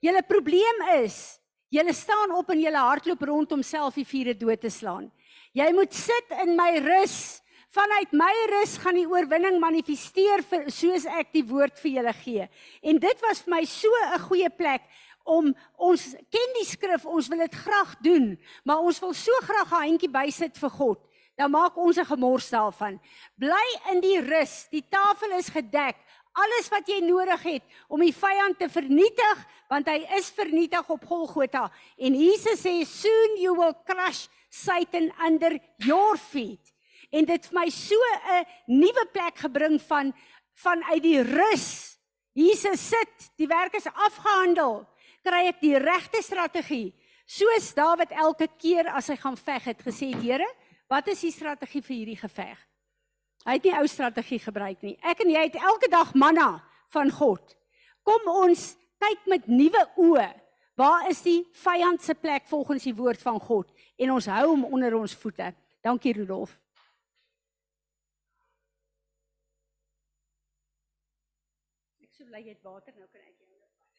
Julle 0.00 0.22
probleem 0.24 0.80
is, 1.02 1.36
julle 1.68 1.92
staan 1.92 2.32
op 2.32 2.48
en 2.54 2.62
julle 2.62 2.88
hardloop 2.88 3.26
rond 3.28 3.52
om 3.52 3.62
self 3.66 4.00
die 4.00 4.08
vure 4.08 4.32
dood 4.38 4.64
te 4.64 4.72
slaan. 4.72 5.10
Jy 5.52 5.68
moet 5.76 5.92
sit 5.92 6.32
in 6.40 6.54
my 6.56 6.72
rus. 6.80 7.39
Vanuit 7.70 8.10
my 8.18 8.32
rus 8.50 8.72
gaan 8.82 8.96
die 8.98 9.06
oorwinning 9.06 9.60
manifesteer 9.62 10.40
vir 10.42 10.64
soos 10.74 11.04
ek 11.06 11.28
die 11.36 11.44
woord 11.46 11.76
vir 11.78 11.92
julle 12.00 12.14
gee. 12.18 12.46
En 12.82 12.96
dit 12.98 13.20
was 13.22 13.44
vir 13.44 13.52
my 13.52 13.60
so 13.64 13.88
'n 14.06 14.18
goeie 14.26 14.50
plek 14.50 14.82
om 15.24 15.54
ons 15.78 16.16
ken 16.34 16.56
die 16.58 16.66
skrif, 16.66 17.06
ons 17.06 17.28
wil 17.28 17.38
dit 17.38 17.54
graag 17.54 17.94
doen, 18.02 18.38
maar 18.64 18.82
ons 18.82 18.98
wil 18.98 19.14
so 19.14 19.30
graag 19.46 19.70
'n 19.70 19.82
handjie 19.86 20.10
bysit 20.10 20.58
vir 20.58 20.70
God. 20.70 20.98
Dan 21.38 21.50
maak 21.52 21.76
ons 21.76 21.96
'n 21.96 22.10
gemors 22.10 22.50
daarvan. 22.50 22.98
Bly 23.38 23.66
in 23.92 24.00
die 24.00 24.18
rus. 24.20 24.66
Die 24.70 24.84
tafel 24.90 25.38
is 25.38 25.48
gedek. 25.48 25.96
Alles 26.34 26.68
wat 26.70 26.88
jy 26.88 27.00
nodig 27.00 27.42
het 27.42 27.62
om 27.88 28.00
die 28.00 28.14
vyand 28.14 28.58
te 28.58 28.68
vernietig, 28.68 29.46
want 29.68 29.86
hy 29.86 30.06
is 30.16 30.30
vernietig 30.30 30.90
op 30.90 31.04
Golgotha. 31.04 31.70
En 31.98 32.14
Jesus 32.14 32.62
sê 32.62 32.84
soon 32.84 33.36
you 33.38 33.54
will 33.54 33.74
crush 33.84 34.26
Satan 34.48 35.12
under 35.24 35.60
your 35.78 36.16
feet 36.16 36.72
en 37.10 37.26
dit 37.26 37.46
vir 37.46 37.58
my 37.58 37.68
so 37.70 37.96
'n 37.96 38.44
nuwe 38.66 39.06
plek 39.12 39.36
gebring 39.38 39.80
van 39.82 40.12
vanuit 40.52 41.02
die 41.02 41.22
rus. 41.22 41.98
Jesus 42.32 42.88
sit, 42.88 43.30
die 43.36 43.46
werk 43.46 43.74
is 43.74 43.86
afgehandel. 43.86 44.86
Kry 45.22 45.46
ek 45.48 45.60
die 45.60 45.78
regte 45.78 46.22
strategie? 46.22 46.94
Soos 47.26 47.74
Dawid 47.74 48.10
elke 48.10 48.48
keer 48.58 48.88
as 48.88 49.08
hy 49.08 49.16
gaan 49.16 49.36
veg 49.36 49.64
het 49.64 49.82
gesê, 49.82 50.14
Here, 50.14 50.46
wat 50.88 51.08
is 51.08 51.20
die 51.20 51.30
strategie 51.30 51.82
vir 51.82 51.96
hierdie 51.96 52.18
geveg? 52.18 52.58
Hy 53.46 53.56
het 53.56 53.64
nie 53.64 53.74
ou 53.78 53.86
strategie 53.86 54.40
gebruik 54.42 54.82
nie. 54.82 54.98
Ek 55.02 55.22
en 55.24 55.30
jy 55.32 55.46
het 55.46 55.56
elke 55.56 55.88
dag 55.88 56.12
manna 56.14 56.62
van 56.92 57.10
God. 57.10 57.56
Kom 58.04 58.26
ons 58.28 58.74
kyk 59.00 59.26
met 59.26 59.46
nuwe 59.48 59.84
oë. 59.96 60.28
Waar 60.80 61.08
is 61.10 61.22
die 61.24 61.44
vyand 61.62 62.02
se 62.02 62.14
plek 62.14 62.46
volgens 62.48 62.84
die 62.88 62.96
woord 62.96 63.20
van 63.22 63.40
God? 63.40 63.68
En 64.00 64.12
ons 64.16 64.28
hou 64.32 64.46
hom 64.48 64.64
onder 64.64 64.96
ons 64.96 65.14
voete. 65.22 65.52
Dankie 65.84 66.14
Rudolf. 66.16 66.56
Bly 72.30 72.44
jy 72.46 72.52
het 72.54 72.62
water 72.62 72.94
nou 72.94 73.08
kan 73.10 73.22
ek 73.26 73.34
jou 73.42 73.48
nou 73.50 73.58
vat. 73.58 73.90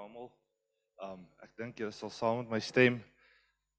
Almal. 0.00 0.30
Um 1.04 1.26
ek 1.44 1.50
dink 1.58 1.82
julle 1.82 1.92
sal 1.92 2.12
saam 2.14 2.38
met 2.40 2.54
my 2.54 2.60
stem. 2.64 3.00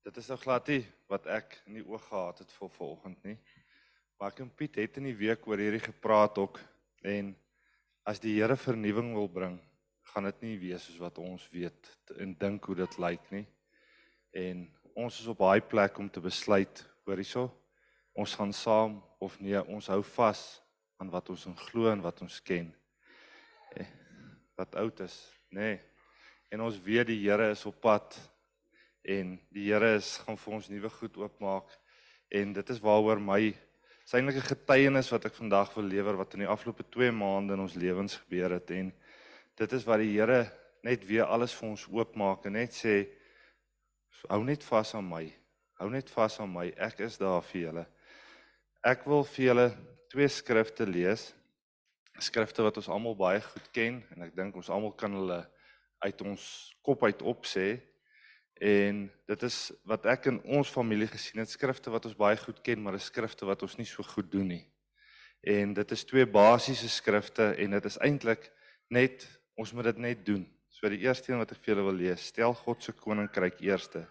Dit 0.05 0.19
is 0.19 0.27
nou 0.29 0.37
glad 0.41 0.67
nie 0.69 0.83
wat 1.09 1.25
ek 1.31 1.55
in 1.69 1.79
die 1.79 1.85
oog 1.87 2.03
gehad 2.09 2.43
het 2.43 2.51
vir 2.57 2.69
vanoggend 2.75 3.23
nie. 3.25 3.37
Maar 4.19 4.35
ek 4.35 4.43
en 4.43 4.51
Piet 4.59 4.75
het 4.83 4.99
in 4.99 5.07
die 5.09 5.15
week 5.17 5.47
oor 5.47 5.63
hierdie 5.63 5.81
gepraat 5.87 6.37
ook 6.43 6.59
en 7.07 7.31
as 8.07 8.19
die 8.19 8.37
Here 8.39 8.57
vernuwing 8.57 9.13
wil 9.15 9.29
bring, 9.29 9.59
gaan 10.11 10.27
dit 10.27 10.41
nie 10.45 10.55
wees 10.59 10.85
soos 10.87 10.99
wat 11.01 11.19
ons 11.21 11.43
weet 11.53 11.91
en 12.19 12.33
dink 12.39 12.65
hoe 12.67 12.75
dit 12.81 12.97
lyk 12.99 13.27
nie. 13.31 13.45
En 14.35 14.65
ons 14.95 15.19
is 15.21 15.29
op 15.31 15.39
daai 15.43 15.61
plek 15.61 15.99
om 16.01 16.09
te 16.09 16.23
besluit, 16.23 16.83
hoor 17.05 17.21
hierso, 17.21 17.45
ons 18.17 18.35
gaan 18.35 18.51
saam 18.55 18.99
of 19.23 19.37
nee, 19.39 19.59
ons 19.71 19.87
hou 19.93 20.01
vas 20.15 20.41
aan 20.99 21.11
wat 21.13 21.31
ons 21.33 21.45
in 21.49 21.55
glo 21.69 21.91
en 21.91 22.03
wat 22.03 22.21
ons 22.25 22.41
ken. 22.43 22.71
Eh, 23.77 23.87
wat 24.59 24.75
oud 24.81 24.99
is, 25.05 25.15
nê. 25.49 25.71
Nee. 25.71 25.79
En 26.51 26.65
ons 26.65 26.75
weet 26.83 27.07
die 27.07 27.21
Here 27.23 27.53
is 27.53 27.63
op 27.65 27.77
pad 27.79 28.17
en 29.07 29.37
die 29.55 29.69
Here 29.69 29.93
is 29.95 30.17
gaan 30.25 30.35
vir 30.37 30.55
ons 30.57 30.67
nuwe 30.69 30.89
goed 30.91 31.15
oopmaak 31.21 31.71
en 32.27 32.51
dit 32.57 32.73
is 32.73 32.81
waaroor 32.83 33.21
my 33.23 33.53
Dis 34.11 34.19
eintlik 34.19 34.41
'n 34.43 34.51
getuienis 34.51 35.09
wat 35.09 35.25
ek 35.25 35.35
vandag 35.39 35.69
wil 35.71 35.85
lewer 35.87 36.17
wat 36.19 36.33
in 36.35 36.41
die 36.43 36.47
afgelope 36.51 36.83
2 36.83 37.13
maande 37.15 37.53
in 37.53 37.61
ons 37.63 37.77
lewens 37.79 38.17
gebeur 38.19 38.51
het 38.51 38.71
en 38.75 38.89
dit 39.55 39.73
is 39.77 39.85
wat 39.87 40.01
die 40.03 40.11
Here 40.11 40.51
net 40.83 41.05
weer 41.07 41.23
alles 41.23 41.53
vir 41.55 41.69
ons 41.69 41.85
oopmaak 41.87 42.43
en 42.45 42.51
net 42.59 42.75
sê 42.75 43.07
hou 44.27 44.43
net 44.43 44.65
vas 44.67 44.91
aan 44.95 45.07
my. 45.07 45.31
Hou 45.79 45.87
net 45.89 46.09
vas 46.09 46.39
aan 46.43 46.51
my. 46.51 46.73
Ek 46.75 46.99
is 46.99 47.15
daar 47.17 47.39
vir 47.41 47.61
julle. 47.61 47.85
Ek 48.83 49.07
wil 49.07 49.23
vir 49.23 49.45
julle 49.45 49.67
twee 50.11 50.27
skrifte 50.27 50.85
lees. 50.85 51.31
Skrifte 52.19 52.67
wat 52.67 52.83
ons 52.83 52.91
almal 52.91 53.15
baie 53.15 53.39
goed 53.39 53.71
ken 53.71 54.03
en 54.11 54.27
ek 54.27 54.35
dink 54.35 54.59
ons 54.59 54.69
almal 54.69 54.91
kan 54.91 55.15
hulle 55.15 55.39
uit 56.03 56.21
ons 56.21 56.75
kop 56.83 57.07
uit 57.07 57.23
opsê. 57.23 57.79
En 58.61 59.07
dit 59.31 59.43
is 59.47 59.57
wat 59.89 60.05
ek 60.05 60.27
in 60.29 60.37
ons 60.57 60.69
familie 60.69 61.07
gesien 61.09 61.41
het, 61.41 61.49
skrifte 61.49 61.89
wat 61.93 62.05
ons 62.05 62.17
baie 62.17 62.37
goed 62.37 62.59
ken, 62.61 62.81
maar 62.83 62.97
is 62.99 63.09
skrifte 63.09 63.47
wat 63.49 63.63
ons 63.65 63.77
nie 63.79 63.87
so 63.89 64.05
goed 64.05 64.29
doen 64.31 64.51
nie. 64.53 64.63
En 65.41 65.73
dit 65.73 65.93
is 65.95 66.05
twee 66.05 66.27
basiese 66.29 66.89
skrifte 66.93 67.55
en 67.57 67.73
dit 67.73 67.89
is 67.89 67.97
eintlik 68.05 68.51
net 68.93 69.25
ons 69.57 69.73
moet 69.73 69.89
dit 69.89 70.03
net 70.05 70.21
doen. 70.25 70.45
So 70.69 70.89
die 70.93 71.01
eerste 71.07 71.31
een 71.33 71.41
wat 71.41 71.55
ek 71.55 71.63
vir 71.63 71.73
julle 71.73 71.87
wil 71.89 71.99
lees, 72.03 72.29
stel 72.29 72.53
God 72.61 72.85
se 72.85 72.93
koninkryk 72.93 73.59
eerste. 73.65 74.05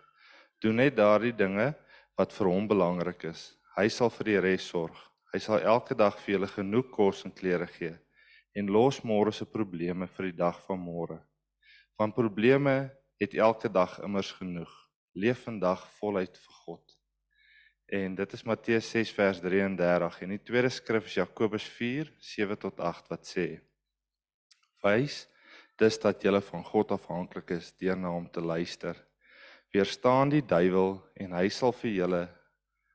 Doen 0.61 0.83
net 0.83 0.99
daardie 0.99 1.35
dinge 1.37 1.71
wat 2.19 2.35
vir 2.35 2.51
hom 2.51 2.67
belangrik 2.69 3.31
is. 3.31 3.53
Hy 3.79 3.87
sal 3.89 4.11
vir 4.19 4.33
die 4.33 4.41
res 4.51 4.67
sorg. 4.67 4.99
Hy 5.31 5.39
sal 5.39 5.63
elke 5.63 5.95
dag 5.95 6.19
vir 6.19 6.35
julle 6.35 6.51
genoeg 6.51 6.91
kos 6.91 7.23
en 7.25 7.35
klere 7.35 7.71
gee 7.71 7.95
en 8.55 8.67
los 8.67 9.01
môre 9.05 9.33
se 9.33 9.47
probleme 9.47 10.09
vir 10.17 10.31
die 10.31 10.39
dag 10.39 10.59
van 10.67 10.81
môre. 10.81 11.19
Want 11.99 12.17
probleme 12.17 12.91
het 13.21 13.35
elke 13.35 13.69
dag 13.71 13.99
immers 14.01 14.33
genoeg. 14.33 14.73
Leef 15.13 15.43
vandag 15.45 15.83
voluit 15.99 16.39
vir 16.39 16.55
God. 16.65 16.97
En 17.91 18.15
dit 18.15 18.33
is 18.33 18.45
Matteus 18.47 18.91
6 18.91 19.11
vers 19.13 19.41
33 19.43 20.21
en 20.25 20.33
die 20.33 20.43
tweede 20.47 20.71
skrif 20.73 21.09
is 21.11 21.19
Jakobus 21.19 21.67
4 21.69 22.13
7 22.23 22.57
tot 22.63 22.81
8 22.81 23.11
wat 23.13 23.27
sê: 23.27 23.47
Wys 24.85 25.27
dis 25.81 25.99
dat 26.01 26.25
jy 26.25 26.41
van 26.45 26.65
God 26.65 26.93
afhanklik 26.97 27.51
is 27.57 27.73
deur 27.81 27.97
na 27.97 28.13
hom 28.15 28.29
te 28.31 28.41
luister. 28.41 28.97
Weerstaan 29.73 30.33
die 30.33 30.43
duiwel 30.43 30.97
en 31.21 31.37
hy 31.37 31.49
sal 31.49 31.73
vir 31.73 31.91
julle 31.91 32.25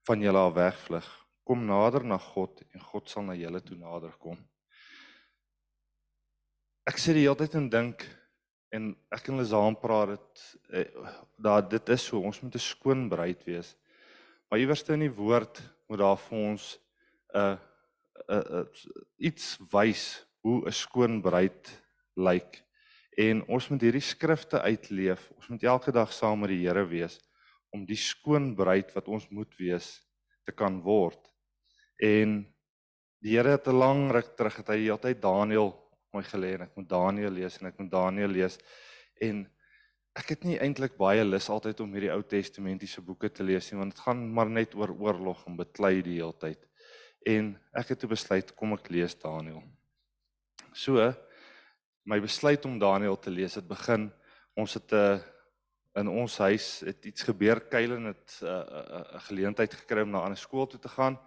van 0.07 0.21
julle 0.21 0.41
af 0.41 0.53
wegvlug. 0.55 1.07
Kom 1.45 1.65
nader 1.65 2.03
na 2.03 2.17
God 2.17 2.63
en 2.73 2.82
God 2.82 3.09
sal 3.09 3.28
na 3.28 3.36
julle 3.38 3.61
toe 3.61 3.78
nader 3.78 4.15
kom. 4.17 4.38
Ek 6.86 6.97
sit 7.01 7.17
die 7.17 7.26
hele 7.26 7.38
tyd 7.38 7.57
en 7.57 7.69
dink 7.69 8.05
en 8.76 8.91
ek 9.13 9.30
en 9.32 9.39
Lizaan 9.39 9.78
praat 9.80 10.15
dit 10.15 10.43
eh, 10.82 11.11
dat 11.39 11.69
dit 11.71 11.93
is 11.95 12.07
so 12.09 12.19
ons 12.19 12.41
moet 12.41 12.55
'n 12.55 12.67
skoon 12.71 13.07
bruid 13.09 13.43
wees. 13.47 13.76
Maar 14.49 14.59
iewerste 14.59 14.93
in 14.93 15.05
die 15.07 15.15
woord 15.15 15.61
moet 15.88 15.99
daar 15.99 16.17
vir 16.17 16.38
ons 16.38 16.80
'n 17.34 17.38
uh, 17.38 17.57
'n 18.28 18.34
uh, 18.36 18.59
uh, 18.59 18.65
iets 19.17 19.57
wys 19.71 20.26
hoe 20.41 20.65
'n 20.67 20.71
skoon 20.71 21.21
bruid 21.21 21.84
lyk. 22.15 22.63
En 23.17 23.43
ons 23.47 23.69
moet 23.69 23.82
hierdie 23.82 24.01
skrifte 24.01 24.61
uitleef. 24.61 25.32
Ons 25.36 25.47
moet 25.47 25.63
elke 25.63 25.91
dag 25.91 26.11
saam 26.13 26.39
met 26.39 26.49
die 26.49 26.67
Here 26.67 26.86
wees 26.86 27.19
om 27.71 27.86
die 27.86 27.99
skoon 27.99 28.55
bruid 28.55 28.93
wat 28.95 29.07
ons 29.07 29.30
moet 29.30 29.57
wees 29.57 30.01
te 30.45 30.51
kan 30.51 30.82
word. 30.82 31.32
En 31.99 32.45
die 33.19 33.38
Here 33.38 33.49
het 33.49 33.67
'n 33.67 33.80
lang 33.80 34.11
ruk 34.11 34.36
terug 34.36 34.55
het 34.55 34.67
hy 34.67 34.89
altyd 34.89 35.21
Daniël 35.21 35.85
my 36.16 36.24
gelê 36.24 36.55
en 36.55 36.66
ek 36.68 36.78
moet 36.80 36.89
Daniël 36.89 37.36
lees 37.36 37.59
en 37.59 37.70
ek 37.70 37.80
moet 37.80 37.91
Daniël 37.91 38.32
lees 38.32 38.57
en 39.22 39.43
ek 40.16 40.32
het 40.32 40.45
nie 40.47 40.57
eintlik 40.63 40.95
baie 40.97 41.24
lus 41.28 41.49
altyd 41.51 41.82
om 41.84 41.91
hierdie 41.95 42.13
Ou 42.13 42.22
Testamentiese 42.24 43.03
boeke 43.03 43.30
te 43.30 43.43
lees 43.43 43.68
nie 43.72 43.80
want 43.82 43.95
dit 43.95 44.03
gaan 44.05 44.24
maar 44.38 44.49
net 44.49 44.76
oor 44.80 44.95
oorlog 44.95 45.43
en 45.49 45.59
beklei 45.59 45.99
die 46.05 46.20
hele 46.22 46.36
tyd. 46.39 46.61
En 47.28 47.55
ek 47.76 47.91
het 47.91 47.99
toe 48.03 48.11
besluit 48.11 48.53
kom 48.55 48.76
ek 48.78 48.88
lees 48.93 49.18
Daniël. 49.20 49.63
So 50.72 51.11
my 52.05 52.20
besluit 52.24 52.66
om 52.70 52.80
Daniël 52.80 53.18
te 53.20 53.34
lees 53.34 53.57
het 53.59 53.68
begin 53.68 54.11
ons 54.55 54.74
het 54.78 54.91
'n 54.93 54.95
uh, 54.95 55.20
in 55.95 56.07
ons 56.11 56.38
huis 56.43 56.84
het 56.84 57.05
iets 57.07 57.24
gebeur 57.24 57.59
Kylen 57.72 58.05
het 58.11 58.39
'n 58.41 58.45
uh, 58.45 58.51
'n 58.51 58.68
uh, 58.72 58.99
uh, 59.16 59.22
geleentheid 59.28 59.74
gekry 59.74 60.01
om 60.01 60.11
na 60.11 60.20
'n 60.20 60.24
ander 60.24 60.38
skool 60.38 60.68
toe 60.68 60.80
te 60.80 60.89
gaan 60.89 61.20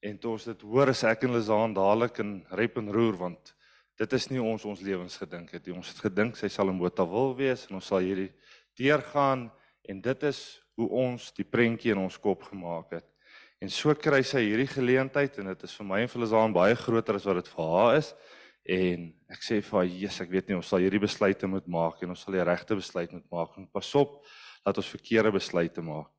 en 0.00 0.18
toe 0.18 0.32
ons 0.32 0.44
dit 0.44 0.60
hoor 0.62 0.88
is 0.88 1.02
ek 1.02 1.24
en 1.24 1.32
Lizaan 1.32 1.74
dadelik 1.74 2.18
in 2.18 2.46
rep 2.50 2.76
en 2.76 2.92
roer 2.92 3.16
want 3.16 3.54
dit 4.00 4.12
is 4.12 4.28
nie 4.30 4.40
ons 4.42 4.64
ons 4.64 4.80
lewens 4.80 5.16
gedink 5.20 5.52
het 5.52 5.66
nie. 5.66 5.76
Ons 5.76 5.92
het 5.92 6.02
gedink 6.08 6.36
sy 6.36 6.48
sal 6.48 6.70
in 6.72 6.80
Botawil 6.80 7.34
wees 7.38 7.66
en 7.68 7.78
ons 7.78 7.88
sal 7.92 8.04
hierdie 8.04 8.30
deurgaan 8.78 9.50
en 9.88 10.00
dit 10.02 10.28
is 10.28 10.42
hoe 10.78 10.88
ons 11.04 11.32
die 11.36 11.46
prentjie 11.46 11.92
in 11.92 12.00
ons 12.00 12.18
kop 12.18 12.46
gemaak 12.48 12.96
het. 12.96 13.08
En 13.62 13.70
so 13.70 13.94
kry 13.94 14.22
sy 14.26 14.40
hierdie 14.42 14.70
geleentheid 14.70 15.36
en 15.38 15.52
dit 15.52 15.66
is 15.68 15.74
vir 15.78 15.86
my 15.86 16.00
en 16.02 16.10
vir 16.10 16.22
Lizaan 16.24 16.54
baie 16.54 16.78
groter 16.78 17.18
as 17.18 17.26
wat 17.28 17.38
dit 17.42 17.50
vir 17.52 17.68
haar 17.74 17.98
is. 18.00 18.08
En 18.62 19.04
ek 19.30 19.42
sê 19.42 19.60
vir 19.62 19.78
haar, 19.78 19.86
"Jesus, 19.86 20.20
ek 20.20 20.30
weet 20.30 20.48
nie, 20.48 20.56
ons 20.56 20.66
sal 20.66 20.78
hierdie 20.78 21.02
besluite 21.02 21.46
moet 21.46 21.66
maak 21.66 22.02
en 22.02 22.10
ons 22.10 22.20
sal 22.20 22.34
die 22.34 22.44
regte 22.44 22.74
besluit 22.74 23.12
moet 23.12 23.30
maak. 23.30 23.58
En 23.58 23.66
pas 23.66 23.94
op 23.94 24.24
dat 24.64 24.76
ons 24.76 24.88
verkeerde 24.88 25.32
besluite 25.32 25.82
maak." 25.82 26.10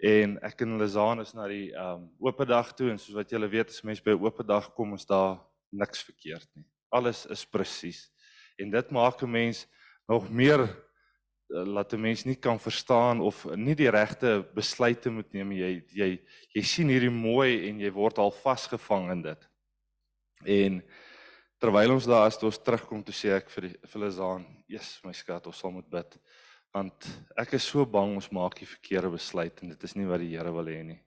En 0.00 0.38
ek 0.42 0.62
en 0.62 0.78
Lizaan 0.78 1.20
is 1.20 1.34
na 1.34 1.48
die 1.48 1.72
ehm 1.72 1.94
um, 1.94 2.10
oop 2.20 2.46
dag 2.46 2.72
toe 2.72 2.90
en 2.90 2.98
soos 2.98 3.14
wat 3.14 3.30
julle 3.30 3.48
weet, 3.48 3.70
as 3.70 3.82
mense 3.82 4.02
by 4.02 4.10
'n 4.10 4.22
oop 4.22 4.46
dag 4.46 4.72
kom, 4.74 4.94
is 4.94 5.04
daar 5.04 5.40
niks 5.72 6.02
verkeerd 6.02 6.48
nie. 6.54 6.64
Alles 6.88 7.26
is 7.26 7.44
presies. 7.46 8.08
En 8.58 8.70
dit 8.70 8.90
maak 8.90 9.22
'n 9.22 9.30
mens 9.30 9.66
nog 10.06 10.30
meer 10.30 10.60
eh, 10.60 11.64
laat 11.64 11.92
'n 11.92 12.00
mens 12.00 12.24
nie 12.24 12.36
kan 12.36 12.58
verstaan 12.60 13.20
of 13.20 13.44
nie 13.54 13.74
die 13.74 13.90
regte 13.90 14.48
besluite 14.54 15.10
moet 15.10 15.32
neem 15.32 15.52
jy 15.52 15.84
jy 15.92 16.20
jy 16.54 16.62
sien 16.62 16.88
hierdie 16.88 17.10
mooi 17.10 17.68
en 17.68 17.80
jy 17.80 17.92
word 17.92 18.18
al 18.18 18.30
vasgevang 18.30 19.10
in 19.10 19.22
dit. 19.22 19.48
En 20.44 20.82
terwyl 21.58 21.92
ons 21.92 22.06
daar 22.06 22.26
is, 22.26 22.36
toe 22.38 22.48
ons 22.48 22.62
terugkom 22.62 23.02
toe 23.02 23.14
sê 23.14 23.34
ek 23.36 23.50
vir 23.50 23.68
die 23.68 23.76
vir 23.84 24.00
Lizaan, 24.00 24.46
"Jesus, 24.68 25.00
my 25.04 25.12
skat, 25.12 25.46
ons 25.46 25.58
sal 25.58 25.70
moet 25.70 25.90
bid." 25.90 26.18
Want 26.72 27.06
ek 27.36 27.54
is 27.54 27.64
so 27.64 27.84
bang 27.86 28.14
ons 28.14 28.30
maak 28.30 28.54
die 28.54 28.66
verkeerde 28.66 29.10
besluit 29.10 29.62
en 29.62 29.68
dit 29.68 29.84
is 29.84 29.96
nie 29.96 30.06
wat 30.06 30.20
die 30.20 30.36
Here 30.36 30.52
wil 30.52 30.66
hê 30.66 30.82
nie. 30.84 31.00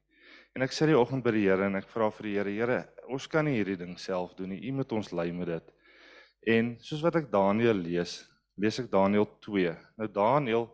En 0.52 0.66
ek 0.66 0.74
sê 0.76 0.90
die 0.90 0.98
oggend 0.98 1.24
by 1.24 1.32
die 1.32 1.46
Here 1.46 1.70
en 1.70 1.80
ek 1.80 1.88
vra 1.88 2.10
vir 2.12 2.28
die 2.28 2.34
Here, 2.36 2.52
Here, 2.52 2.80
ons 3.12 3.28
kan 3.32 3.48
nie 3.48 3.56
hierdie 3.56 3.78
ding 3.80 3.96
self 4.00 4.34
doen 4.36 4.52
nie. 4.52 4.60
U 4.68 4.74
moet 4.82 4.92
ons 4.98 5.12
lei 5.16 5.30
met 5.36 5.48
dit. 5.48 5.72
En 6.56 6.74
soos 6.84 7.04
wat 7.06 7.22
ek 7.22 7.30
Daniël 7.32 7.80
lees, 7.80 8.18
lees 8.60 8.80
ek 8.82 8.90
Daniël 8.92 9.28
2. 9.46 9.72
Nou 10.02 10.08
Daniël 10.12 10.66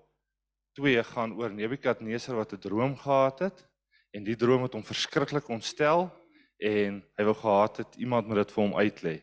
2 0.80 1.03
gaan 1.11 1.36
oor 1.38 1.53
Nebukadneser 1.53 2.38
wat 2.38 2.53
'n 2.53 2.61
droom 2.61 2.95
gehad 2.97 3.39
het 3.39 3.65
en 4.13 4.23
die 4.23 4.36
droom 4.36 4.63
het 4.63 4.73
hom 4.73 4.84
verskriklik 4.84 5.49
ontstel 5.49 6.09
en 6.57 7.03
hy 7.17 7.23
wou 7.23 7.36
gehad 7.38 7.78
het 7.78 7.95
iemand 7.97 8.28
moet 8.28 8.41
dit 8.41 8.51
vir 8.51 8.63
hom 8.63 8.73
uitlê. 8.73 9.15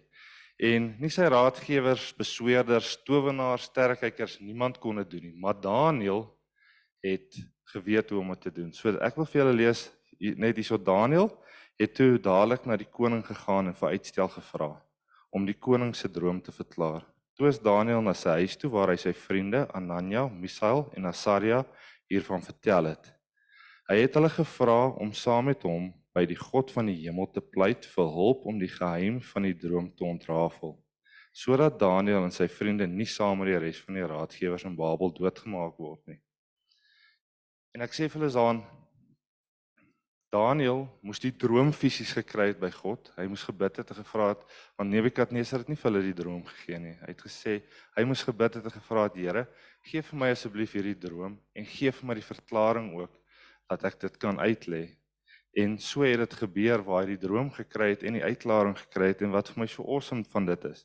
En 0.59 0.95
nie 1.01 1.11
sy 1.11 1.27
raadgewers, 1.27 2.13
besweerders, 2.15 2.97
towenaars, 3.03 3.67
sterrekykers, 3.71 4.39
niemand 4.41 4.79
kon 4.79 4.97
dit 4.97 5.11
doen 5.11 5.23
nie, 5.23 5.35
maar 5.35 5.61
Daniël 5.61 6.31
het 7.03 7.35
geweet 7.75 8.11
hoe 8.11 8.21
om 8.21 8.29
dit 8.29 8.41
te 8.41 8.53
doen. 8.53 8.73
So 8.73 8.95
ek 9.03 9.17
wil 9.17 9.27
vir 9.27 9.41
julle 9.43 9.57
lees 9.57 9.91
net 10.19 10.59
hierso 10.59 10.79
Daniël 10.79 11.31
het 11.79 11.95
toe 11.95 12.19
dadelik 12.23 12.67
na 12.67 12.77
die 12.79 12.89
koning 12.91 13.25
gegaan 13.27 13.71
en 13.71 13.79
vir 13.79 13.97
uitstel 13.97 14.31
gevra 14.31 14.71
om 15.35 15.47
die 15.47 15.57
koning 15.59 15.95
se 15.97 16.09
droom 16.09 16.39
te 16.43 16.53
verklaar. 16.55 17.03
Toe 17.35 17.49
is 17.51 17.59
Daniël 17.59 18.03
na 18.07 18.13
sy 18.15 18.37
huis 18.39 18.55
toe 18.55 18.71
waar 18.71 18.93
hy 18.93 18.99
sy 19.03 19.11
vriende 19.19 19.65
Anania, 19.75 20.29
Misael 20.31 20.85
en 20.95 21.09
Asaria 21.11 21.65
hiervan 22.11 22.45
vertel 22.47 22.93
het. 22.93 23.11
Hy 23.91 23.97
het 23.99 24.15
hulle 24.15 24.31
gevra 24.31 24.79
om 25.03 25.11
saam 25.13 25.51
met 25.51 25.67
hom 25.67 25.91
by 26.15 26.23
die 26.31 26.39
God 26.39 26.71
van 26.71 26.87
die 26.87 27.01
hemel 27.03 27.27
te 27.35 27.43
pleit 27.43 27.89
vir 27.91 28.13
hulp 28.15 28.47
om 28.47 28.61
die 28.63 28.71
geheim 28.71 29.19
van 29.33 29.49
die 29.49 29.57
droom 29.59 29.91
te 29.91 30.07
ontrafel, 30.07 30.77
sodat 31.35 31.81
Daniël 31.83 32.23
en 32.23 32.33
sy 32.33 32.47
vriende 32.47 32.87
nie 32.87 33.09
saam 33.11 33.43
met 33.43 33.51
die 33.51 33.59
res 33.67 33.83
van 33.83 33.99
die 33.99 34.07
raadgewers 34.07 34.69
in 34.71 34.79
Babel 34.79 35.11
doodgemaak 35.19 35.75
word 35.83 36.07
nie. 36.07 36.21
En 37.75 37.83
ek 37.83 37.99
sê 37.99 38.07
vir 38.07 38.23
hulle 38.23 38.31
dan 38.31 38.63
Daniel 40.35 40.81
moes 41.07 41.21
die 41.23 41.31
droom 41.31 41.69
fisies 41.77 42.11
gekry 42.17 42.49
het 42.49 42.59
by 42.59 42.71
God. 42.75 43.11
Hy 43.15 43.29
moes 43.31 43.45
gebid 43.47 43.77
het 43.79 43.93
en 43.93 44.01
gevra 44.01 44.33
het 44.33 44.41
want 44.81 44.91
Nebukadneser 44.91 45.63
het 45.63 45.71
nie 45.71 45.79
vir 45.79 45.91
hulle 45.91 46.03
die 46.09 46.17
droom 46.19 46.41
gegee 46.49 46.81
nie. 46.83 46.95
Hy 47.05 47.11
het 47.13 47.23
gesê 47.23 47.55
hy 47.95 48.07
moes 48.09 48.25
gebid 48.27 48.59
het 48.59 48.67
en 48.67 48.75
gevra 48.75 49.05
het 49.07 49.19
Here, 49.21 49.45
gee 49.87 50.03
vir 50.03 50.19
my 50.19 50.33
asseblief 50.35 50.75
hierdie 50.75 50.97
droom 50.99 51.37
en 51.55 51.69
gee 51.71 51.93
vir 51.95 52.09
my 52.11 52.19
die 52.19 52.27
verklaring 52.27 52.91
ook 52.99 53.15
dat 53.71 53.87
ek 53.87 54.01
dit 54.09 54.19
kan 54.25 54.43
uitlê. 54.43 54.89
En 55.55 55.79
so 55.79 56.03
het 56.03 56.19
dit 56.25 56.39
gebeur 56.43 56.83
waar 56.83 57.05
hy 57.05 57.15
die 57.15 57.23
droom 57.29 57.53
gekry 57.55 57.93
het 57.93 58.03
en 58.03 58.19
die 58.19 58.27
uitklaring 58.27 58.75
gekry 58.81 59.13
het 59.13 59.23
en 59.23 59.35
wat 59.37 59.53
vir 59.53 59.63
my 59.63 59.69
so 59.71 59.87
awesome 59.87 60.27
van 60.35 60.51
dit 60.51 60.67
is. 60.73 60.83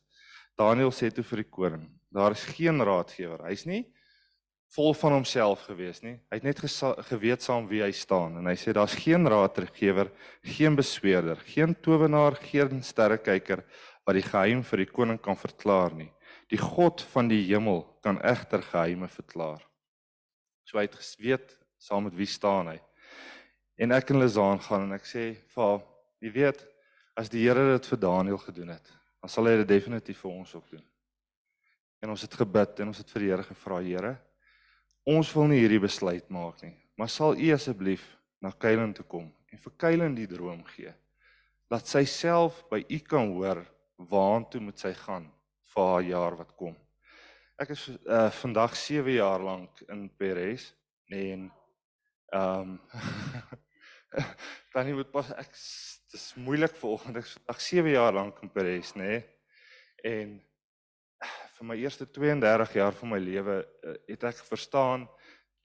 Daniel 0.59 0.93
sê 0.93 1.09
toe 1.09 1.25
vir 1.25 1.41
die 1.41 1.49
koning, 1.49 1.89
daar 2.13 2.37
is 2.37 2.45
geen 2.53 2.83
raadgewer. 2.85 3.47
Hy's 3.49 3.65
nie 3.65 3.87
vol 4.75 4.93
van 4.93 5.15
homself 5.17 5.63
gewees 5.65 6.03
nie. 6.05 6.15
Hy 6.29 6.37
het 6.37 6.45
net 6.45 6.61
geweet 7.09 7.41
saam 7.41 7.67
wie 7.69 7.81
hy 7.81 7.91
staan 7.95 8.37
en 8.37 8.49
hy 8.49 8.55
sê 8.59 8.73
daar's 8.75 8.97
geen 8.97 9.25
raadgewer, 9.29 10.11
geen 10.45 10.77
besweerder, 10.77 11.39
geen 11.49 11.73
towenaar, 11.81 12.37
geen 12.51 12.83
sterrekyker 12.85 13.63
wat 14.05 14.17
die 14.17 14.25
geheim 14.25 14.61
vir 14.65 14.83
die 14.83 14.91
koning 14.91 15.19
kan 15.21 15.37
verklaar 15.37 15.95
nie. 15.97 16.11
Die 16.49 16.61
God 16.61 17.01
van 17.13 17.29
die 17.29 17.41
hemel 17.49 17.83
kan 18.05 18.21
egter 18.25 18.61
geheime 18.65 19.09
verklaar. 19.09 19.61
So 20.65 20.77
hy 20.77 20.85
het 20.85 20.97
geweet 21.01 21.57
saam 21.81 22.05
met 22.05 22.17
wie 22.17 22.29
staan 22.29 22.69
hy. 22.73 22.77
En 23.79 23.93
ek 23.95 24.11
en 24.11 24.19
Lizaan 24.19 24.61
gaan 24.61 24.89
en 24.89 24.97
ek 24.97 25.05
sê 25.07 25.31
vir 25.53 25.63
haar, 25.63 25.83
jy 26.19 26.31
weet, 26.35 26.63
as 27.17 27.29
die 27.31 27.45
Here 27.45 27.63
dit 27.73 27.85
vir 27.89 28.01
Daniël 28.03 28.39
gedoen 28.43 28.73
het, 28.75 28.89
dan 29.21 29.31
sal 29.31 29.47
hy 29.47 29.55
dit 29.61 29.69
definitief 29.69 30.19
vir 30.25 30.33
ons 30.33 30.55
ook 30.55 30.65
doen. 30.75 30.83
En 32.03 32.13
ons 32.13 32.21
het 32.23 32.35
gebid 32.41 32.81
en 32.83 32.91
ons 32.91 32.99
het 32.99 33.13
vir 33.15 33.23
die 33.23 33.31
Here 33.31 33.45
gevra, 33.47 33.79
Here, 33.83 34.11
Ons 35.07 35.31
wil 35.35 35.49
nie 35.51 35.61
hierdie 35.61 35.81
besluit 35.81 36.27
maak 36.29 36.61
nie, 36.63 36.75
maar 36.99 37.09
sal 37.09 37.37
u 37.37 37.51
asseblief 37.53 38.03
na 38.43 38.51
Kylen 38.51 38.93
toe 38.93 39.05
kom 39.07 39.29
en 39.49 39.61
vir 39.61 39.75
Kylen 39.81 40.15
die 40.17 40.27
droom 40.29 40.63
gee. 40.73 40.91
Laat 41.69 41.87
sy 41.87 42.03
self 42.09 42.63
by 42.69 42.81
u 42.83 42.99
kan 43.05 43.31
hoor 43.33 43.63
waartoe 44.09 44.61
moet 44.63 44.79
sy 44.79 44.93
gaan 44.97 45.29
vir 45.73 45.89
haar 45.91 46.05
jaar 46.07 46.37
wat 46.39 46.53
kom. 46.57 46.75
Ek 47.59 47.73
is 47.75 47.89
uh, 47.91 48.29
vandag 48.39 48.75
7 48.79 49.17
jaar 49.17 49.43
lank 49.43 49.83
in 49.89 50.07
Peres 50.17 50.71
en 51.11 51.49
ehm 52.33 52.75
um, 52.77 52.79
dan 54.73 54.89
moet 54.93 55.11
pas 55.11 55.27
ek 55.37 55.49
dit 56.09 56.17
is 56.17 56.33
moeilik 56.41 56.73
vanoggend. 56.81 57.19
Ek 57.21 57.27
vandag 57.29 57.61
7 57.61 57.91
jaar 57.93 58.13
lank 58.13 58.39
in 58.41 58.49
Paris, 58.49 58.93
nê? 58.97 59.09
Nee? 59.09 59.19
En 60.09 60.31
vir 61.59 61.67
my 61.67 61.77
eerste 61.77 62.07
32 62.07 62.73
jaar 62.79 62.95
van 62.95 63.13
my 63.13 63.19
lewe 63.19 63.59
eh, 63.59 63.97
het 64.13 64.23
ek 64.23 64.39
verstaan 64.47 65.07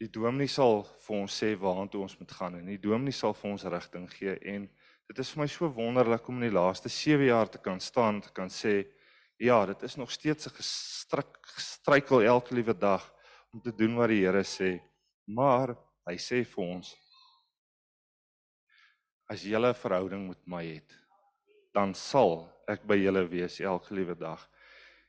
die 0.02 0.10
dominee 0.10 0.50
sal 0.50 0.82
vir 1.06 1.16
ons 1.20 1.38
sê 1.42 1.54
waartoe 1.54 2.02
ons 2.02 2.18
moet 2.18 2.32
gaan 2.34 2.58
en 2.58 2.66
die 2.66 2.82
dominee 2.82 3.14
sal 3.14 3.34
vir 3.38 3.50
ons 3.52 3.64
rigting 3.64 4.10
gee 4.10 4.34
en 4.54 4.68
dit 5.08 5.18
is 5.18 5.30
vir 5.30 5.44
my 5.44 5.48
so 5.48 5.70
wonderlik 5.70 6.28
om 6.28 6.42
in 6.42 6.48
die 6.48 6.58
laaste 6.58 6.90
7 6.90 7.30
jaar 7.30 7.48
te 7.48 7.62
kan 7.62 7.80
staan 7.80 8.20
te 8.20 8.34
kan 8.34 8.50
sê 8.50 8.82
ja, 9.36 9.66
dit 9.66 9.82
is 9.82 9.94
nog 9.94 10.10
steeds 10.10 10.46
'n 10.46 10.54
gestruikel 11.40 12.22
elke 12.22 12.54
liewe 12.54 12.78
dag 12.78 13.14
om 13.52 13.60
te 13.60 13.74
doen 13.74 13.94
wat 13.94 14.08
die 14.08 14.24
Here 14.24 14.42
sê. 14.42 14.80
Maar 15.24 15.76
hy 16.06 16.16
sê 16.16 16.44
vir 16.44 16.64
ons 16.64 16.96
as 19.26 19.42
julle 19.42 19.68
'n 19.68 19.74
verhouding 19.74 20.28
met 20.28 20.46
my 20.46 20.64
het, 20.64 20.98
dan 21.72 21.94
sal 21.94 22.50
ek 22.68 22.86
by 22.86 22.94
julle 22.94 23.28
wees 23.28 23.60
elke 23.60 23.94
liewe 23.94 24.14
dag. 24.14 24.48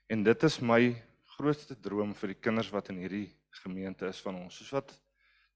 En 0.08 0.24
dit 0.24 0.44
is 0.44 0.60
my 0.62 0.94
grootste 1.36 1.76
droom 1.82 2.14
vir 2.14 2.34
die 2.36 2.42
kinders 2.48 2.70
wat 2.74 2.92
in 2.94 3.00
hierdie 3.02 3.28
gemeente 3.64 4.06
is 4.08 4.20
van 4.22 4.38
ons. 4.44 4.60
Soos 4.60 4.74
wat 4.76 4.94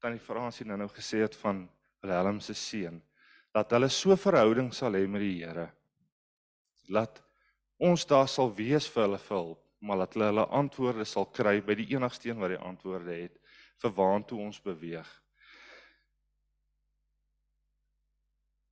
tannie 0.02 0.22
Fransie 0.22 0.66
nou-nou 0.66 0.88
gesê 0.90 1.22
het 1.22 1.36
van 1.38 1.66
Wilhelm 2.02 2.40
se 2.42 2.56
seun, 2.56 2.98
dat 3.54 3.70
hulle 3.76 3.90
so 3.92 4.16
verhouding 4.16 4.70
sal 4.74 4.96
hê 4.96 5.04
met 5.06 5.22
die 5.22 5.42
Here. 5.42 5.68
Laat 6.90 7.20
ons 7.78 8.06
daar 8.08 8.28
sal 8.28 8.50
wees 8.56 8.88
vir 8.90 9.06
hulle 9.06 9.20
vir 9.22 9.36
hulp, 9.36 9.62
maar 9.80 10.02
dat 10.02 10.16
hulle 10.16 10.30
hulle 10.32 10.46
antwoorde 10.56 11.06
sal 11.06 11.28
kry 11.36 11.58
by 11.64 11.76
die 11.78 11.90
enigste 11.94 12.30
een 12.30 12.40
wat 12.40 12.54
die 12.54 12.62
antwoorde 12.64 13.16
het 13.16 13.36
vir 13.80 13.94
waantoe 13.96 14.40
ons 14.48 14.60
beweeg. 14.64 15.08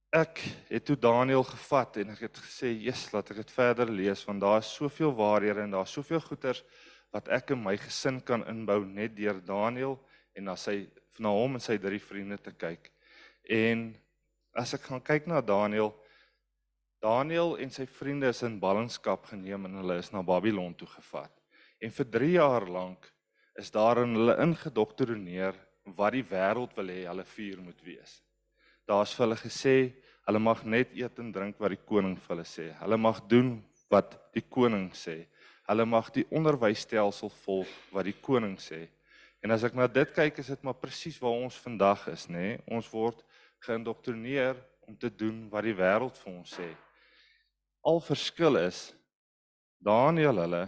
Ek 0.09 0.41
het 0.71 0.87
toe 0.89 0.97
Daniël 0.97 1.43
gevat 1.45 1.99
en 2.01 2.15
ek 2.15 2.21
het 2.25 2.39
gesê, 2.41 2.71
"Jesus, 2.73 3.13
laat 3.13 3.31
ek 3.31 3.37
dit 3.37 3.51
verder 3.51 3.91
lees 3.91 4.25
want 4.25 4.41
daar 4.41 4.59
is 4.59 4.75
soveel 4.75 5.13
waarhede 5.15 5.61
en 5.61 5.71
daar's 5.71 5.93
soveel 5.93 6.21
goeters 6.21 6.65
wat 7.13 7.29
ek 7.29 7.51
in 7.51 7.63
my 7.63 7.77
gesin 7.77 8.21
kan 8.25 8.47
inbou 8.49 8.87
net 8.87 9.17
deur 9.17 9.45
Daniël 9.45 10.01
en 10.35 10.45
na 10.45 10.55
sy 10.57 10.89
na 11.19 11.29
hom 11.29 11.55
en 11.55 11.61
sy 11.61 11.77
drie 11.77 12.01
vriende 12.01 12.39
te 12.39 12.53
kyk." 12.53 12.91
En 13.51 13.95
as 14.55 14.75
ek 14.75 14.81
gaan 14.81 15.01
kyk 15.01 15.27
na 15.27 15.43
Daniël, 15.43 15.95
Daniël 17.03 17.59
en 17.59 17.71
sy 17.71 17.87
vriende 17.87 18.29
is 18.29 18.43
in 18.43 18.59
ballingskap 18.59 19.27
geneem 19.27 19.65
en 19.67 19.75
hulle 19.75 19.99
is 19.99 20.11
na 20.13 20.23
Babylon 20.23 20.75
toe 20.75 20.89
gevat. 20.89 21.33
En 21.83 21.91
vir 21.91 22.05
3 22.05 22.31
jaar 22.33 22.67
lank 22.67 23.13
is 23.57 23.71
daar 23.71 23.99
in 23.99 24.15
hulle 24.15 24.41
ingedoktrineer 24.41 25.55
wat 25.85 26.13
die 26.13 26.25
wêreld 26.25 26.75
wil 26.77 26.87
hê 26.87 27.05
hulle 27.05 27.25
vuur 27.25 27.61
moet 27.61 27.83
wees 27.83 28.23
daar's 28.89 29.13
vir 29.15 29.27
hulle 29.27 29.41
gesê 29.41 29.77
hulle 30.29 30.41
mag 30.41 30.65
net 30.65 30.93
eet 30.97 31.21
en 31.21 31.33
drink 31.33 31.61
wat 31.61 31.73
die 31.73 31.85
koning 31.89 32.17
vir 32.21 32.35
hulle 32.35 32.47
sê. 32.49 32.69
Hulle 32.83 32.99
mag 33.01 33.21
doen 33.31 33.59
wat 33.93 34.17
die 34.37 34.45
koning 34.45 34.91
sê. 34.97 35.23
Hulle 35.69 35.85
mag 35.89 36.11
die 36.13 36.27
onderwysstelsel 36.33 37.33
volg 37.45 37.71
wat 37.93 38.09
die 38.09 38.17
koning 38.17 38.57
sê. 38.61 38.87
En 39.45 39.55
as 39.55 39.65
ek 39.65 39.77
na 39.79 39.87
dit 39.89 40.13
kyk, 40.13 40.41
is 40.43 40.51
dit 40.53 40.65
maar 40.67 40.77
presies 40.77 41.17
waar 41.23 41.37
ons 41.37 41.57
vandag 41.63 42.03
is, 42.13 42.27
nê? 42.29 42.57
Nee? 42.57 42.61
Ons 42.77 42.91
word 42.93 43.23
geïndoktrineer 43.65 44.59
om 44.89 44.97
te 44.97 45.11
doen 45.13 45.47
wat 45.53 45.65
die 45.65 45.77
wêreld 45.77 46.17
vir 46.21 46.33
ons 46.33 46.55
sê. 46.59 46.69
Al 47.87 48.01
verskil 48.05 48.59
is 48.61 48.89
Daniel 49.79 50.43
hulle 50.43 50.65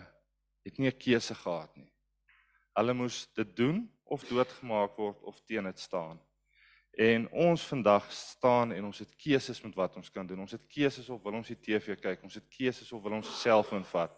het 0.64 0.78
nie 0.78 0.88
'n 0.88 0.98
keuse 0.98 1.34
gehad 1.34 1.76
nie. 1.76 1.90
Hulle 2.76 2.94
moes 2.94 3.26
dit 3.34 3.56
doen 3.56 3.88
of 4.04 4.24
doodgemaak 4.24 4.96
word 4.96 5.20
of 5.22 5.40
teen 5.44 5.64
dit 5.64 5.78
staan. 5.78 6.20
En 6.90 7.28
ons 7.30 7.66
vandag 7.66 8.12
staan 8.12 8.72
en 8.72 8.84
ons 8.84 8.98
het 8.98 9.16
keuses 9.16 9.60
met 9.62 9.74
wat 9.74 9.96
ons 9.96 10.10
kan 10.10 10.26
doen. 10.26 10.40
Ons 10.40 10.56
het 10.56 10.66
keuses 10.66 11.08
of 11.08 11.22
wil 11.22 11.38
ons 11.38 11.46
die 11.46 11.58
TV 11.60 11.94
kyk, 12.00 12.22
ons 12.26 12.34
het 12.34 12.48
keuses 12.50 12.90
of 12.92 13.02
wil 13.02 13.14
ons 13.20 13.30
selfoon 13.40 13.84
vat. 13.92 14.16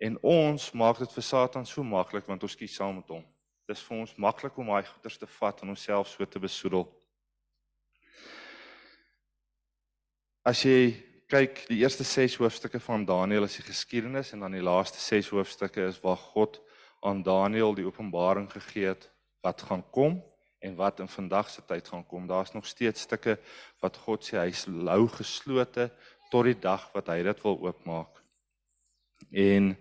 En 0.00 0.16
ons 0.22 0.70
maak 0.72 0.98
dit 0.98 1.12
vir 1.12 1.22
Satan 1.22 1.68
so 1.68 1.84
maklik 1.84 2.26
want 2.26 2.42
ons 2.42 2.56
kies 2.56 2.74
saam 2.74 2.96
met 2.98 3.12
hom. 3.12 3.22
Dit 3.68 3.76
is 3.76 3.84
vir 3.86 4.00
ons 4.00 4.16
maklik 4.16 4.56
om 4.58 4.72
daai 4.72 4.88
goeders 4.88 5.20
te 5.20 5.28
vat 5.36 5.62
en 5.62 5.74
onsself 5.76 6.08
so 6.08 6.26
te 6.26 6.40
besoedel. 6.42 6.88
As 10.42 10.64
jy 10.66 10.96
kyk, 11.30 11.62
die 11.68 11.78
eerste 11.84 12.04
6 12.04 12.40
hoofstukke 12.40 12.80
van 12.82 13.04
Daniël 13.06 13.46
is 13.46 13.60
die 13.60 13.68
geskiedenis 13.68 14.32
en 14.34 14.42
dan 14.42 14.56
die 14.56 14.64
laaste 14.64 14.98
6 14.98 15.30
hoofstukke 15.36 15.86
is 15.86 16.00
waar 16.02 16.18
God 16.18 16.58
aan 17.04 17.22
Daniël 17.22 17.76
die 17.78 17.86
openbaring 17.86 18.50
gegee 18.50 18.90
het 18.90 19.06
wat 19.44 19.62
gaan 19.68 19.84
kom 19.94 20.18
en 20.62 20.74
wat 20.78 21.00
in 21.00 21.08
vandag 21.08 21.50
se 21.50 21.64
tyd 21.66 21.88
gaan 21.88 22.06
kom. 22.06 22.26
Daar's 22.26 22.52
nog 22.52 22.66
steeds 22.66 23.00
stukke 23.00 23.38
wat 23.82 23.96
God 23.96 24.24
sê 24.24 24.38
hy's 24.38 24.66
lou 24.66 25.08
geslote 25.10 25.90
tot 26.30 26.46
die 26.46 26.58
dag 26.58 26.86
wat 26.94 27.10
hy 27.12 27.22
dit 27.26 27.42
wil 27.44 27.58
oopmaak. 27.66 28.22
En 29.30 29.74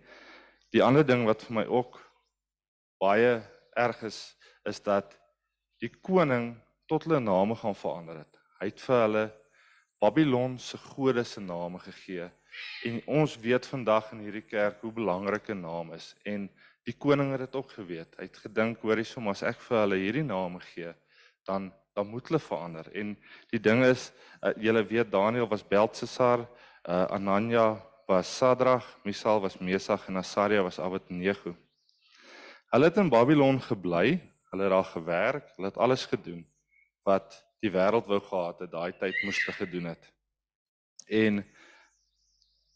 die 0.73 0.84
ander 0.84 1.05
ding 1.05 1.25
wat 1.29 1.43
vir 1.45 1.61
my 1.61 1.65
ook 1.69 1.99
baie 3.01 3.39
erg 3.77 4.01
is 4.09 4.21
is 4.69 4.82
dat 4.86 5.15
die 5.82 5.89
koning 6.05 6.53
tot 6.86 7.07
hulle 7.07 7.21
name 7.23 7.55
gaan 7.57 7.77
verander 7.77 8.19
het. 8.21 8.38
Hy 8.59 8.67
het 8.69 8.84
vir 8.84 9.01
hulle 9.05 9.23
Babylon 10.01 10.57
se 10.59 10.77
gode 10.77 11.23
se 11.25 11.41
name 11.41 11.79
gegee. 11.82 12.29
En 12.84 13.02
ons 13.06 13.38
weet 13.39 13.68
vandag 13.68 14.12
in 14.12 14.20
hierdie 14.20 14.47
kerk 14.47 14.82
hoe 14.82 14.91
belangrik 14.91 15.49
'n 15.49 15.62
naam 15.62 15.93
is 15.93 16.16
en 16.24 16.49
Die 16.88 16.97
koning 16.97 17.30
het 17.36 17.43
dit 17.45 17.56
ook 17.56 17.72
geweet. 17.78 18.16
Hy 18.18 18.26
het 18.26 18.38
gedink, 18.41 18.82
hoorie, 18.82 19.06
som 19.06 19.30
as 19.30 19.43
ek 19.45 19.60
vir 19.68 19.84
hulle 19.84 19.99
hierdie 20.02 20.26
name 20.26 20.62
gee, 20.74 20.93
dan 21.47 21.72
dan 21.91 22.08
moet 22.08 22.30
hulle 22.30 22.39
verander. 22.39 22.88
En 22.95 23.10
die 23.52 23.60
ding 23.60 23.82
is, 23.84 24.06
uh, 24.39 24.54
julle 24.64 24.80
weet 24.88 25.10
Daniel 25.12 25.49
was 25.52 25.66
Beltesar, 25.68 26.45
uh, 26.88 27.02
Anania 27.12 27.66
was 28.08 28.30
Sadrag, 28.32 28.86
Misal 29.04 29.41
was 29.43 29.58
Mesach 29.60 30.06
en 30.08 30.22
Asaria 30.22 30.64
was 30.64 30.80
Abednego. 30.80 31.52
Hulle 32.72 32.88
het 32.88 33.02
in 33.04 33.12
Babylon 33.12 33.60
gebly, 33.66 34.22
hulle 34.54 34.70
het 34.70 34.72
daar 34.72 34.88
gewerk, 34.93 35.52
hulle 35.58 35.68
het 35.68 35.82
alles 35.84 36.06
gedoen 36.08 36.45
wat 37.04 37.36
die 37.60 37.74
wêreld 37.76 38.08
wou 38.08 38.22
gehad 38.24 38.64
het 38.64 38.72
daai 38.72 38.95
tyd 38.95 39.20
moes 39.28 39.43
te 39.43 39.52
gedoen 39.60 39.91
het. 39.91 40.08
En 41.12 41.43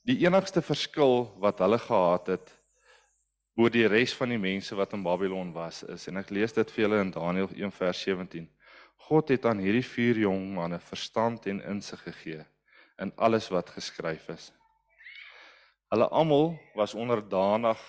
die 0.06 0.20
enigste 0.22 0.62
verskil 0.62 1.24
wat 1.42 1.64
hulle 1.64 1.80
gehad 1.82 2.28
het 2.30 2.52
oor 3.58 3.72
die 3.74 3.88
res 3.90 4.14
van 4.14 4.30
die 4.30 4.42
mense 4.42 4.76
wat 4.78 4.94
in 4.94 5.04
Babylon 5.06 5.50
was 5.56 5.82
is 5.90 6.06
en 6.12 6.20
ek 6.22 6.30
lees 6.36 6.54
dit 6.54 6.74
vir 6.76 6.86
julle 6.86 7.00
in 7.02 7.14
Daniël 7.16 7.50
1 7.56 7.74
vers 7.74 8.02
17. 8.06 8.46
God 9.08 9.34
het 9.34 9.48
aan 9.50 9.64
hierdie 9.64 9.86
vier 9.86 10.20
jong 10.28 10.44
manne 10.54 10.78
verstand 10.82 11.48
en 11.50 11.64
insig 11.72 12.04
gegee 12.06 12.44
in 13.02 13.12
alles 13.18 13.50
wat 13.52 13.74
geskryf 13.74 14.30
is. 14.34 14.52
Hulle 15.90 16.08
almal 16.14 16.54
was 16.78 16.94
onderdanig 16.94 17.82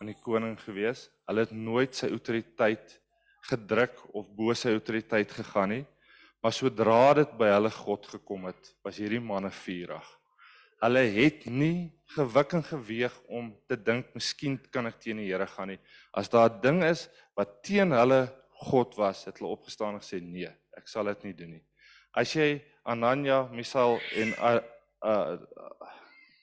aan 0.00 0.12
die 0.12 0.18
koning 0.20 0.58
gewees. 0.60 1.06
Hulle 1.26 1.46
het 1.46 1.56
nooit 1.56 1.96
sy 1.96 2.10
autoriteit 2.12 2.98
gedruk 3.48 3.96
of 4.12 4.28
bo 4.36 4.52
sy 4.54 4.74
autoriteit 4.76 5.32
gegaan 5.32 5.72
nie. 5.72 5.82
Maar 6.44 6.52
sodra 6.52 7.14
dit 7.16 7.32
by 7.40 7.48
hulle 7.54 7.72
God 7.72 8.06
gekom 8.12 8.46
het, 8.50 8.72
was 8.84 9.00
hierdie 9.00 9.24
manne 9.24 9.50
vurig. 9.50 10.15
Hulle 10.84 11.02
het 11.16 11.46
nie 11.48 11.92
gewik 12.16 12.52
en 12.52 12.64
geweeg 12.64 13.14
om 13.32 13.50
te 13.68 13.76
dink 13.80 14.12
miskien 14.14 14.58
kan 14.72 14.86
ek 14.86 15.00
teen 15.02 15.20
die 15.22 15.30
Here 15.30 15.46
gaan 15.48 15.72
nie. 15.72 15.80
As 16.12 16.28
daar 16.28 16.50
'n 16.50 16.60
ding 16.60 16.82
is 16.84 17.08
wat 17.34 17.62
teen 17.62 17.90
hulle 17.92 18.28
God 18.68 18.94
was, 18.96 19.24
het 19.24 19.38
hulle 19.38 19.50
opgestaan 19.50 19.94
en 19.94 20.00
gesê 20.00 20.20
nee, 20.20 20.50
ek 20.76 20.88
sal 20.88 21.04
dit 21.04 21.24
nie 21.24 21.34
doen 21.34 21.50
nie. 21.50 21.64
As 22.12 22.32
jy 22.32 22.62
Anania, 22.84 23.48
Misael 23.52 24.00
en 24.16 24.32
uh 24.32 24.60
uh, 25.04 25.38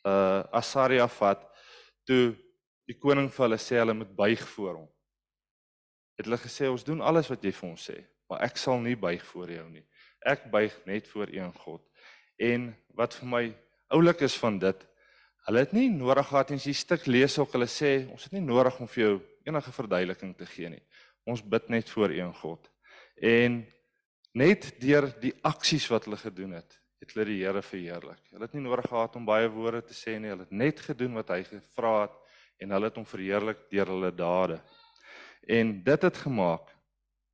uh 0.05 0.43
Asaria 0.51 1.07
vat, 1.07 1.41
toe 2.05 2.35
die 2.85 2.97
koning 2.99 3.29
vir 3.31 3.45
hulle 3.45 3.57
sê 3.57 3.79
hulle 3.79 3.93
moet 3.93 4.15
buig 4.15 4.41
voor 4.55 4.75
hom. 4.75 4.89
Het 6.17 6.27
hulle 6.27 6.37
gesê 6.37 6.69
ons 6.69 6.83
doen 6.83 7.01
alles 7.01 7.29
wat 7.31 7.43
jy 7.43 7.51
vir 7.51 7.69
ons 7.69 7.89
sê, 7.89 7.95
maar 8.29 8.43
ek 8.43 8.57
sal 8.57 8.79
nie 8.83 8.95
buig 8.95 9.23
voor 9.31 9.49
jou 9.49 9.65
nie. 9.69 9.85
Ek 10.25 10.49
buig 10.51 10.75
net 10.85 11.07
voor 11.07 11.31
een 11.33 11.53
God. 11.63 11.81
En 12.37 12.75
wat 12.97 13.13
vir 13.13 13.29
my 13.29 13.43
oulik 13.93 14.23
is 14.25 14.35
van 14.41 14.59
dit. 14.61 14.83
Hulle 15.47 15.63
het 15.65 15.73
nie 15.75 15.89
nodig 15.91 16.27
gehad 16.29 16.51
en 16.51 16.59
as 16.61 16.67
jy 16.67 16.75
stuk 16.77 17.07
lees 17.07 17.37
ook 17.39 17.55
hulle 17.55 17.67
sê 17.71 17.93
ons 18.11 18.27
het 18.27 18.35
nie 18.35 18.43
nodig 18.43 18.79
om 18.79 18.89
vir 18.89 19.03
jou 19.03 19.15
enige 19.49 19.73
verduideliking 19.75 20.35
te 20.39 20.47
gee 20.47 20.69
nie. 20.71 20.83
Ons 21.27 21.43
bid 21.43 21.69
net 21.71 21.89
voor 21.91 22.13
een 22.15 22.31
God. 22.39 22.69
En 23.19 23.59
net 24.33 24.69
deur 24.81 25.09
die 25.21 25.33
aksies 25.45 25.87
wat 25.91 26.07
hulle 26.07 26.19
gedoen 26.19 26.55
het, 26.57 26.79
het 27.03 27.13
hulle 27.13 27.27
die 27.29 27.41
Here 27.43 27.61
verheerlik. 27.61 28.21
Hulle 28.31 28.47
het 28.47 28.55
nie 28.55 28.63
nodig 28.63 28.87
gehad 28.89 29.17
om 29.19 29.27
baie 29.27 29.51
woorde 29.51 29.83
te 29.89 29.97
sê 29.97 30.15
nie. 30.17 30.31
Hulle 30.31 30.47
het 30.47 30.55
net 30.63 30.79
gedoen 30.83 31.19
wat 31.19 31.35
hy 31.35 31.43
gevra 31.47 31.97
het 32.05 32.19
en 32.63 32.71
hulle 32.75 32.89
het 32.89 32.99
hom 33.01 33.07
verheerlik 33.07 33.67
deur 33.71 33.91
hulle 33.91 34.13
dade. 34.15 34.61
En 35.51 35.75
dit 35.83 36.07
het 36.07 36.23
gemaak 36.23 36.71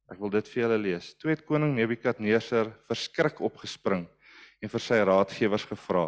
Ek 0.09 0.17
wil 0.17 0.31
dit 0.33 0.47
vir 0.49 0.63
julle 0.63 0.77
lees. 0.81 1.11
Het 1.21 1.43
koning 1.45 1.75
Nebukadneser 1.77 2.71
verskrik 2.89 3.41
opgespring 3.45 4.07
en 4.59 4.71
vir 4.71 4.81
sy 4.81 4.97
raadgewers 5.05 5.67
gevra: 5.69 6.07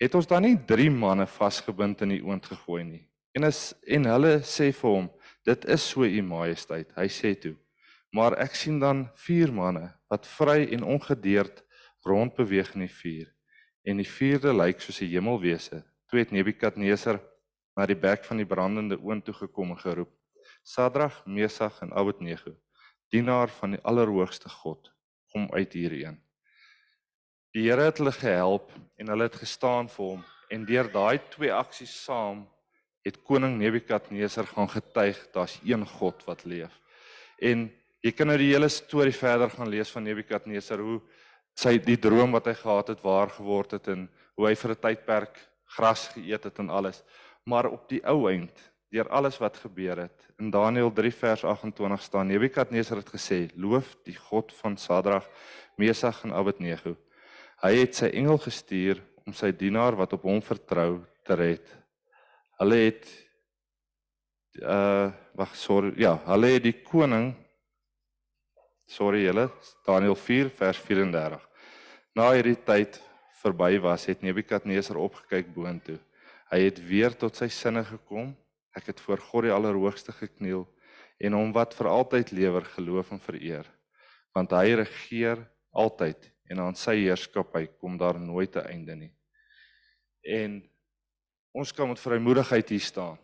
het 0.00 0.14
ons 0.14 0.26
dan 0.26 0.42
nie 0.42 0.56
drie 0.66 0.90
manne 0.90 1.26
vasgebind 1.26 2.02
in 2.02 2.08
die 2.08 2.22
oond 2.24 2.46
gegooi 2.46 2.84
nie. 2.84 3.04
En 3.34 3.44
as 3.44 3.74
en 3.86 4.04
hulle 4.04 4.40
sê 4.42 4.72
vir 4.72 4.90
hom, 4.90 5.10
dit 5.44 5.64
is 5.64 5.82
so 5.82 6.04
u 6.04 6.22
majesteit. 6.22 6.90
Hy 6.96 7.08
sê 7.08 7.34
toe, 7.34 7.56
maar 8.12 8.38
ek 8.38 8.54
sien 8.54 8.78
dan 8.80 9.08
vier 9.26 9.52
manne 9.52 9.92
wat 10.08 10.26
vry 10.26 10.64
en 10.72 10.84
ongedeerd 10.84 11.64
rond 12.04 12.34
beweeg 12.34 12.74
in 12.74 12.86
die 12.86 12.94
vuur. 13.00 13.34
en 13.84 14.00
die 14.00 14.08
vierde 14.08 14.52
lyk 14.52 14.80
soos 14.80 15.00
'n 15.00 15.12
hemelwese. 15.12 15.84
Toe 16.08 16.18
het 16.18 16.30
Nebukadneser 16.30 17.20
na 17.76 17.86
die 17.86 17.96
bek 17.96 18.24
van 18.24 18.36
die 18.36 18.46
brandende 18.46 18.96
oond 18.96 19.24
toe 19.24 19.34
gekom 19.34 19.70
en 19.70 19.78
geroep: 19.78 20.10
Sadrag, 20.62 21.26
Mesag 21.26 21.82
en 21.82 21.92
Abednego, 21.92 22.56
dienaar 23.10 23.48
van 23.48 23.70
die 23.70 23.80
Allerhoogste 23.82 24.48
God, 24.48 24.92
kom 25.32 25.50
uit 25.52 25.72
hierheen. 25.72 26.23
Die 27.54 27.68
Here 27.68 27.84
het 27.86 28.00
hulle 28.00 28.10
gehelp 28.10 28.72
en 28.98 29.10
hulle 29.12 29.28
het 29.28 29.36
gestaan 29.38 29.86
vir 29.86 30.08
hom 30.08 30.22
en 30.50 30.64
deur 30.66 30.88
daai 30.90 31.20
twee 31.30 31.52
aksies 31.54 31.92
saam 32.02 32.40
het 33.06 33.20
koning 33.22 33.54
Nebukadneser 33.60 34.48
gaan 34.50 34.66
getuig 34.72 35.20
daar's 35.30 35.54
een 35.62 35.84
God 35.86 36.24
wat 36.26 36.42
leef. 36.50 36.72
En 37.38 37.68
jy 38.02 38.10
kan 38.10 38.26
nou 38.32 38.38
die 38.42 38.50
hele 38.50 38.66
storie 38.72 39.14
verder 39.14 39.54
gaan 39.54 39.70
lees 39.70 39.92
van 39.94 40.02
Nebukadneser 40.02 40.82
hoe 40.82 40.98
sy 41.54 41.76
die 41.78 41.94
droom 41.94 42.34
wat 42.34 42.50
hy 42.50 42.56
gehad 42.58 42.90
het 42.90 43.06
waar 43.06 43.30
geword 43.36 43.78
het 43.78 43.86
en 43.94 44.08
hoe 44.34 44.48
hy 44.48 44.54
vir 44.58 44.74
'n 44.74 44.82
tydperk 44.88 45.38
gras 45.76 46.08
geëet 46.16 46.50
het 46.50 46.58
en 46.58 46.70
alles. 46.70 47.04
Maar 47.46 47.70
op 47.70 47.88
die 47.88 48.02
ou 48.02 48.26
eind, 48.30 48.58
deur 48.90 49.08
alles 49.08 49.38
wat 49.38 49.62
gebeur 49.62 49.96
het, 49.96 50.26
in 50.40 50.50
Daniël 50.50 50.90
3 50.90 51.10
vers 51.12 51.44
28 51.44 52.02
staan 52.02 52.26
Nebukadneser 52.26 52.96
het 52.96 53.10
gesê: 53.14 53.50
"Loof 53.54 53.96
die 54.04 54.16
God 54.16 54.52
van 54.52 54.76
Sadrag, 54.76 55.28
Mesag 55.76 56.24
en 56.24 56.32
Abednego. 56.32 56.96
Hy 57.64 57.72
het 57.78 57.96
sy 57.96 58.10
engel 58.12 58.36
gestuur 58.44 58.98
om 59.24 59.32
sy 59.32 59.48
dienaar 59.56 59.96
wat 59.96 60.12
op 60.12 60.26
hom 60.28 60.42
vertrou 60.44 61.00
te 61.24 61.36
red." 61.38 61.64
Hulle 62.60 62.80
het 62.86 63.08
uh 64.62 65.10
wag 65.34 65.56
sorry, 65.58 65.90
ja, 65.98 66.12
hulle 66.28 66.52
het 66.52 66.62
die 66.62 66.76
koning 66.84 67.32
sorry 68.86 69.24
julle, 69.24 69.48
Daniël 69.86 70.14
4 70.14 70.50
vers 70.54 70.78
34. 70.78 71.40
Na 72.14 72.28
hierdie 72.30 72.58
tyd 72.62 73.00
verby 73.40 73.78
was, 73.82 74.04
het 74.06 74.22
Nebukadneser 74.22 75.00
opgekyk 75.00 75.50
boontoe. 75.54 75.98
Hy 76.52 76.60
het 76.68 76.78
weer 76.86 77.16
tot 77.18 77.34
sy 77.34 77.48
sinne 77.50 77.82
gekom. 77.88 78.34
Ek 78.76 78.92
het 78.92 79.00
voor 79.02 79.18
God 79.18 79.48
die 79.48 79.54
Allerhoogste 79.54 80.14
gekniel 80.14 80.66
en 81.18 81.34
hom 81.34 81.50
wat 81.54 81.74
vir 81.74 81.88
altyd 81.90 82.30
lewer 82.34 82.64
geloof 82.76 83.10
en 83.14 83.22
vereer. 83.22 83.66
Want 84.34 84.54
hy 84.54 84.76
regeer 84.82 85.42
altyd 85.74 86.30
en 86.48 86.60
aan 86.60 86.76
sy 86.76 86.96
heerskappy 87.04 87.66
kom 87.80 87.96
daar 87.96 88.20
nooit 88.20 88.56
'n 88.56 88.66
einde 88.66 88.94
nie. 88.94 89.12
En 90.22 90.70
ons 91.52 91.72
kan 91.72 91.88
met 91.88 92.00
vrymoedigheid 92.00 92.68
hier 92.68 92.80
staan. 92.80 93.18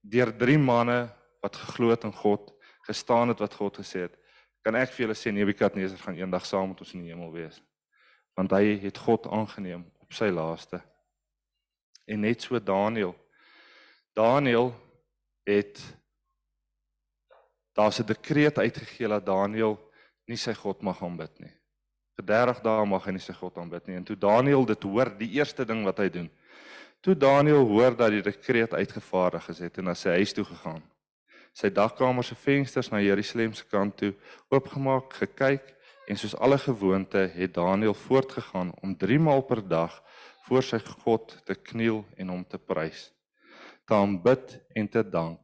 Deur 0.00 0.36
3 0.36 0.58
manne 0.58 1.12
wat 1.40 1.56
geglo 1.56 1.90
het 1.90 2.04
in 2.04 2.12
God, 2.12 2.52
gestaan 2.86 3.28
het 3.28 3.38
wat 3.38 3.54
God 3.54 3.76
gesê 3.76 4.00
het, 4.00 4.16
kan 4.62 4.74
ek 4.74 4.92
vir 4.92 5.06
julle 5.06 5.16
sê 5.16 5.32
Nebukadneser 5.32 5.98
gaan 5.98 6.16
eendag 6.16 6.46
saam 6.46 6.68
met 6.68 6.80
ons 6.80 6.94
in 6.94 7.02
die 7.02 7.12
hemel 7.12 7.32
wees 7.32 7.62
want 8.40 8.52
hy 8.56 8.78
het 8.80 8.98
God 8.98 9.26
aangeneem 9.28 9.82
op 10.00 10.14
sy 10.16 10.30
laaste. 10.32 10.80
En 12.08 12.22
net 12.24 12.40
so 12.40 12.56
Daniël. 12.56 13.12
Daniël 14.16 14.72
het 15.44 15.80
daar's 17.76 18.00
'n 18.00 18.06
dekreet 18.06 18.58
uitgegee 18.58 19.08
dat 19.08 19.26
Daniël 19.26 19.76
nie 20.24 20.36
sy 20.36 20.54
God 20.54 20.82
mag 20.82 21.02
aanbid 21.02 21.38
nie. 21.38 21.59
Vir 22.20 22.28
30 22.28 22.60
dae 22.60 22.84
mag 22.84 23.08
hy 23.08 23.16
nie 23.16 23.24
sy 23.24 23.32
God 23.32 23.56
aanbid 23.56 23.88
nie. 23.88 23.96
En 23.96 24.04
toe 24.04 24.18
Daniël 24.20 24.68
dit 24.68 24.84
hoor, 24.84 25.08
die 25.16 25.30
eerste 25.40 25.64
ding 25.64 25.80
wat 25.88 26.02
hy 26.04 26.10
doen, 26.12 26.28
toe 27.00 27.16
Daniël 27.16 27.64
hoor 27.64 27.96
dat 27.96 28.12
die 28.12 28.20
dekreet 28.26 28.76
uitgevaardig 28.76 29.48
is, 29.54 29.64
het 29.64 29.80
hy 29.80 29.84
na 29.86 29.96
sy 29.96 30.18
huis 30.20 30.36
toe 30.36 30.44
gegaan. 30.44 30.82
Sy 31.56 31.72
dagkamer 31.72 32.26
se 32.26 32.36
vensters 32.36 32.92
na 32.92 33.00
Jerusalem 33.00 33.56
se 33.56 33.64
kant 33.72 33.96
toe 33.96 34.12
oopgemaak, 34.52 35.16
gekyk 35.22 35.72
En 36.10 36.16
soos 36.18 36.36
alle 36.36 36.58
gewoonte 36.58 37.18
het 37.18 37.54
Daniël 37.54 37.94
voortgegaan 37.94 38.72
om 38.80 38.96
3 38.96 39.18
maal 39.18 39.42
per 39.42 39.68
dag 39.68 40.02
voor 40.42 40.62
sy 40.62 40.78
God 40.78 41.36
te 41.46 41.54
kniel 41.54 42.00
en 42.16 42.32
hom 42.34 42.42
te 42.42 42.58
prys, 42.58 43.12
te 43.86 43.94
aanbid 43.94 44.56
en 44.74 44.88
te 44.88 45.04
dank. 45.06 45.38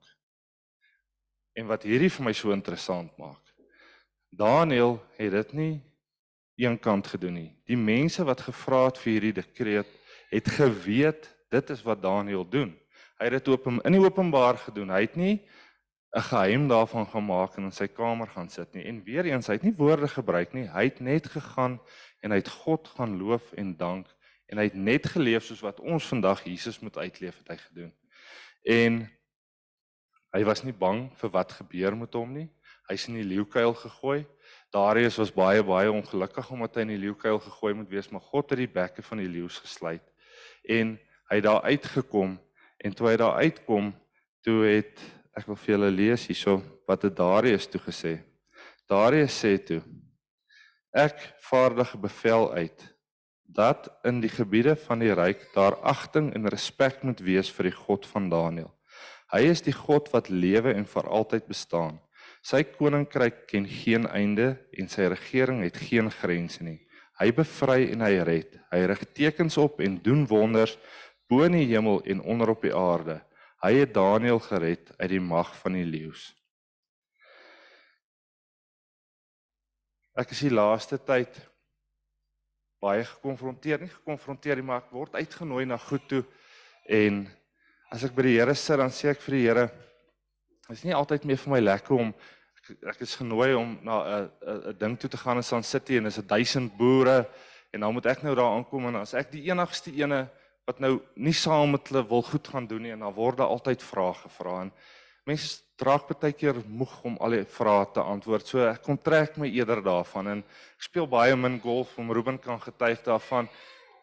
En 1.54 1.68
wat 1.70 1.86
hierdie 1.86 2.10
vir 2.10 2.26
my 2.26 2.34
so 2.34 2.50
interessant 2.50 3.14
maak. 3.14 3.38
Daniël 4.34 4.98
het 5.20 5.32
dit 5.38 5.52
nie 5.52 5.74
eenkant 6.56 7.06
gedoen 7.06 7.36
nie. 7.36 7.50
Die 7.68 7.76
mense 7.76 8.24
wat 8.24 8.40
gevra 8.40 8.86
het 8.88 8.98
vir 8.98 9.12
hierdie 9.12 9.36
dekreet 9.42 9.92
het 10.30 10.48
geweet 10.48 11.28
dit 11.54 11.70
is 11.70 11.82
wat 11.86 12.02
Daniël 12.02 12.48
doen. 12.48 12.72
Hy 13.20 13.28
het 13.28 13.38
dit 13.38 13.48
op 13.48 13.68
in 13.70 13.94
die 13.94 14.02
openbaar 14.02 14.58
gedoen. 14.58 14.90
Hy 14.90 15.00
het 15.06 15.16
nie 15.16 15.46
'n 16.16 16.20
geheim 16.20 16.68
daarvan 16.68 17.06
gemaak 17.06 17.56
en 17.56 17.64
in 17.64 17.72
sy 17.72 17.86
kamer 17.86 18.26
gaan 18.26 18.48
sit 18.48 18.72
nie. 18.74 18.84
En 18.84 19.02
weer 19.04 19.24
eens, 19.24 19.46
hy 19.46 19.52
het 19.52 19.62
nie 19.62 19.74
woorde 19.76 20.08
gebruik 20.08 20.52
nie. 20.52 20.68
Hy 20.68 20.84
het 20.84 21.00
net 21.00 21.26
gegaan 21.26 21.80
en 22.20 22.30
hy 22.30 22.36
het 22.36 22.48
God 22.48 22.88
gaan 22.88 23.18
loof 23.18 23.52
en 23.52 23.76
dank 23.76 24.06
en 24.46 24.58
hy 24.58 24.64
het 24.64 24.74
net 24.74 25.06
geleef 25.06 25.44
soos 25.44 25.60
wat 25.60 25.80
ons 25.80 26.06
vandag 26.06 26.44
Jesus 26.44 26.78
moet 26.80 26.96
uitleef 26.96 27.38
het 27.38 27.48
hy 27.48 27.56
gedoen. 27.56 27.92
En 28.64 29.10
hy 30.32 30.44
was 30.44 30.62
nie 30.62 30.72
bang 30.72 31.10
vir 31.20 31.30
wat 31.30 31.52
gebeur 31.52 31.96
met 31.96 32.14
hom 32.14 32.32
nie. 32.32 32.48
Hy's 32.88 33.08
in 33.08 33.14
die 33.14 33.24
leeukuil 33.24 33.74
gegooi. 33.74 34.26
Darius 34.70 35.16
was 35.16 35.32
baie 35.32 35.62
baie 35.64 35.92
ongelukkig 35.92 36.50
omdat 36.50 36.74
hy 36.74 36.86
in 36.86 36.94
die 36.94 37.04
leeukuil 37.06 37.38
gegooi 37.38 37.74
moet 37.74 37.88
wees, 37.88 38.08
maar 38.10 38.20
God 38.20 38.50
het 38.50 38.58
die 38.58 38.72
bekke 38.72 39.02
van 39.02 39.18
die 39.18 39.28
leeu's 39.28 39.58
gesluit. 39.58 40.04
En 40.62 40.98
hy 41.30 41.38
het 41.38 41.44
daar 41.44 41.62
uitgekom 41.62 42.38
en 42.78 42.94
toe 42.94 43.08
hy 43.08 43.16
daar 43.16 43.38
uitkom, 43.40 43.94
toe 44.42 44.64
het 44.64 45.00
Ek 45.36 45.44
wil 45.50 45.58
vir 45.60 45.74
julle 45.74 45.92
lees 45.92 46.24
hierso 46.30 46.62
wat 46.88 47.02
het 47.04 47.16
Darius 47.18 47.66
toe 47.68 47.80
gesê. 47.84 48.14
Darius 48.88 49.36
sê 49.36 49.58
toe: 49.60 49.82
Ek 50.96 51.18
vaardig 51.50 51.92
'n 51.94 52.00
bevel 52.00 52.52
uit 52.56 52.94
dat 53.44 53.88
in 54.04 54.20
die 54.20 54.32
gebiede 54.32 54.76
van 54.76 54.98
die 54.98 55.12
ryk 55.12 55.52
daar 55.54 55.76
agting 55.84 56.32
en 56.34 56.48
respek 56.48 57.02
moet 57.02 57.20
wees 57.20 57.50
vir 57.52 57.68
die 57.68 57.76
God 57.76 58.06
van 58.06 58.30
Daniël. 58.30 58.72
Hy 59.32 59.42
is 59.52 59.60
die 59.60 59.76
God 59.76 60.08
wat 60.12 60.28
lewe 60.28 60.72
en 60.72 60.86
vir 60.86 61.08
altyd 61.08 61.46
bestaan. 61.46 62.00
Sy 62.46 62.62
koninkryk 62.76 63.46
ken 63.50 63.64
geen 63.66 64.04
einde 64.06 64.52
en 64.78 64.86
sy 64.90 65.08
regering 65.10 65.64
het 65.64 65.80
geen 65.82 66.10
grense 66.14 66.62
nie. 66.62 66.78
Hy 67.18 67.32
bevry 67.34 67.88
en 67.90 68.04
hy 68.06 68.12
red. 68.28 68.52
Hy 68.70 68.84
rig 68.86 69.02
tekens 69.16 69.56
op 69.58 69.80
en 69.82 69.96
doen 70.04 70.22
wonders 70.30 70.76
bo 71.26 71.42
in 71.42 71.56
die 71.56 71.64
hemel 71.72 72.04
en 72.06 72.22
onder 72.22 72.52
op 72.52 72.62
die 72.62 72.74
aarde. 72.76 73.18
Hy 73.64 73.72
het 73.80 73.94
Daniël 73.96 74.38
gered 74.44 74.92
uit 75.00 75.10
die 75.10 75.22
mag 75.22 75.50
van 75.58 75.74
die 75.74 75.86
leeu's. 75.88 76.28
Ek 80.16 80.30
is 80.32 80.44
die 80.46 80.54
laaste 80.54 81.00
tyd 81.02 81.34
baie 82.80 83.02
gekonfronteer, 83.08 83.82
nie 83.82 83.90
gekonfronteer 83.90 84.60
nie, 84.60 84.68
maar 84.68 84.84
ek 84.84 84.94
word 84.94 85.18
uitgenooi 85.18 85.64
na 85.66 85.80
goed 85.80 86.06
toe 86.06 86.22
en 86.86 87.24
as 87.90 88.04
ek 88.06 88.14
by 88.14 88.28
die 88.28 88.36
Here 88.36 88.54
sit 88.54 88.78
dan 88.78 88.94
sê 88.94 89.10
ek 89.10 89.24
vir 89.24 89.34
die 89.34 89.44
Here 89.48 89.66
is 90.70 90.84
nie 90.86 90.94
altyd 90.94 91.26
meer 91.26 91.40
vir 91.40 91.54
my 91.56 91.60
lekker 91.64 91.98
om 91.98 92.14
ek, 92.86 93.00
is 93.00 93.16
genooi 93.16 93.54
om 93.54 93.78
na 93.82 93.96
'n 94.04 94.30
'n 94.70 94.78
ding 94.78 94.98
toe 94.98 95.10
te 95.10 95.16
gaan 95.16 95.36
in 95.36 95.42
San 95.42 95.62
City 95.62 95.96
en 95.96 96.06
is 96.06 96.18
'n 96.18 96.26
1000 96.26 96.76
boere 96.76 97.28
en 97.72 97.80
dan 97.80 97.92
moet 97.92 98.06
ek 98.06 98.22
nou 98.22 98.34
daar 98.34 98.54
aankom 98.56 98.86
en 98.86 98.96
as 98.96 99.14
ek 99.14 99.32
die 99.32 99.50
enigste 99.50 99.92
ene 99.92 100.28
wat 100.66 100.80
nou 100.80 101.00
nie 101.14 101.32
saam 101.32 101.70
met 101.70 101.88
hulle 101.88 102.08
wil 102.08 102.22
goed 102.22 102.48
gaan 102.48 102.66
doen 102.66 102.82
nie 102.82 102.92
en 102.92 103.00
dan 103.00 103.14
word 103.14 103.36
daar 103.36 103.52
altyd 103.54 103.82
vrae 103.82 104.14
gevra 104.14 104.60
en 104.62 104.72
mense 105.26 105.62
draak 105.76 106.08
baie 106.08 106.32
keer 106.32 106.62
moeg 106.66 106.94
om 107.04 107.16
al 107.20 107.30
die 107.36 107.44
vrae 107.44 107.86
te 107.92 108.00
antwoord. 108.00 108.46
So 108.46 108.64
ek 108.64 108.82
kon 108.82 108.98
trek 108.98 109.36
my 109.36 109.48
eerder 109.50 109.82
daarvan 109.84 110.28
en 110.32 110.44
ek 110.76 110.86
speel 110.88 111.06
baie 111.06 111.36
min 111.36 111.60
golf 111.60 111.98
om 111.98 112.12
Ruben 112.12 112.38
kan 112.38 112.60
getuig 112.60 113.02
daarvan 113.04 113.48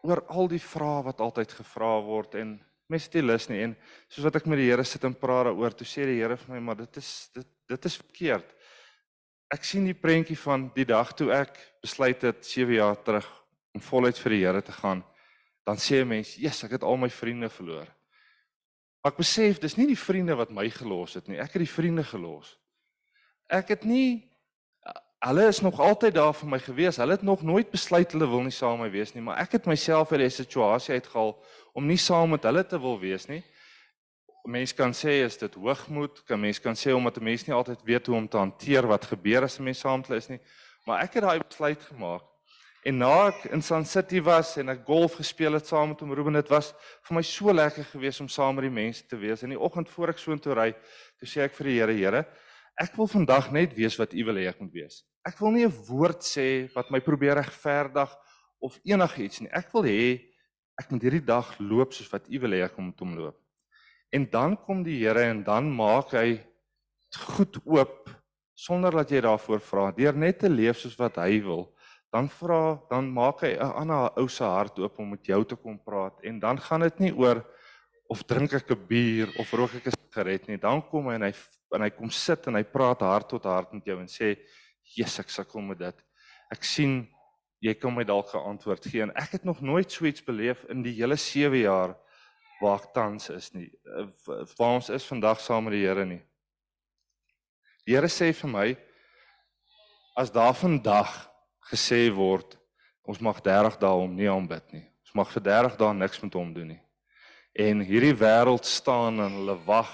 oor 0.04 0.24
al 0.28 0.48
die 0.52 0.62
vrae 0.62 1.04
wat 1.08 1.24
altyd 1.24 1.52
gevra 1.52 1.96
word 2.04 2.36
en 2.36 2.60
mense 2.94 3.10
het 3.10 3.18
nie 3.20 3.26
lus 3.26 3.48
nie 3.50 3.62
en 3.66 3.76
soos 4.08 4.28
wat 4.28 4.38
ek 4.40 4.50
met 4.52 4.62
die 4.62 4.70
Here 4.70 4.84
sit 4.88 5.04
en 5.08 5.16
praat 5.18 5.50
daaroor, 5.50 5.76
toe 5.76 5.88
sê 5.88 6.06
die 6.10 6.20
Here 6.22 6.38
vir 6.38 6.56
my 6.56 6.62
maar 6.70 6.80
dit 6.80 7.02
is 7.02 7.10
dit 7.34 7.50
dit 7.74 7.86
is 7.90 7.96
verkeerd. 7.98 8.50
Ek 9.54 9.66
sien 9.66 9.86
die 9.86 9.98
prentjie 9.98 10.38
van 10.38 10.68
die 10.76 10.86
dag 10.86 11.14
toe 11.18 11.32
ek 11.34 11.58
besluit 11.82 12.22
het 12.26 12.46
7 12.46 12.78
jaar 12.78 13.00
terug 13.02 13.28
om 13.74 13.82
voluit 13.82 14.20
vir 14.20 14.38
die 14.38 14.46
Here 14.46 14.62
te 14.62 14.76
gaan 14.80 15.04
dan 15.64 15.78
sê 15.78 16.02
'n 16.02 16.08
mens, 16.08 16.36
"Jesus, 16.36 16.64
ek 16.64 16.72
het 16.72 16.84
al 16.84 16.98
my 16.98 17.10
vriende 17.10 17.50
verloor." 17.50 17.88
Maar 19.02 19.12
ek 19.12 19.18
besef 19.18 19.60
dis 19.60 19.78
nie 19.78 19.88
die 19.88 20.00
vriende 20.00 20.36
wat 20.36 20.52
my 20.52 20.70
gelos 20.70 21.14
het 21.14 21.28
nie. 21.28 21.38
Ek 21.38 21.54
het 21.54 21.60
die 21.60 21.76
vriende 21.76 22.04
gelos. 22.04 22.58
Ek 23.50 23.68
het 23.68 23.84
nie 23.84 24.32
hulle 25.24 25.46
is 25.48 25.62
nog 25.64 25.80
altyd 25.80 26.18
daar 26.18 26.34
vir 26.36 26.50
my 26.52 26.60
gewees. 26.60 26.98
Hulle 27.00 27.16
het 27.16 27.22
nog 27.24 27.42
nooit 27.42 27.70
besluit 27.72 28.12
hulle 28.12 28.28
wil 28.28 28.44
nie 28.44 28.52
saam 28.52 28.82
met 28.82 28.90
my 28.90 28.92
wees 28.98 29.14
nie, 29.16 29.24
maar 29.24 29.40
ek 29.40 29.56
het 29.58 29.70
myself 29.72 30.12
uit 30.12 30.20
die 30.26 30.30
situasie 30.30 30.98
uitgehaal 30.98 31.32
om 31.74 31.88
nie 31.88 31.98
saam 31.98 32.36
met 32.36 32.44
hulle 32.44 32.66
te 32.68 32.80
wil 32.80 33.00
wees 33.00 33.30
nie. 33.32 33.40
Mense 34.44 34.76
kan 34.76 34.92
sê 34.92 35.22
is 35.24 35.40
dit 35.40 35.56
hoogmoed, 35.56 36.20
kan 36.28 36.40
mense 36.40 36.62
kan 36.62 36.76
sê 36.76 36.92
omdat 36.92 37.18
'n 37.18 37.24
mens 37.24 37.48
nie 37.48 37.56
altyd 37.56 37.80
weet 37.84 38.08
hoe 38.08 38.18
om 38.18 38.28
te 38.28 38.38
hanteer 38.38 38.88
wat 38.88 39.06
gebeur 39.06 39.44
as 39.44 39.60
'n 39.60 39.64
mens 39.64 39.80
saam 39.80 40.00
met 40.00 40.08
hulle 40.08 40.20
is 40.20 40.30
nie, 40.30 40.40
maar 40.86 41.04
ek 41.04 41.14
het 41.14 41.24
daai 41.24 41.40
besluit 41.40 41.82
gemaak 41.82 42.24
En 42.84 42.98
na 43.00 43.30
ek 43.30 43.46
in 43.56 43.62
Sun 43.64 43.86
City 43.88 44.20
was 44.20 44.58
en 44.60 44.68
ek 44.74 44.82
golf 44.84 45.14
gespeel 45.16 45.56
het 45.56 45.70
saam 45.70 45.94
met 45.94 46.02
hom 46.04 46.12
Ruben, 46.12 46.36
dit 46.36 46.50
was 46.52 46.74
vir 47.08 47.16
my 47.16 47.22
so 47.24 47.54
lekker 47.56 47.86
geweest 47.94 48.20
om 48.20 48.28
saam 48.28 48.58
met 48.58 48.68
die 48.68 48.74
mense 48.76 49.06
te 49.08 49.16
wees. 49.16 49.44
In 49.48 49.54
die 49.56 49.60
oggend 49.60 49.88
voor 49.94 50.12
ek 50.12 50.20
so 50.20 50.36
intoe 50.36 50.58
ry, 50.58 50.74
toe 51.20 51.30
sê 51.30 51.46
ek 51.46 51.56
vir 51.56 51.70
die 51.70 51.76
Here, 51.78 51.96
Here, 51.96 52.26
ek 52.84 52.98
wil 53.00 53.08
vandag 53.08 53.54
net 53.56 53.78
weet 53.78 53.96
wat 54.02 54.12
U 54.12 54.26
wil 54.28 54.42
hê 54.42 54.50
ek 54.52 54.60
moet 54.60 54.76
wees. 54.76 55.00
Ek 55.24 55.40
wil 55.40 55.52
nie 55.52 55.66
'n 55.66 55.78
woord 55.88 56.22
sê 56.22 56.68
wat 56.76 56.92
my 56.92 57.00
probeer 57.00 57.36
regverdig 57.36 58.12
of 58.60 58.80
enigiets 58.84 59.42
nie. 59.42 59.52
Ek 59.52 59.72
wil 59.74 59.84
hê 59.84 60.22
ek 60.80 60.92
moet 60.92 61.02
hierdie 61.02 61.26
dag 61.26 61.48
loop 61.60 61.94
soos 61.94 62.12
wat 62.12 62.28
U 62.28 62.40
wil 62.40 62.52
hê 62.52 62.64
ek 62.66 62.78
moet 62.78 63.00
hom 63.00 63.16
loop. 63.16 63.38
En 64.12 64.26
dan 64.30 64.58
kom 64.58 64.84
die 64.84 65.00
Here 65.00 65.24
en 65.32 65.44
dan 65.44 65.72
maak 65.72 66.12
hy 66.12 66.44
goed 67.34 67.58
oop 67.66 68.10
sonder 68.54 68.92
dat 68.92 69.10
jy 69.10 69.22
daarvoor 69.22 69.62
vra. 69.62 69.92
Deur 69.92 70.14
net 70.14 70.40
te 70.40 70.50
leef 70.50 70.78
soos 70.78 70.98
wat 71.00 71.18
hy 71.18 71.40
wil, 71.42 71.74
dan 72.14 72.30
vra 72.30 72.78
dan 72.90 73.10
maak 73.10 73.42
hy 73.42 73.56
'n 73.56 73.74
ander 73.82 74.12
ou 74.18 74.28
se 74.28 74.44
hart 74.44 74.80
oop 74.80 75.00
om 75.00 75.10
met 75.10 75.26
jou 75.26 75.44
te 75.44 75.56
kom 75.56 75.80
praat 75.80 76.20
en 76.24 76.40
dan 76.40 76.58
gaan 76.58 76.82
dit 76.82 77.00
nie 77.00 77.14
oor 77.14 77.44
of 78.10 78.24
drink 78.24 78.54
ek 78.54 78.70
'n 78.72 78.88
bier 78.88 79.30
of 79.40 79.54
rook 79.54 79.74
ek 79.76 79.88
'n 79.88 79.92
sigaret 79.92 80.48
nie. 80.48 80.58
Dan 80.58 80.82
kom 80.82 81.08
hy 81.08 81.16
en 81.16 81.22
hy 81.24 81.34
en 81.74 81.82
hy 81.82 81.90
kom 81.90 82.10
sit 82.10 82.48
en 82.48 82.56
hy 82.56 82.64
praat 82.64 83.02
hart 83.02 83.30
tot 83.30 83.44
hart 83.44 83.74
met 83.74 83.86
jou 83.86 84.00
en 84.00 84.08
sê, 84.08 84.38
"Jesus, 84.84 85.20
ek 85.20 85.30
sukkel 85.30 85.62
met 85.62 85.78
dit. 85.80 86.04
Ek 86.52 86.64
sien 86.64 87.08
jy 87.62 87.74
kan 87.74 87.94
my 87.96 88.04
dalk 88.04 88.34
'n 88.34 88.38
antwoord 88.38 88.86
gee." 88.86 89.02
En 89.02 89.12
ek 89.16 89.32
het 89.32 89.44
nog 89.44 89.62
nooit 89.62 89.92
so 89.92 90.06
iets 90.06 90.24
beleef 90.24 90.64
in 90.70 90.84
die 90.84 90.94
hele 90.94 91.16
7 91.16 91.58
jaar 91.58 91.96
waar 92.62 92.80
ek 92.84 92.94
tans 92.94 93.30
is 93.30 93.52
nie. 93.54 93.72
eh, 93.86 94.08
Waar 94.58 94.76
ons 94.76 94.90
is 94.90 95.06
vandag 95.06 95.40
saam 95.40 95.64
met 95.64 95.74
die 95.74 95.86
Here 95.86 96.06
nie. 96.06 96.22
Die 97.86 97.96
Here 97.96 98.08
sê 98.08 98.34
vir 98.34 98.50
my 98.50 98.78
as 100.16 100.32
daar 100.32 100.54
vandag 100.54 101.30
gesê 101.72 102.14
word 102.14 102.58
ons 103.04 103.20
mag 103.20 103.42
30 103.42 103.78
dae 103.80 103.90
hom 103.90 104.16
nie 104.16 104.30
aanbid 104.30 104.74
nie. 104.74 104.86
Ons 105.04 105.14
mag 105.16 105.32
vir 105.32 105.42
30 105.44 105.78
dae 105.78 105.94
niks 105.94 106.22
met 106.24 106.34
hom 106.34 106.54
doen 106.54 106.68
nie. 106.68 106.82
En 107.56 107.82
hierdie 107.82 108.16
wêreld 108.16 108.66
staan 108.66 109.20
en 109.20 109.32
hulle 109.32 109.58
wag 109.66 109.90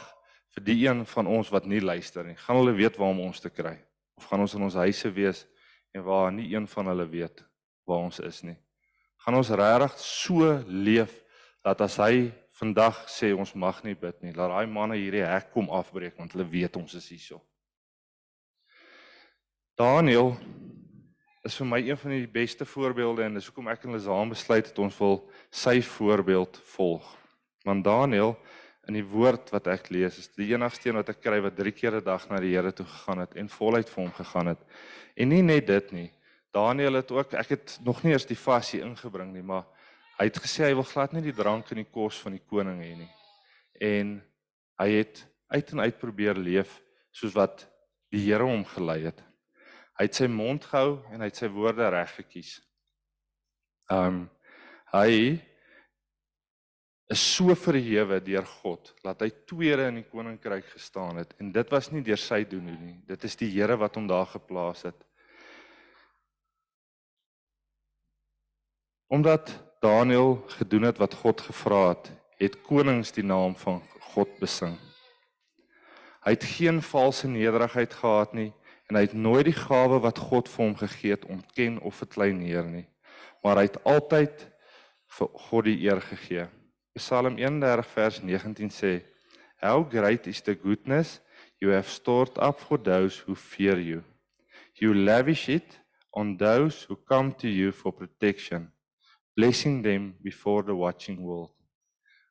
vir 0.56 0.64
die 0.64 0.88
een 0.88 1.06
van 1.06 1.28
ons 1.28 1.50
wat 1.50 1.66
nie 1.66 1.82
luister 1.82 2.24
nie. 2.24 2.36
Gaan 2.36 2.56
hulle 2.62 2.76
weet 2.78 2.98
waar 2.98 3.10
om 3.10 3.20
ons 3.20 3.40
te 3.40 3.50
kry? 3.50 3.78
Of 4.20 4.28
gaan 4.28 4.44
ons 4.44 4.54
in 4.58 4.66
ons 4.68 4.76
huise 4.76 5.10
wees 5.16 5.46
en 5.96 6.04
waar 6.04 6.28
nie 6.36 6.50
een 6.52 6.68
van 6.68 6.92
hulle 6.92 7.06
weet 7.08 7.46
waar 7.88 8.04
ons 8.04 8.20
is 8.20 8.42
nie? 8.44 8.58
Gaan 9.24 9.38
ons 9.40 9.52
regtig 9.56 9.96
so 10.04 10.50
leef 10.68 11.14
dat 11.64 11.80
as 11.86 11.96
hy 12.04 12.28
vandag 12.60 13.00
sê 13.08 13.32
ons 13.32 13.56
mag 13.56 13.80
nie 13.86 13.96
bid 13.96 14.18
nie, 14.20 14.34
laat 14.36 14.52
daai 14.52 14.68
manne 14.68 14.98
hierdie 15.00 15.24
hek 15.24 15.54
kom 15.56 15.72
afbreek 15.72 16.20
want 16.20 16.36
hulle 16.36 16.48
weet 16.52 16.76
ons 16.76 16.98
is 17.00 17.08
hierso. 17.14 17.40
Daniel 19.80 20.34
is 21.48 21.56
vir 21.56 21.72
my 21.72 21.80
een 21.80 22.00
van 22.04 22.18
die 22.18 22.28
beste 22.28 22.68
voorbeelde 22.68 23.24
en 23.24 23.40
dis 23.40 23.48
hoekom 23.48 23.72
ek 23.72 23.88
en 23.88 23.96
Lizaan 23.96 24.36
besluit 24.36 24.68
het 24.68 24.84
ons 24.84 25.00
wil 25.00 25.22
sy 25.48 25.78
voorbeeld 25.96 26.60
volg. 26.76 27.08
Want 27.64 27.88
Daniel 27.88 28.36
in 28.90 28.98
die 28.98 29.06
woord 29.06 29.52
wat 29.54 29.68
ek 29.70 29.92
lees 29.94 30.18
is 30.18 30.32
die 30.34 30.50
enigste 30.50 30.90
een 30.90 30.98
wat 30.98 31.12
ek 31.14 31.22
kry 31.22 31.38
wat 31.46 31.58
3 31.58 31.74
keer 31.78 32.00
'n 32.00 32.06
dag 32.06 32.26
na 32.30 32.40
die 32.42 32.56
Here 32.56 32.72
toe 32.74 32.86
gegaan 32.86 33.22
het 33.22 33.36
en 33.38 33.50
voluit 33.50 33.90
vir 33.90 34.04
hom 34.04 34.14
gegaan 34.14 34.48
het. 34.48 34.62
En 35.16 35.30
nie 35.30 35.44
net 35.44 35.68
dit 35.68 35.92
nie. 35.92 36.12
Daniel 36.52 36.98
het 36.98 37.12
ook 37.12 37.34
ek 37.34 37.50
het 37.50 37.80
nog 37.86 38.04
nie 38.04 38.14
eers 38.14 38.26
die 38.26 38.38
vasie 38.38 38.82
ingebring 38.82 39.34
nie, 39.34 39.44
maar 39.44 39.66
hy 40.18 40.26
het 40.26 40.38
gesê 40.42 40.66
hy 40.66 40.74
wil 40.74 40.84
glad 40.84 41.14
nie 41.14 41.22
die 41.22 41.36
drank 41.36 41.72
en 41.72 41.84
die 41.84 41.92
kos 41.92 42.18
van 42.20 42.34
die 42.34 42.46
koning 42.50 42.82
hê 42.82 42.96
nie. 42.98 43.12
En 43.80 44.22
hy 44.80 44.90
het 44.90 45.26
uit 45.50 45.72
en 45.72 45.80
uit 45.80 46.00
probeer 46.00 46.36
leef 46.36 46.82
soos 47.12 47.34
wat 47.34 47.68
die 48.10 48.26
Here 48.26 48.44
hom 48.44 48.66
gelei 48.66 49.06
het. 49.06 49.22
Hy 50.00 50.08
het 50.08 50.16
sy 50.16 50.28
mond 50.28 50.66
gehou 50.66 51.04
en 51.12 51.22
hy 51.22 51.30
het 51.30 51.36
sy 51.36 51.48
woorde 51.48 51.90
reg 51.90 52.16
gekies. 52.16 52.62
Um 53.92 54.30
hy 54.90 55.38
is 57.10 57.22
so 57.36 57.56
verhewe 57.58 58.20
deur 58.22 58.46
God 58.62 58.92
dat 59.02 59.24
hy 59.26 59.32
tweede 59.50 59.88
in 59.90 59.98
die 59.98 60.08
koninkryk 60.12 60.68
gestaan 60.76 61.18
het 61.18 61.34
en 61.42 61.50
dit 61.56 61.72
was 61.74 61.90
nie 61.90 62.04
deur 62.06 62.22
sy 62.22 62.44
doen 62.46 62.68
nie. 62.70 62.98
Dit 63.10 63.26
is 63.26 63.38
die 63.40 63.50
Here 63.50 63.80
wat 63.82 63.98
hom 63.98 64.06
daar 64.10 64.30
geplaas 64.30 64.86
het. 64.86 65.00
Omdat 69.10 69.50
Daniël 69.82 70.36
gedoen 70.60 70.86
het 70.86 71.02
wat 71.02 71.16
God 71.18 71.42
gevra 71.42 71.82
het, 71.96 72.12
het 72.38 72.60
konings 72.62 73.12
die 73.16 73.26
naam 73.26 73.56
van 73.58 73.82
God 74.14 74.38
besing. 74.38 74.78
Hy 76.28 76.36
het 76.36 76.46
geen 76.46 76.84
valse 76.86 77.28
nederigheid 77.32 77.96
gehad 78.04 78.38
nie 78.38 78.52
en 78.92 79.00
hy 79.00 79.08
het 79.08 79.18
nooit 79.18 79.50
die 79.50 79.58
gawe 79.58 79.98
wat 80.06 80.22
God 80.30 80.50
vir 80.52 80.66
hom 80.66 80.78
gegee 80.78 81.18
het 81.18 81.26
ontken 81.26 81.82
of 81.82 81.98
verkleineer 82.04 82.70
nie, 82.70 82.86
maar 83.42 83.58
hy 83.58 83.66
het 83.66 83.82
altyd 83.88 84.46
vir 85.18 85.36
God 85.50 85.66
die 85.66 85.78
eer 85.90 86.06
gegee. 86.06 86.46
Psalm 86.94 87.38
31 87.38 87.86
vers 87.86 88.20
19 88.22 88.70
sê: 88.70 89.06
How 89.62 89.84
great 89.84 90.28
is 90.28 90.42
the 90.42 90.56
goodness 90.56 91.22
you 91.60 91.72
have 91.72 91.90
stored 91.90 92.38
up 92.38 92.60
for 92.60 92.78
those 92.78 93.20
who 93.20 93.36
fear 93.36 93.80
you. 93.80 94.04
You 94.76 94.94
lavish 94.94 95.50
it 95.50 95.80
on 96.14 96.38
those 96.38 96.86
who 96.88 96.96
come 96.96 97.34
to 97.34 97.48
you 97.48 97.72
for 97.72 97.92
protection, 97.92 98.72
blessing 99.36 99.82
them 99.82 100.16
before 100.22 100.64
the 100.64 100.76
watching 100.76 101.20
world. 101.22 101.52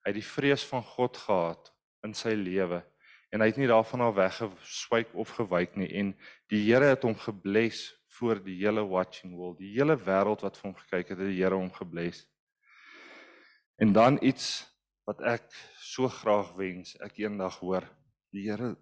Hy 0.04 0.14
het 0.14 0.16
die 0.16 0.24
vrees 0.24 0.64
van 0.64 0.82
God 0.82 1.18
gehad 1.20 1.68
in 2.06 2.14
sy 2.16 2.32
lewe 2.38 2.80
en 3.28 3.42
hy 3.44 3.50
het 3.50 3.58
nie 3.60 3.68
daarvan 3.68 4.06
af 4.06 4.14
weggeswyk 4.16 5.10
of 5.12 5.34
gewyk 5.36 5.76
nie 5.76 5.90
en 6.00 6.14
die 6.48 6.62
Here 6.64 6.94
het 6.94 7.04
hom 7.04 7.16
gebless 7.20 7.90
voor 8.16 8.40
die 8.40 8.56
hele 8.62 8.86
watching 8.88 9.34
world. 9.36 9.58
Die 9.60 9.74
hele 9.76 9.98
wêreld 10.00 10.40
wat 10.46 10.56
vir 10.56 10.70
hom 10.70 10.78
gekyk 10.78 11.12
het, 11.12 11.18
het 11.18 11.28
die 11.28 11.42
Here 11.42 11.58
hom 11.58 11.68
gebless. 11.74 12.24
En 13.78 13.92
dan 13.92 14.18
iets 14.20 14.66
wat 15.06 15.20
ek 15.22 15.44
so 15.78 16.08
graag 16.10 16.50
wens 16.58 16.96
ek 16.98 17.20
eendag 17.22 17.60
hoor. 17.62 17.84
Die 18.34 18.48
Here 18.48 18.74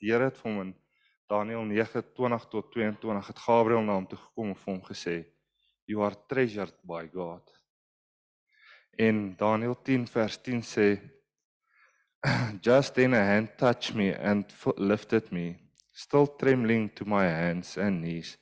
die 0.00 0.08
Here 0.08 0.30
het 0.30 0.38
vir 0.40 0.48
hom 0.48 0.60
in 0.62 0.70
Daniël 1.28 1.66
9:20 1.68 2.46
tot 2.48 2.70
22 2.72 3.26
het 3.28 3.42
Gabriël 3.44 3.84
na 3.84 3.98
hom 3.98 4.06
toe 4.08 4.18
gekom 4.18 4.54
en 4.54 4.56
vir 4.62 4.72
hom 4.72 4.80
gesê 4.86 5.16
you 5.84 6.00
are 6.02 6.16
treasured 6.28 6.74
by 6.82 7.04
God. 7.12 7.52
En 8.98 9.36
Daniël 9.36 9.76
10 9.84 10.06
vers 10.08 10.38
10 10.48 10.64
sê 10.64 10.88
just 12.66 12.94
then 12.94 13.14
a 13.14 13.20
hand 13.20 13.52
touched 13.58 13.94
me 13.94 14.14
and 14.16 14.48
lifted 14.78 15.30
me 15.30 15.58
still 15.92 16.26
trembling 16.26 16.88
to 16.94 17.04
my 17.04 17.28
hands 17.28 17.76
and 17.76 18.00
knees 18.00 18.38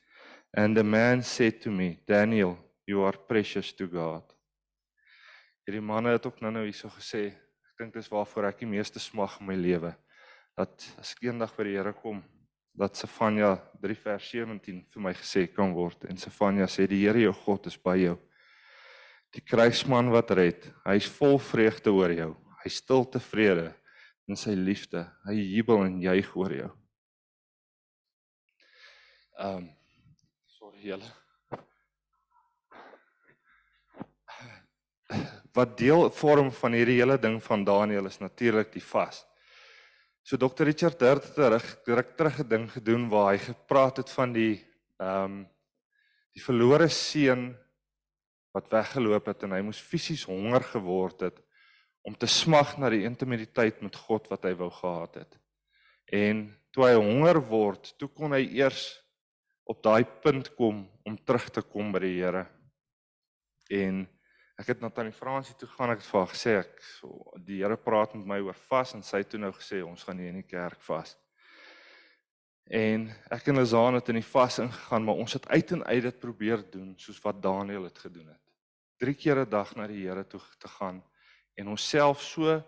and 0.53 0.77
the 0.77 0.85
man 0.85 1.23
said 1.23 1.61
to 1.61 1.71
me 1.71 1.99
Daniel 2.07 2.57
you 2.87 3.03
are 3.03 3.19
precious 3.19 3.73
to 3.73 3.89
God. 3.89 4.34
Hierdie 5.65 5.81
manne 5.81 6.13
het 6.13 6.27
ook 6.29 6.43
nou-nou 6.45 6.67
hierso 6.67 6.91
gesê, 6.93 7.31
ek 7.33 7.79
dink 7.81 7.95
dis 7.97 8.11
waarvoor 8.13 8.51
ek 8.51 8.59
die 8.61 8.69
meeste 8.69 9.01
smag 9.01 9.39
in 9.41 9.49
my 9.49 9.57
lewe. 9.57 9.95
Dat 10.59 10.85
as 11.01 11.15
ek 11.15 11.25
eendag 11.25 11.55
by 11.57 11.65
die 11.65 11.79
Here 11.79 11.95
kom, 11.97 12.21
dat 12.77 12.99
Sefanja 12.99 13.55
3 13.81 13.97
vers 14.03 14.29
17 14.29 14.83
vir 14.93 15.03
my 15.03 15.15
gesê 15.17 15.47
kan 15.49 15.73
word 15.73 16.05
en 16.11 16.21
Sefanja 16.21 16.67
sê 16.69 16.85
die 16.91 17.01
Here 17.07 17.23
jou 17.23 17.33
God 17.47 17.71
is 17.71 17.79
by 17.81 17.97
jou. 18.03 18.19
Die 19.35 19.43
kruisman 19.43 20.13
wat 20.13 20.35
red, 20.37 20.69
hy's 20.85 21.09
vol 21.17 21.41
vreugde 21.43 21.95
oor 21.95 22.13
jou. 22.13 22.31
Hy 22.61 22.71
stil 22.71 23.09
tevrede 23.17 23.71
in 24.29 24.39
sy 24.39 24.53
liefde. 24.59 25.07
Hy 25.25 25.35
jubel 25.41 25.89
en 25.89 26.01
juig 26.05 26.31
oor 26.37 26.59
jou. 26.61 26.71
Ehm 29.41 29.65
um, 29.65 29.69
sorry 30.61 30.85
julle. 30.93 31.15
Wat 35.55 35.77
deel 35.79 36.11
vorm 36.11 36.51
van 36.53 36.75
hierdie 36.75 36.99
hele 36.99 37.19
ding 37.19 37.39
van 37.43 37.65
Daniël 37.65 38.07
is 38.11 38.19
natuurlik 38.19 38.73
die 38.75 38.83
vas. 38.83 39.23
So 40.25 40.37
Dr 40.41 40.65
Richard 40.65 41.01
Hurt 41.01 41.25
het 41.25 41.35
terug 41.37 41.67
direk 41.87 42.17
terug 42.17 42.39
'n 42.41 42.49
ding 42.49 42.71
gedoen 42.71 43.09
waar 43.09 43.33
hy 43.33 43.39
gepraat 43.39 43.97
het 43.97 44.11
van 44.11 44.33
die 44.33 44.65
ehm 44.99 45.25
um, 45.25 45.49
die 46.35 46.43
verlore 46.43 46.89
seun 46.89 47.55
wat 48.55 48.71
weggeloop 48.71 49.27
het 49.27 49.43
en 49.43 49.53
hy 49.53 49.61
moes 49.63 49.79
fisies 49.79 50.25
honger 50.27 50.63
geword 50.63 51.21
het 51.21 51.39
om 52.03 52.15
te 52.15 52.27
smag 52.27 52.77
na 52.79 52.91
die 52.91 53.05
intimiteit 53.05 53.81
met 53.83 53.97
God 53.97 54.29
wat 54.29 54.45
hy 54.45 54.53
wou 54.59 54.71
gehad 54.71 55.15
het. 55.15 55.39
En 56.13 56.51
toe 56.71 56.85
hy 56.85 56.95
honger 56.95 57.41
word, 57.41 57.95
toe 57.99 58.09
kon 58.09 58.33
hy 58.33 58.43
eers 58.59 59.01
op 59.65 59.81
daai 59.83 60.05
punt 60.05 60.51
kom 60.59 60.85
om 61.05 61.17
terug 61.17 61.49
te 61.51 61.63
kom 61.63 61.93
by 61.93 62.03
die 62.05 62.19
Here. 62.19 62.45
En 63.71 64.05
Ek 64.55 64.69
het 64.71 64.81
na 64.81 64.91
Tannie 64.91 65.15
Fransie 65.15 65.57
toe 65.59 65.67
gaan, 65.73 65.91
ek 65.91 65.99
het 65.99 66.07
vir 66.07 66.21
haar 66.21 66.31
gesê 66.31 66.53
ek 66.61 66.75
so, 66.87 67.33
die 67.43 67.59
Here 67.59 67.77
praat 67.81 68.13
met 68.15 68.27
my 68.31 68.37
oor 68.47 68.59
vas 68.69 68.95
en 68.95 69.03
sy 69.03 69.25
het 69.25 69.33
toe 69.33 69.41
nou 69.43 69.51
gesê 69.57 69.81
ons 69.83 70.05
gaan 70.07 70.21
nie 70.21 70.29
in 70.31 70.39
die 70.39 70.47
kerk 70.47 70.79
vas. 70.87 71.17
En 72.71 73.09
ek 73.35 73.51
en 73.51 73.59
Lazaan 73.59 73.99
het 73.99 74.13
in 74.13 74.21
die 74.21 74.29
vas 74.29 74.61
ingegaan, 74.63 75.05
maar 75.05 75.19
ons 75.21 75.35
het 75.37 75.49
uit 75.51 75.75
en 75.75 75.83
uit 75.85 76.03
dit 76.07 76.21
probeer 76.23 76.63
doen 76.71 76.95
soos 77.03 77.19
wat 77.27 77.43
Daniel 77.43 77.89
het 77.91 77.99
gedoen 77.99 78.31
het. 78.31 78.41
3 79.03 79.15
keer 79.19 79.43
'n 79.43 79.51
dag 79.51 79.75
na 79.75 79.87
die 79.91 80.07
Here 80.07 80.25
toe 80.25 80.41
te 80.59 80.69
gaan 80.69 81.03
en 81.59 81.69
onsself 81.69 82.23
so 82.23 82.63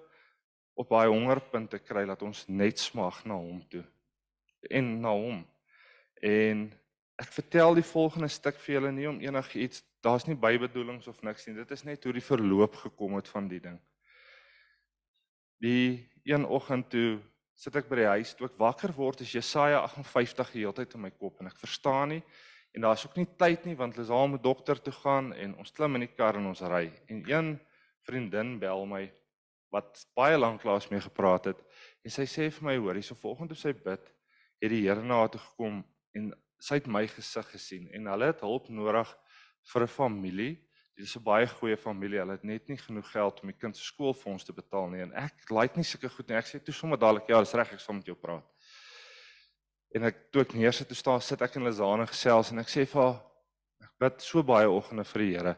op 0.75 0.89
daai 0.89 1.09
hongerpunt 1.09 1.71
te 1.71 1.79
kry 1.79 2.05
dat 2.05 2.23
ons 2.23 2.49
net 2.49 2.79
smag 2.79 3.25
na 3.25 3.35
hom 3.35 3.63
toe 3.69 3.85
en 4.71 5.01
na 5.01 5.13
hom. 5.15 5.47
En 6.21 6.73
ek 7.17 7.33
vertel 7.33 7.75
die 7.75 7.87
volgende 7.87 8.29
stuk 8.29 8.59
vir 8.59 8.75
julle 8.75 8.93
nie 8.93 9.09
om 9.09 9.21
enigiets 9.21 9.85
daar's 10.07 10.27
nie 10.29 10.39
bybedoelings 10.39 11.09
of 11.11 11.23
niks 11.27 11.47
nie. 11.47 11.57
Dit 11.59 11.73
is 11.75 11.85
net 11.87 12.05
hoe 12.07 12.15
die 12.15 12.25
verloop 12.25 12.79
gekom 12.87 13.19
het 13.19 13.29
van 13.29 13.51
die 13.51 13.61
ding. 13.63 13.81
Die 15.63 16.07
een 16.25 16.47
oggend 16.47 16.91
toe 16.93 17.19
sit 17.57 17.77
ek 17.77 17.89
by 17.89 18.03
die 18.03 18.11
huis, 18.19 18.35
toe 18.37 18.47
ek 18.51 18.59
wakker 18.61 18.93
word, 18.95 19.23
is 19.25 19.33
Jesaja 19.33 19.81
58 19.87 20.53
die 20.53 20.63
hele 20.63 20.77
tyd 20.77 20.95
in 20.95 21.07
my 21.07 21.11
kop 21.11 21.41
en 21.41 21.49
ek 21.51 21.59
verstaan 21.59 22.15
nie 22.15 22.23
En 22.77 22.83
daar's 22.83 23.07
ook 23.07 23.17
nie 23.17 23.29
tyd 23.37 23.65
nie 23.65 23.77
want 23.77 23.97
Lisaal 23.97 24.29
moet 24.29 24.43
dokter 24.43 24.83
toe 24.83 24.93
gaan 24.93 25.33
en 25.33 25.55
ons 25.57 25.73
klim 25.73 25.95
in 25.97 26.03
die 26.05 26.13
kar 26.13 26.37
en 26.37 26.51
ons 26.51 26.61
ry. 26.61 26.91
En 27.09 27.23
een 27.25 27.55
vriendin 28.05 28.59
bel 28.61 28.85
my 28.87 29.07
wat 29.73 30.03
baie 30.15 30.37
lank 30.37 30.65
laas 30.65 30.91
mee 30.93 31.01
gepraat 31.01 31.49
het 31.49 31.63
en 32.05 32.13
sy 32.13 32.27
sê 32.29 32.51
vir 32.53 32.67
my 32.69 32.75
hoor, 32.77 32.99
hierso 33.01 33.17
volgende 33.17 33.55
toe 33.55 33.63
sy 33.63 33.73
bid, 33.73 34.05
het 34.61 34.71
die 34.73 34.83
Here 34.85 35.01
na 35.01 35.23
toe 35.33 35.41
gekom 35.41 35.81
en 36.13 36.29
sy 36.61 36.77
het 36.77 36.91
my 36.93 37.07
gesig 37.09 37.49
gesien 37.55 37.89
en 37.97 38.13
hulle 38.13 38.29
het 38.29 38.45
hulp 38.45 38.69
nodig 38.69 39.17
vir 39.73 39.83
'n 39.83 39.89
familie. 39.89 40.55
Dit 40.97 41.07
is 41.07 41.17
'n 41.17 41.23
baie 41.23 41.47
goeie 41.47 41.77
familie. 41.77 42.19
Hulle 42.19 42.33
het 42.33 42.45
net 42.45 42.69
nie 42.69 42.77
genoeg 42.77 43.11
geld 43.11 43.41
om 43.43 43.49
die 43.49 43.59
kind 43.59 43.77
se 43.77 43.85
skoolfonds 43.85 44.45
te 44.45 44.53
betaal 44.53 44.89
nie 44.89 45.03
en 45.03 45.13
ek 45.13 45.51
like 45.51 45.77
nie 45.77 45.85
sulke 45.85 46.09
goed 46.09 46.29
nie. 46.29 46.37
Ek 46.37 46.47
sê 46.47 46.63
toe 46.63 46.75
sommer 46.75 46.99
dadelik 46.99 47.29
ja, 47.29 47.41
dis 47.41 47.55
reg, 47.55 47.73
ek 47.73 47.81
sal 47.81 47.95
met 47.95 48.07
jou 48.07 48.17
praat. 48.17 48.45
En 49.95 50.05
ek 50.05 50.31
toe 50.33 50.43
ek 50.43 50.55
neersit 50.55 50.89
toe 50.89 50.97
staan 50.97 51.21
sit 51.21 51.43
ek 51.43 51.57
in 51.57 51.65
Lazane 51.65 52.07
gesels 52.07 52.51
en 52.53 52.59
ek 52.59 52.69
sê 52.69 52.87
vir 52.87 53.03
haar 53.03 53.23
ek 53.83 53.93
bid 53.99 54.23
so 54.23 54.43
baie 54.43 54.69
oggende 54.69 55.05
vir 55.05 55.23
die 55.23 55.37
Here 55.37 55.57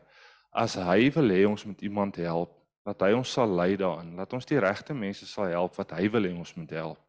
as 0.53 0.75
hy 0.75 1.11
wil 1.15 1.31
hê 1.31 1.45
ons 1.49 1.65
moet 1.65 1.83
iemand 1.87 2.17
help, 2.17 2.55
dat 2.87 3.03
hy 3.05 3.13
ons 3.17 3.33
sal 3.33 3.51
lei 3.53 3.77
daarin, 3.77 4.15
dat 4.17 4.33
ons 4.33 4.49
die 4.49 4.61
regte 4.61 4.97
mense 4.97 5.27
sal 5.29 5.51
help 5.53 5.77
wat 5.77 5.93
hy 5.99 6.09
wil 6.13 6.25
hê 6.25 6.33
ons 6.33 6.55
moet 6.57 6.73
help. 6.73 7.01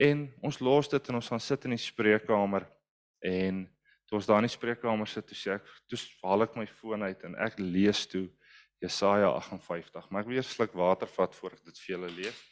En 0.00 0.26
ons 0.44 0.60
los 0.60 0.88
dit 0.92 1.08
en 1.08 1.18
ons 1.20 1.28
gaan 1.32 1.42
sit 1.42 1.64
in 1.68 1.76
die 1.76 1.80
spreekkamer 1.80 2.66
en 3.24 3.64
toe 4.06 4.18
ons 4.18 4.26
daar 4.26 4.42
in 4.42 4.48
die 4.48 4.54
spreekkamer 4.54 5.08
sit, 5.10 5.26
toe 5.26 5.36
sê 5.38 5.56
ek, 5.58 5.66
toe 5.90 5.98
haal 6.22 6.46
ek 6.46 6.56
my 6.58 6.66
foon 6.66 7.02
uit 7.02 7.24
en 7.26 7.34
ek 7.46 7.58
lees 7.58 8.06
toe 8.10 8.28
Jesaja 8.82 9.30
58, 9.32 10.10
maar 10.10 10.22
ek 10.22 10.30
weer 10.30 10.44
sluk 10.44 10.74
water 10.76 11.08
vat 11.08 11.34
voor 11.38 11.56
ek 11.56 11.64
dit 11.64 11.78
vir 11.82 11.94
julle 11.96 12.10
lees. 12.18 12.42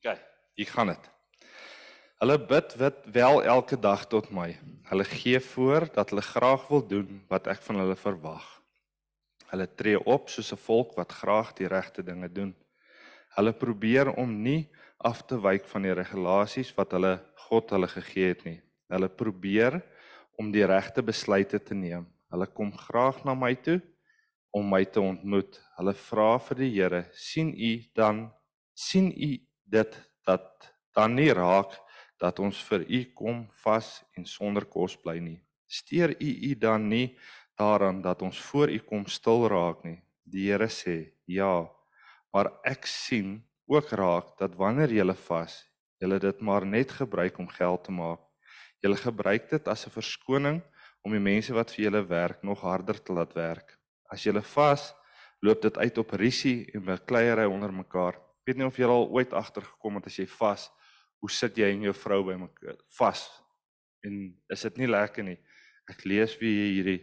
OK, 0.00 0.16
hier 0.56 0.72
gaan 0.72 0.90
dit. 0.94 1.10
Hulle 2.24 2.38
bid 2.40 2.74
wit 2.80 3.06
wel 3.12 3.42
elke 3.44 3.76
dag 3.76 4.06
tot 4.08 4.30
my. 4.32 4.54
Hulle 4.88 5.04
gee 5.04 5.40
voor 5.40 5.86
dat 5.92 6.10
hulle 6.10 6.24
graag 6.24 6.66
wil 6.68 6.86
doen 6.88 7.22
wat 7.28 7.48
ek 7.52 7.60
van 7.66 7.82
hulle 7.82 7.96
verwag. 8.00 8.44
Hulle 9.52 9.66
tree 9.76 10.00
op 10.00 10.30
soos 10.32 10.52
'n 10.52 10.60
volk 10.66 10.96
wat 10.96 11.12
graag 11.12 11.52
die 11.52 11.68
regte 11.68 12.02
dinge 12.02 12.32
doen. 12.32 12.54
Hulle 13.36 13.52
probeer 13.52 14.12
om 14.14 14.30
nie 14.42 14.68
af 15.04 15.24
te 15.26 15.36
wyk 15.40 15.66
van 15.68 15.84
die 15.86 15.94
regulasies 15.94 16.70
wat 16.76 16.94
hulle 16.96 17.18
God 17.48 17.74
hulle 17.74 17.88
gegee 17.90 18.30
het 18.32 18.44
nie. 18.46 18.60
Hulle 18.92 19.08
probeer 19.08 19.80
om 20.38 20.52
die 20.54 20.66
regte 20.66 21.02
besluite 21.02 21.58
te 21.58 21.74
neem. 21.74 22.06
Hulle 22.30 22.46
kom 22.46 22.72
graag 22.78 23.24
na 23.24 23.34
my 23.34 23.54
toe 23.54 23.80
om 24.54 24.70
my 24.70 24.84
te 24.86 25.02
ontmoet. 25.02 25.58
Hulle 25.78 25.94
vra 25.98 26.38
vir 26.38 26.56
die 26.62 26.70
Here, 26.70 27.04
"Sien 27.12 27.54
u 27.54 27.82
dan 27.94 28.30
sien 28.74 29.12
u 29.16 29.38
dit 29.64 29.92
dat 30.26 30.74
dan 30.94 31.14
nie 31.14 31.32
raak 31.32 31.74
dat 32.18 32.38
ons 32.38 32.62
vir 32.68 32.84
u 32.88 33.00
kom 33.14 33.46
vas 33.64 34.02
en 34.16 34.26
sonder 34.26 34.64
kos 34.64 34.96
bly 34.96 35.18
nie. 35.18 35.40
Steer 35.66 36.14
u 36.20 36.30
u 36.50 36.54
dan 36.54 36.88
nie 36.88 37.16
daaraan 37.58 38.02
dat 38.02 38.22
ons 38.22 38.40
voor 38.40 38.70
u 38.70 38.78
kom 38.78 39.06
stil 39.06 39.48
raak 39.48 39.84
nie. 39.84 40.00
Die 40.24 40.50
Here 40.50 40.68
sê: 40.68 41.12
"Ja, 41.26 41.70
maar 42.34 42.50
ek 42.66 42.88
sien 42.90 43.38
ook 43.70 43.92
raak 43.94 44.34
dat 44.40 44.56
wanneer 44.58 44.90
jy 44.90 45.06
vas, 45.28 45.54
jy 46.02 46.18
dit 46.18 46.40
maar 46.42 46.66
net 46.66 46.90
gebruik 46.90 47.38
om 47.38 47.48
geld 47.48 47.84
te 47.84 47.92
maak. 47.94 48.20
Jy 48.82 48.92
gebruik 49.00 49.48
dit 49.50 49.68
as 49.68 49.86
'n 49.86 49.94
verskoning 49.94 50.62
om 51.04 51.12
die 51.12 51.22
mense 51.22 51.54
wat 51.54 51.70
vir 51.70 51.84
julle 51.84 52.02
werk 52.08 52.42
nog 52.42 52.60
harder 52.60 52.98
te 53.02 53.12
laat 53.12 53.32
werk. 53.34 53.78
As 54.10 54.24
jy 54.26 54.32
vas, 54.40 54.92
loop 55.40 55.62
dit 55.62 55.78
uit 55.78 55.98
op 55.98 56.10
risie 56.10 56.70
en 56.74 56.84
bekleierery 56.84 57.46
onder 57.46 57.72
mekaar. 57.72 58.14
Ek 58.14 58.46
weet 58.46 58.56
nie 58.56 58.66
of 58.66 58.76
jy 58.76 58.84
al 58.84 59.08
ooit 59.08 59.32
agtergekom 59.32 59.94
het 59.94 60.06
as 60.06 60.18
jy 60.18 60.26
vas, 60.26 60.70
hoe 61.20 61.30
sit 61.30 61.56
jy 61.56 61.70
en 61.72 61.82
jou 61.82 61.92
vrou 61.92 62.24
by 62.24 62.34
mekaar 62.34 62.76
vas? 62.98 63.42
En 64.04 64.36
is 64.50 64.62
dit 64.62 64.76
nie 64.76 64.88
lekker 64.88 65.24
nie? 65.24 65.38
Ek 65.88 66.04
lees 66.04 66.36
wie 66.40 66.74
hierdie 66.74 67.00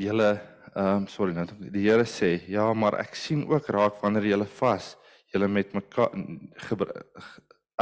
julle 0.00 0.55
ehm 0.76 1.02
um, 1.02 1.06
sorry 1.08 1.32
net 1.32 1.54
die 1.58 1.86
Here 1.86 2.04
sê 2.04 2.30
ja 2.52 2.72
maar 2.74 2.98
ek 3.00 3.14
sien 3.16 3.46
ook 3.48 3.70
raak 3.76 4.02
wanneer 4.02 4.28
julle 4.32 4.48
vas 4.58 4.96
julle 5.32 5.48
met 5.48 5.72
mekaar 5.74 6.12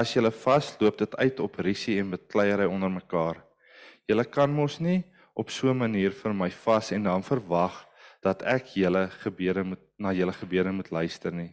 as 0.02 0.14
julle 0.14 0.30
vas 0.44 0.76
loop 0.80 0.98
dit 0.98 1.16
uit 1.16 1.40
op 1.40 1.58
risie 1.68 1.98
en 2.00 2.14
bekleierery 2.14 2.70
onder 2.70 2.90
mekaar 2.90 3.42
julle 4.08 4.24
kan 4.24 4.50
mos 4.50 4.78
nie 4.80 5.02
op 5.34 5.50
so 5.50 5.70
'n 5.70 5.78
manier 5.78 6.12
vir 6.22 6.32
my 6.34 6.50
vas 6.50 6.92
en 6.92 7.02
dan 7.10 7.22
verwag 7.22 7.84
dat 8.22 8.42
ek 8.42 8.76
julle 8.76 9.08
gebede 9.22 9.64
moet 9.64 9.84
na 9.98 10.12
julle 10.12 10.32
gebede 10.32 10.72
moet 10.72 10.90
luister 10.90 11.32
nie 11.32 11.52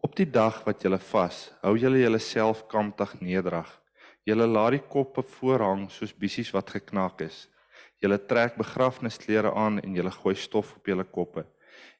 Op 0.00 0.14
die 0.14 0.28
dag 0.30 0.60
wat 0.66 0.84
julle 0.84 0.98
vas, 1.10 1.48
hou 1.62 1.74
julle 1.78 1.98
julleself 1.98 2.66
kamptig 2.70 3.16
nederig. 3.18 3.68
Julle 4.28 4.46
laat 4.46 4.76
die 4.76 4.82
koppe 4.92 5.24
voorhang 5.26 5.88
soos 5.90 6.12
bissies 6.14 6.52
wat 6.54 6.70
geknak 6.70 7.24
is. 7.26 7.46
Julle 7.98 8.18
trek 8.30 8.56
begrafnisklere 8.58 9.52
aan 9.54 9.80
en 9.82 9.94
julle 9.94 10.10
gooi 10.14 10.34
stof 10.38 10.76
op 10.76 10.86
julle 10.86 11.04
koppe. 11.04 11.44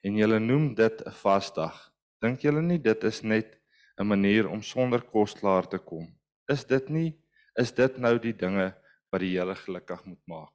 En 0.02 0.16
julle 0.16 0.38
noem 0.38 0.74
dit 0.74 1.02
'n 1.06 1.10
vasdag. 1.10 1.90
Dink 2.20 2.40
julle 2.40 2.62
nie 2.62 2.78
dit 2.78 3.04
is 3.04 3.22
net 3.22 3.58
'n 3.98 4.06
manier 4.06 4.48
om 4.48 4.62
sonder 4.62 5.02
kos 5.02 5.34
klaar 5.34 5.66
te 5.66 5.78
kom? 5.78 6.06
Is 6.48 6.64
dit 6.64 6.88
nie 6.88 7.18
is 7.58 7.72
dit 7.72 7.98
nou 7.98 8.18
die 8.18 8.32
dinge 8.32 8.74
wat 9.10 9.20
die 9.20 9.34
Here 9.34 9.54
gelukkig 9.54 10.04
moet 10.04 10.26
maak? 10.26 10.54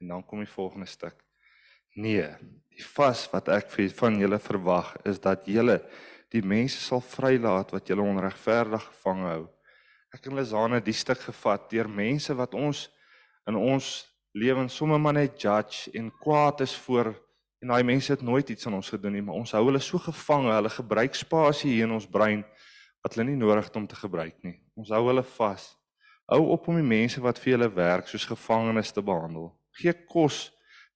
En 0.00 0.08
dan 0.08 0.24
kom 0.26 0.38
die 0.38 0.52
volgende 0.52 0.86
stuk. 0.86 1.24
Nee, 1.96 2.28
die 2.70 2.84
vas 2.84 3.30
wat 3.32 3.48
ek 3.48 3.70
van 3.96 4.18
julle 4.18 4.38
verwag 4.38 4.96
is 5.04 5.18
dat 5.18 5.46
julle 5.46 5.80
die 6.30 6.42
mense 6.42 6.78
sal 6.78 7.00
vrylaat 7.00 7.72
wat 7.72 7.88
julle 7.88 8.04
onregverdig 8.04 8.84
gevang 8.84 9.22
hou. 9.24 9.48
Ek 10.14 10.26
en 10.26 10.36
Lizana 10.38 10.80
die 10.80 10.96
stuk 10.96 11.20
gevat 11.20 11.70
deur 11.72 11.88
mense 11.88 12.34
wat 12.36 12.54
ons 12.54 12.86
in 13.48 13.56
ons 13.56 14.06
lewens 14.32 14.76
sommer 14.76 15.00
maar 15.00 15.16
net 15.16 15.40
judge 15.40 15.90
en 15.96 16.10
kwaad 16.20 16.60
is 16.60 16.76
voor 16.76 17.14
en 17.58 17.72
daai 17.72 17.82
mense 17.82 18.12
het 18.12 18.22
nooit 18.22 18.50
iets 18.50 18.66
aan 18.66 18.78
ons 18.78 18.88
gedoen 18.88 19.16
nie, 19.16 19.22
maar 19.22 19.38
ons 19.40 19.52
hou 19.56 19.64
hulle 19.66 19.80
so 19.82 19.98
gevange, 19.98 20.52
hulle 20.54 20.70
gebruik 20.70 21.16
spasie 21.18 21.72
hier 21.72 21.88
in 21.88 21.96
ons 21.96 22.06
brein 22.06 22.44
wat 23.02 23.16
hulle 23.16 23.26
nie 23.30 23.38
nodig 23.38 23.66
het 23.66 23.78
om 23.78 23.86
te 23.86 23.98
gebruik 23.98 24.36
nie. 24.46 24.58
Ons 24.78 24.92
hou 24.94 25.02
hulle 25.08 25.24
vas. 25.36 25.64
Hou 26.28 26.42
op 26.52 26.68
om 26.68 26.78
die 26.78 26.86
mense 26.86 27.22
wat 27.24 27.40
vir 27.40 27.54
julle 27.54 27.70
werk 27.74 28.10
soos 28.10 28.26
gevangenes 28.28 28.92
te 28.94 29.02
behandel. 29.02 29.50
Gee 29.80 29.94
kos 30.12 30.48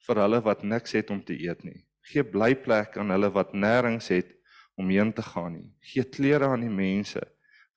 vir 0.06 0.20
hulle 0.22 0.42
wat 0.44 0.62
niks 0.66 0.94
het 0.98 1.10
om 1.14 1.22
te 1.24 1.34
eet 1.34 1.64
nie. 1.66 1.80
Gee 2.12 2.26
blyplek 2.26 2.98
aan 2.98 3.14
hulle 3.14 3.30
wat 3.32 3.54
nêrens 3.54 4.10
het 4.12 4.34
om 4.78 4.90
heen 4.90 5.12
te 5.14 5.22
gaan 5.24 5.54
nie. 5.56 5.68
Gee 5.92 6.04
klere 6.04 6.50
aan 6.52 6.66
die 6.66 6.72
mense 6.72 7.22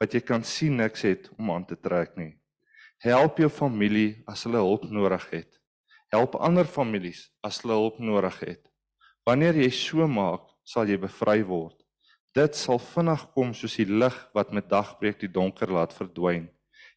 wat 0.01 0.13
jy 0.13 0.21
kan 0.25 0.43
sien 0.43 0.75
niks 0.81 1.05
het 1.07 1.29
om 1.37 1.53
aan 1.53 1.65
te 1.65 1.77
trek 1.79 2.17
nie. 2.19 2.33
Help 3.05 3.37
jou 3.37 3.51
familie 3.53 4.23
as 4.25 4.47
hulle 4.47 4.57
hulp 4.57 4.87
nodig 4.89 5.27
het. 5.29 5.49
Help 6.09 6.39
ander 6.41 6.65
families 6.65 7.27
as 7.45 7.59
hulle 7.61 7.75
hulp 7.77 7.99
nodig 8.01 8.39
het. 8.41 8.63
Wanneer 9.29 9.59
jy 9.61 9.67
so 9.77 10.07
maak, 10.09 10.47
sal 10.65 10.89
jy 10.89 10.97
bevry 10.97 11.43
word. 11.45 11.75
Dit 12.33 12.57
sal 12.57 12.79
vinnig 12.81 13.27
kom 13.35 13.51
soos 13.53 13.75
die 13.77 13.85
lig 13.85 14.15
wat 14.33 14.49
met 14.57 14.71
dagbreek 14.71 15.19
die 15.21 15.29
donker 15.29 15.69
laat 15.69 15.93
verdwyn. 15.93 16.47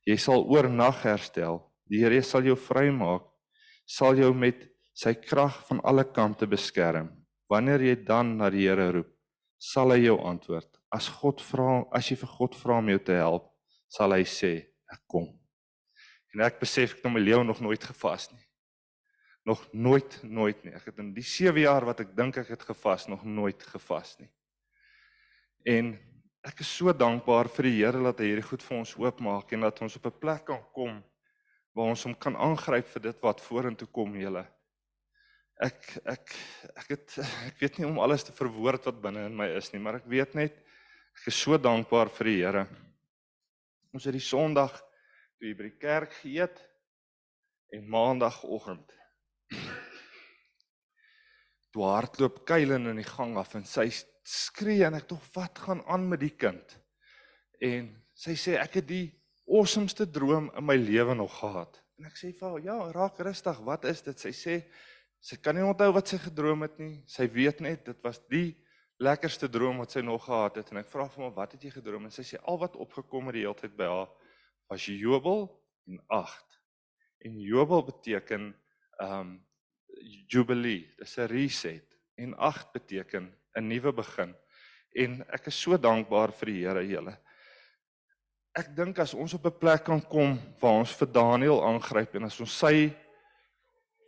Jy 0.08 0.16
sal 0.16 0.46
oornag 0.48 1.02
herstel. 1.04 1.60
Die 1.92 2.00
Here 2.00 2.22
sal 2.24 2.48
jou 2.48 2.56
vrymaak. 2.56 3.26
Sal 3.84 4.16
jou 4.16 4.32
met 4.32 4.64
sy 4.96 5.12
krag 5.12 5.60
van 5.68 5.82
alle 5.84 6.06
kante 6.08 6.48
beskerm. 6.48 7.10
Wanneer 7.52 7.84
jy 7.84 7.98
dan 8.08 8.38
na 8.40 8.48
die 8.48 8.64
Here 8.64 8.88
roep, 8.96 9.12
sal 9.60 9.92
hy 9.92 10.06
jou 10.06 10.16
antwoord. 10.24 10.70
As 10.88 11.10
God 11.20 11.44
vra, 11.44 11.82
as 11.92 12.08
jy 12.08 12.16
vir 12.16 12.32
God 12.38 12.56
vra 12.56 12.80
om 12.80 12.88
jou 12.96 13.02
te 13.10 13.20
help, 13.20 13.52
sal 13.92 14.16
hy 14.16 14.24
sê, 14.24 14.54
ek 14.88 15.04
kom. 15.04 15.28
En 16.34 16.44
ek 16.44 16.58
besef 16.60 16.92
ek 16.94 17.02
het 17.02 17.12
my 17.12 17.22
lewe 17.22 17.44
nog 17.44 17.60
nooit 17.64 17.84
gevas 17.84 18.28
nie. 18.32 18.44
Nog 19.48 19.62
nooit, 19.72 20.18
nooit 20.22 20.60
nie. 20.64 20.74
Ek 20.76 20.90
het 20.90 20.98
in 21.00 21.14
die 21.16 21.24
7 21.24 21.62
jaar 21.62 21.86
wat 21.88 22.02
ek 22.04 22.12
dink 22.16 22.36
ek 22.42 22.52
het 22.52 22.66
gevas, 22.68 23.06
nog 23.08 23.24
nooit 23.24 23.62
gevas 23.72 24.16
nie. 24.20 24.28
En 25.64 25.94
ek 26.44 26.60
is 26.64 26.74
so 26.76 26.92
dankbaar 26.92 27.48
vir 27.56 27.70
die 27.70 27.78
Here 27.78 28.02
dat 28.04 28.20
hy 28.20 28.32
hierdie 28.32 28.46
goed 28.46 28.62
vir 28.62 28.78
ons 28.78 28.94
oopmaak 29.00 29.52
en 29.52 29.66
dat 29.66 29.82
ons 29.82 29.96
op 29.96 30.06
'n 30.06 30.20
plek 30.20 30.44
kan 30.46 30.62
kom 30.72 31.02
waar 31.74 31.90
ons 31.94 32.04
hom 32.04 32.14
kan 32.14 32.36
aangryp 32.36 32.86
vir 32.88 33.02
dit 33.02 33.18
wat 33.22 33.40
vorentoe 33.40 33.88
kom, 33.92 34.14
julle 34.16 34.46
ek 35.58 35.98
ek 36.06 36.34
ek 36.78 36.90
het 36.92 37.14
ek 37.50 37.62
weet 37.62 37.78
nie 37.78 37.88
om 37.88 37.98
alles 38.02 38.22
te 38.24 38.34
verwoord 38.34 38.84
wat 38.88 39.00
binne 39.02 39.26
in 39.26 39.34
my 39.36 39.48
is 39.58 39.72
nie, 39.72 39.80
maar 39.82 39.98
ek 39.98 40.06
weet 40.06 40.36
net 40.38 40.54
ek 41.18 41.26
is 41.32 41.38
so 41.38 41.58
dankbaar 41.58 42.10
vir 42.14 42.30
die 42.30 42.36
Here. 42.38 42.66
Ons 43.90 44.06
het 44.06 44.14
die 44.14 44.22
Sondag 44.22 44.76
toe 45.38 45.54
by 45.54 45.68
die 45.68 45.78
kerk 45.80 46.14
geëet 46.20 46.58
en 47.76 47.88
Maandagoggend 47.90 48.94
toe 51.72 51.84
hardloop 51.84 52.42
Kylen 52.48 52.88
in 52.90 52.98
die 52.98 53.06
gang 53.06 53.36
af 53.38 53.54
en 53.58 53.66
sy 53.68 53.86
skree 54.24 54.86
en 54.86 54.96
ek 54.98 55.08
tog 55.10 55.24
wat 55.34 55.60
gaan 55.66 55.82
aan 55.86 56.06
met 56.08 56.20
die 56.22 56.32
kind? 56.32 56.74
En 57.64 57.90
sy 58.16 58.34
sê 58.40 58.56
ek 58.58 58.80
het 58.80 58.88
die 58.88 59.06
awesomeste 59.48 60.08
droom 60.10 60.48
in 60.56 60.64
my 60.64 60.76
lewe 60.80 61.14
nog 61.16 61.34
gehad. 61.38 61.76
En 62.00 62.08
ek 62.08 62.16
sê 62.16 62.32
vir 62.32 62.48
haar, 62.48 62.64
ja, 62.64 62.78
raak 62.96 63.20
rustig, 63.24 63.60
wat 63.68 63.84
is 63.88 64.02
dit? 64.06 64.26
Sy 64.26 64.32
sê 64.36 64.56
Sy 65.24 65.38
kan 65.42 65.56
nie 65.58 65.66
onthou 65.66 65.90
wat 65.96 66.10
sy 66.10 66.18
gedroom 66.22 66.62
het 66.66 66.78
nie. 66.78 67.00
Sy 67.10 67.26
weet 67.32 67.62
net 67.64 67.84
dit 67.88 68.04
was 68.06 68.20
die 68.30 68.52
lekkerste 69.02 69.48
droom 69.50 69.80
wat 69.82 69.94
sy 69.94 70.02
nog 70.02 70.24
gehad 70.26 70.58
het 70.58 70.70
en 70.72 70.80
ek 70.80 70.90
vra 70.90 71.06
vir 71.10 71.24
haar 71.24 71.34
wat 71.36 71.54
het 71.54 71.64
jy 71.66 71.70
gedroom 71.74 72.08
en 72.08 72.14
sy 72.14 72.24
sê 72.26 72.40
al 72.50 72.58
wat 72.58 72.78
opgekom 72.78 73.30
het 73.30 73.36
die 73.38 73.44
hele 73.44 73.58
tyd 73.58 73.76
by 73.78 73.86
haar 73.86 74.08
was 74.68 74.86
jubel 74.86 75.48
en 75.86 76.00
agt. 76.06 76.60
En 77.18 77.40
jubel 77.40 77.84
beteken 77.84 78.54
um, 79.02 79.46
jubilee, 80.26 80.94
dis 80.96 81.16
'n 81.16 81.26
reset 81.26 81.98
en 82.14 82.36
agt 82.36 82.72
beteken 82.72 83.34
'n 83.54 83.66
nuwe 83.66 83.92
begin. 83.92 84.36
En 84.94 85.24
ek 85.32 85.46
is 85.46 85.60
so 85.60 85.76
dankbaar 85.76 86.32
vir 86.32 86.46
die 86.46 86.66
Here 86.66 86.86
julle. 86.86 87.18
Ek 88.52 88.74
dink 88.76 88.98
as 88.98 89.14
ons 89.14 89.34
op 89.34 89.46
'n 89.46 89.58
plek 89.58 89.84
kan 89.84 90.00
kom 90.00 90.38
waar 90.60 90.78
ons 90.82 90.92
vir 90.92 91.12
Daniel 91.12 91.62
aangryp 91.64 92.14
en 92.14 92.24
as 92.24 92.40
ons 92.40 92.58
sy 92.58 92.94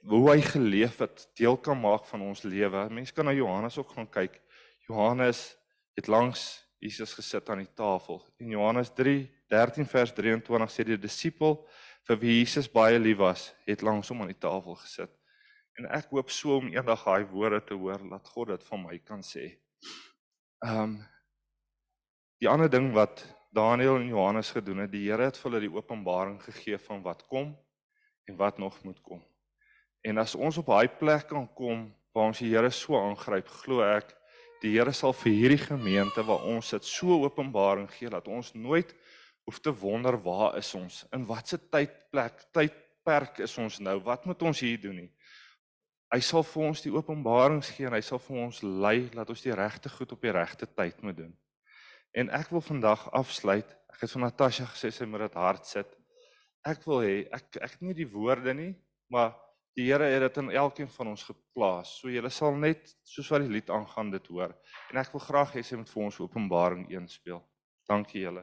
hoe 0.03 0.31
hy 0.31 0.41
geleef 0.41 0.99
het 0.99 1.29
deel 1.37 1.57
kan 1.57 1.81
maak 1.81 2.05
van 2.05 2.23
ons 2.23 2.43
lewe. 2.43 2.89
Mense 2.91 3.13
kan 3.13 3.25
na 3.25 3.33
Johannes 3.33 3.79
ook 3.79 3.91
gaan 3.91 4.09
kyk. 4.11 4.41
Johannes 4.89 5.57
het 5.97 6.09
langs 6.09 6.67
Jesus 6.81 7.13
gesit 7.15 7.49
aan 7.51 7.59
die 7.59 7.75
tafel. 7.75 8.25
In 8.39 8.49
Johannes 8.49 8.91
3:13 9.51 9.87
vers 9.91 10.13
23 10.15 10.71
sê 10.71 10.85
die 10.87 10.99
disipel 10.99 11.57
vir 12.09 12.21
wie 12.21 12.39
Jesus 12.39 12.69
baie 12.71 12.99
lief 12.99 13.19
was, 13.19 13.51
het 13.67 13.83
langs 13.83 14.09
hom 14.09 14.23
aan 14.23 14.33
die 14.33 14.39
tafel 14.39 14.77
gesit. 14.79 15.11
En 15.79 15.89
ek 15.91 16.11
hoop 16.15 16.31
so 16.31 16.59
om 16.61 16.71
eendag 16.71 17.05
daai 17.05 17.25
woorde 17.31 17.61
te 17.65 17.75
hoor, 17.75 18.03
laat 18.05 18.29
God 18.29 18.53
dit 18.55 18.65
van 18.69 18.83
my 18.85 18.99
kan 18.99 19.23
sê. 19.27 19.57
Ehm 20.67 20.83
um, 20.83 21.01
die 22.41 22.49
ander 22.49 22.71
ding 22.73 22.87
wat 22.97 23.21
Daniel 23.53 23.99
en 23.99 24.07
Johannes 24.09 24.51
gedoen 24.51 24.79
het, 24.81 24.93
die 24.93 25.11
Here 25.11 25.27
het 25.29 25.37
vir 25.37 25.51
hulle 25.51 25.61
die 25.61 25.75
openbaring 25.75 26.39
gegee 26.41 26.79
van 26.81 27.03
wat 27.05 27.27
kom 27.29 27.51
en 28.25 28.37
wat 28.39 28.59
nog 28.59 28.79
moet 28.85 29.01
kom. 29.03 29.21
En 30.01 30.19
as 30.23 30.33
ons 30.35 30.57
op 30.57 30.71
daai 30.71 30.89
plek 30.89 31.27
kan 31.29 31.49
kom 31.59 31.91
waar 32.15 32.31
ons 32.31 32.41
die 32.41 32.49
Here 32.55 32.71
so 32.71 32.97
aangryp, 32.97 33.51
glo 33.61 33.83
ek 33.85 34.15
die 34.63 34.73
Here 34.77 34.93
sal 34.97 35.13
vir 35.13 35.33
hierdie 35.33 35.61
gemeente 35.61 36.25
waar 36.25 36.47
ons 36.49 36.73
sit 36.73 36.87
so 36.89 37.21
openbaring 37.27 37.91
gee 37.93 38.09
dat 38.09 38.29
ons 38.29 38.55
nooit 38.55 38.95
hoef 39.49 39.61
te 39.61 39.73
wonder 39.75 40.19
waar 40.23 40.57
is 40.59 40.71
ons? 40.75 41.05
In 41.15 41.27
watter 41.27 41.61
tydplek, 41.73 42.47
tydperk 42.55 43.41
is 43.47 43.57
ons 43.59 43.79
nou? 43.79 43.99
Wat 44.05 44.25
moet 44.29 44.43
ons 44.43 44.61
hier 44.61 44.81
doen 44.81 44.97
nie? 45.05 45.11
Hy 46.11 46.19
sal 46.27 46.43
vir 46.43 46.65
ons 46.67 46.83
die 46.83 46.93
openbarings 46.93 47.71
gee 47.77 47.87
en 47.87 47.95
hy 47.95 48.03
sal 48.03 48.19
vir 48.23 48.41
ons 48.47 48.63
lei 48.63 48.97
dat 49.15 49.31
ons 49.31 49.45
die 49.45 49.55
regte 49.55 49.93
goed 49.93 50.13
op 50.17 50.25
die 50.27 50.35
regte 50.35 50.67
tyd 50.67 51.03
moet 51.07 51.21
doen. 51.23 51.35
En 52.19 52.33
ek 52.35 52.51
wil 52.51 52.65
vandag 52.67 53.07
afsluit. 53.15 53.69
Ek 53.95 54.03
het 54.03 54.11
vir 54.17 54.25
Natasha 54.25 54.67
gesê 54.73 54.91
sy 54.91 55.07
moet 55.07 55.29
dit 55.29 55.39
hard 55.39 55.69
sit. 55.69 55.93
Ek 56.67 56.83
wil 56.89 57.05
hê 57.07 57.15
ek 57.31 57.61
ek 57.63 57.77
het 57.77 57.87
nie 57.87 57.95
die 57.95 58.09
woorde 58.11 58.55
nie, 58.57 58.73
maar 59.11 59.37
Die 59.79 59.87
Here 59.87 60.05
het 60.11 60.21
dit 60.27 60.39
in 60.43 60.51
elkeen 60.51 60.89
van 60.91 61.13
ons 61.13 61.23
geplaas. 61.25 61.93
So 62.01 62.11
julle 62.11 62.31
sal 62.35 62.57
net 62.59 62.91
soos 63.07 63.31
wat 63.31 63.45
die 63.45 63.53
lied 63.55 63.71
aangaan 63.71 64.11
dit 64.11 64.27
hoor. 64.33 64.55
En 64.91 64.99
ek 65.01 65.13
wil 65.15 65.23
graag 65.23 65.55
hê 65.55 65.63
sy 65.65 65.79
moet 65.79 65.93
vir 65.93 66.03
ons 66.09 66.19
Openbaring 66.25 66.89
1 66.91 67.07
speel. 67.09 67.39
Dankie 67.89 68.25
julle. 68.25 68.43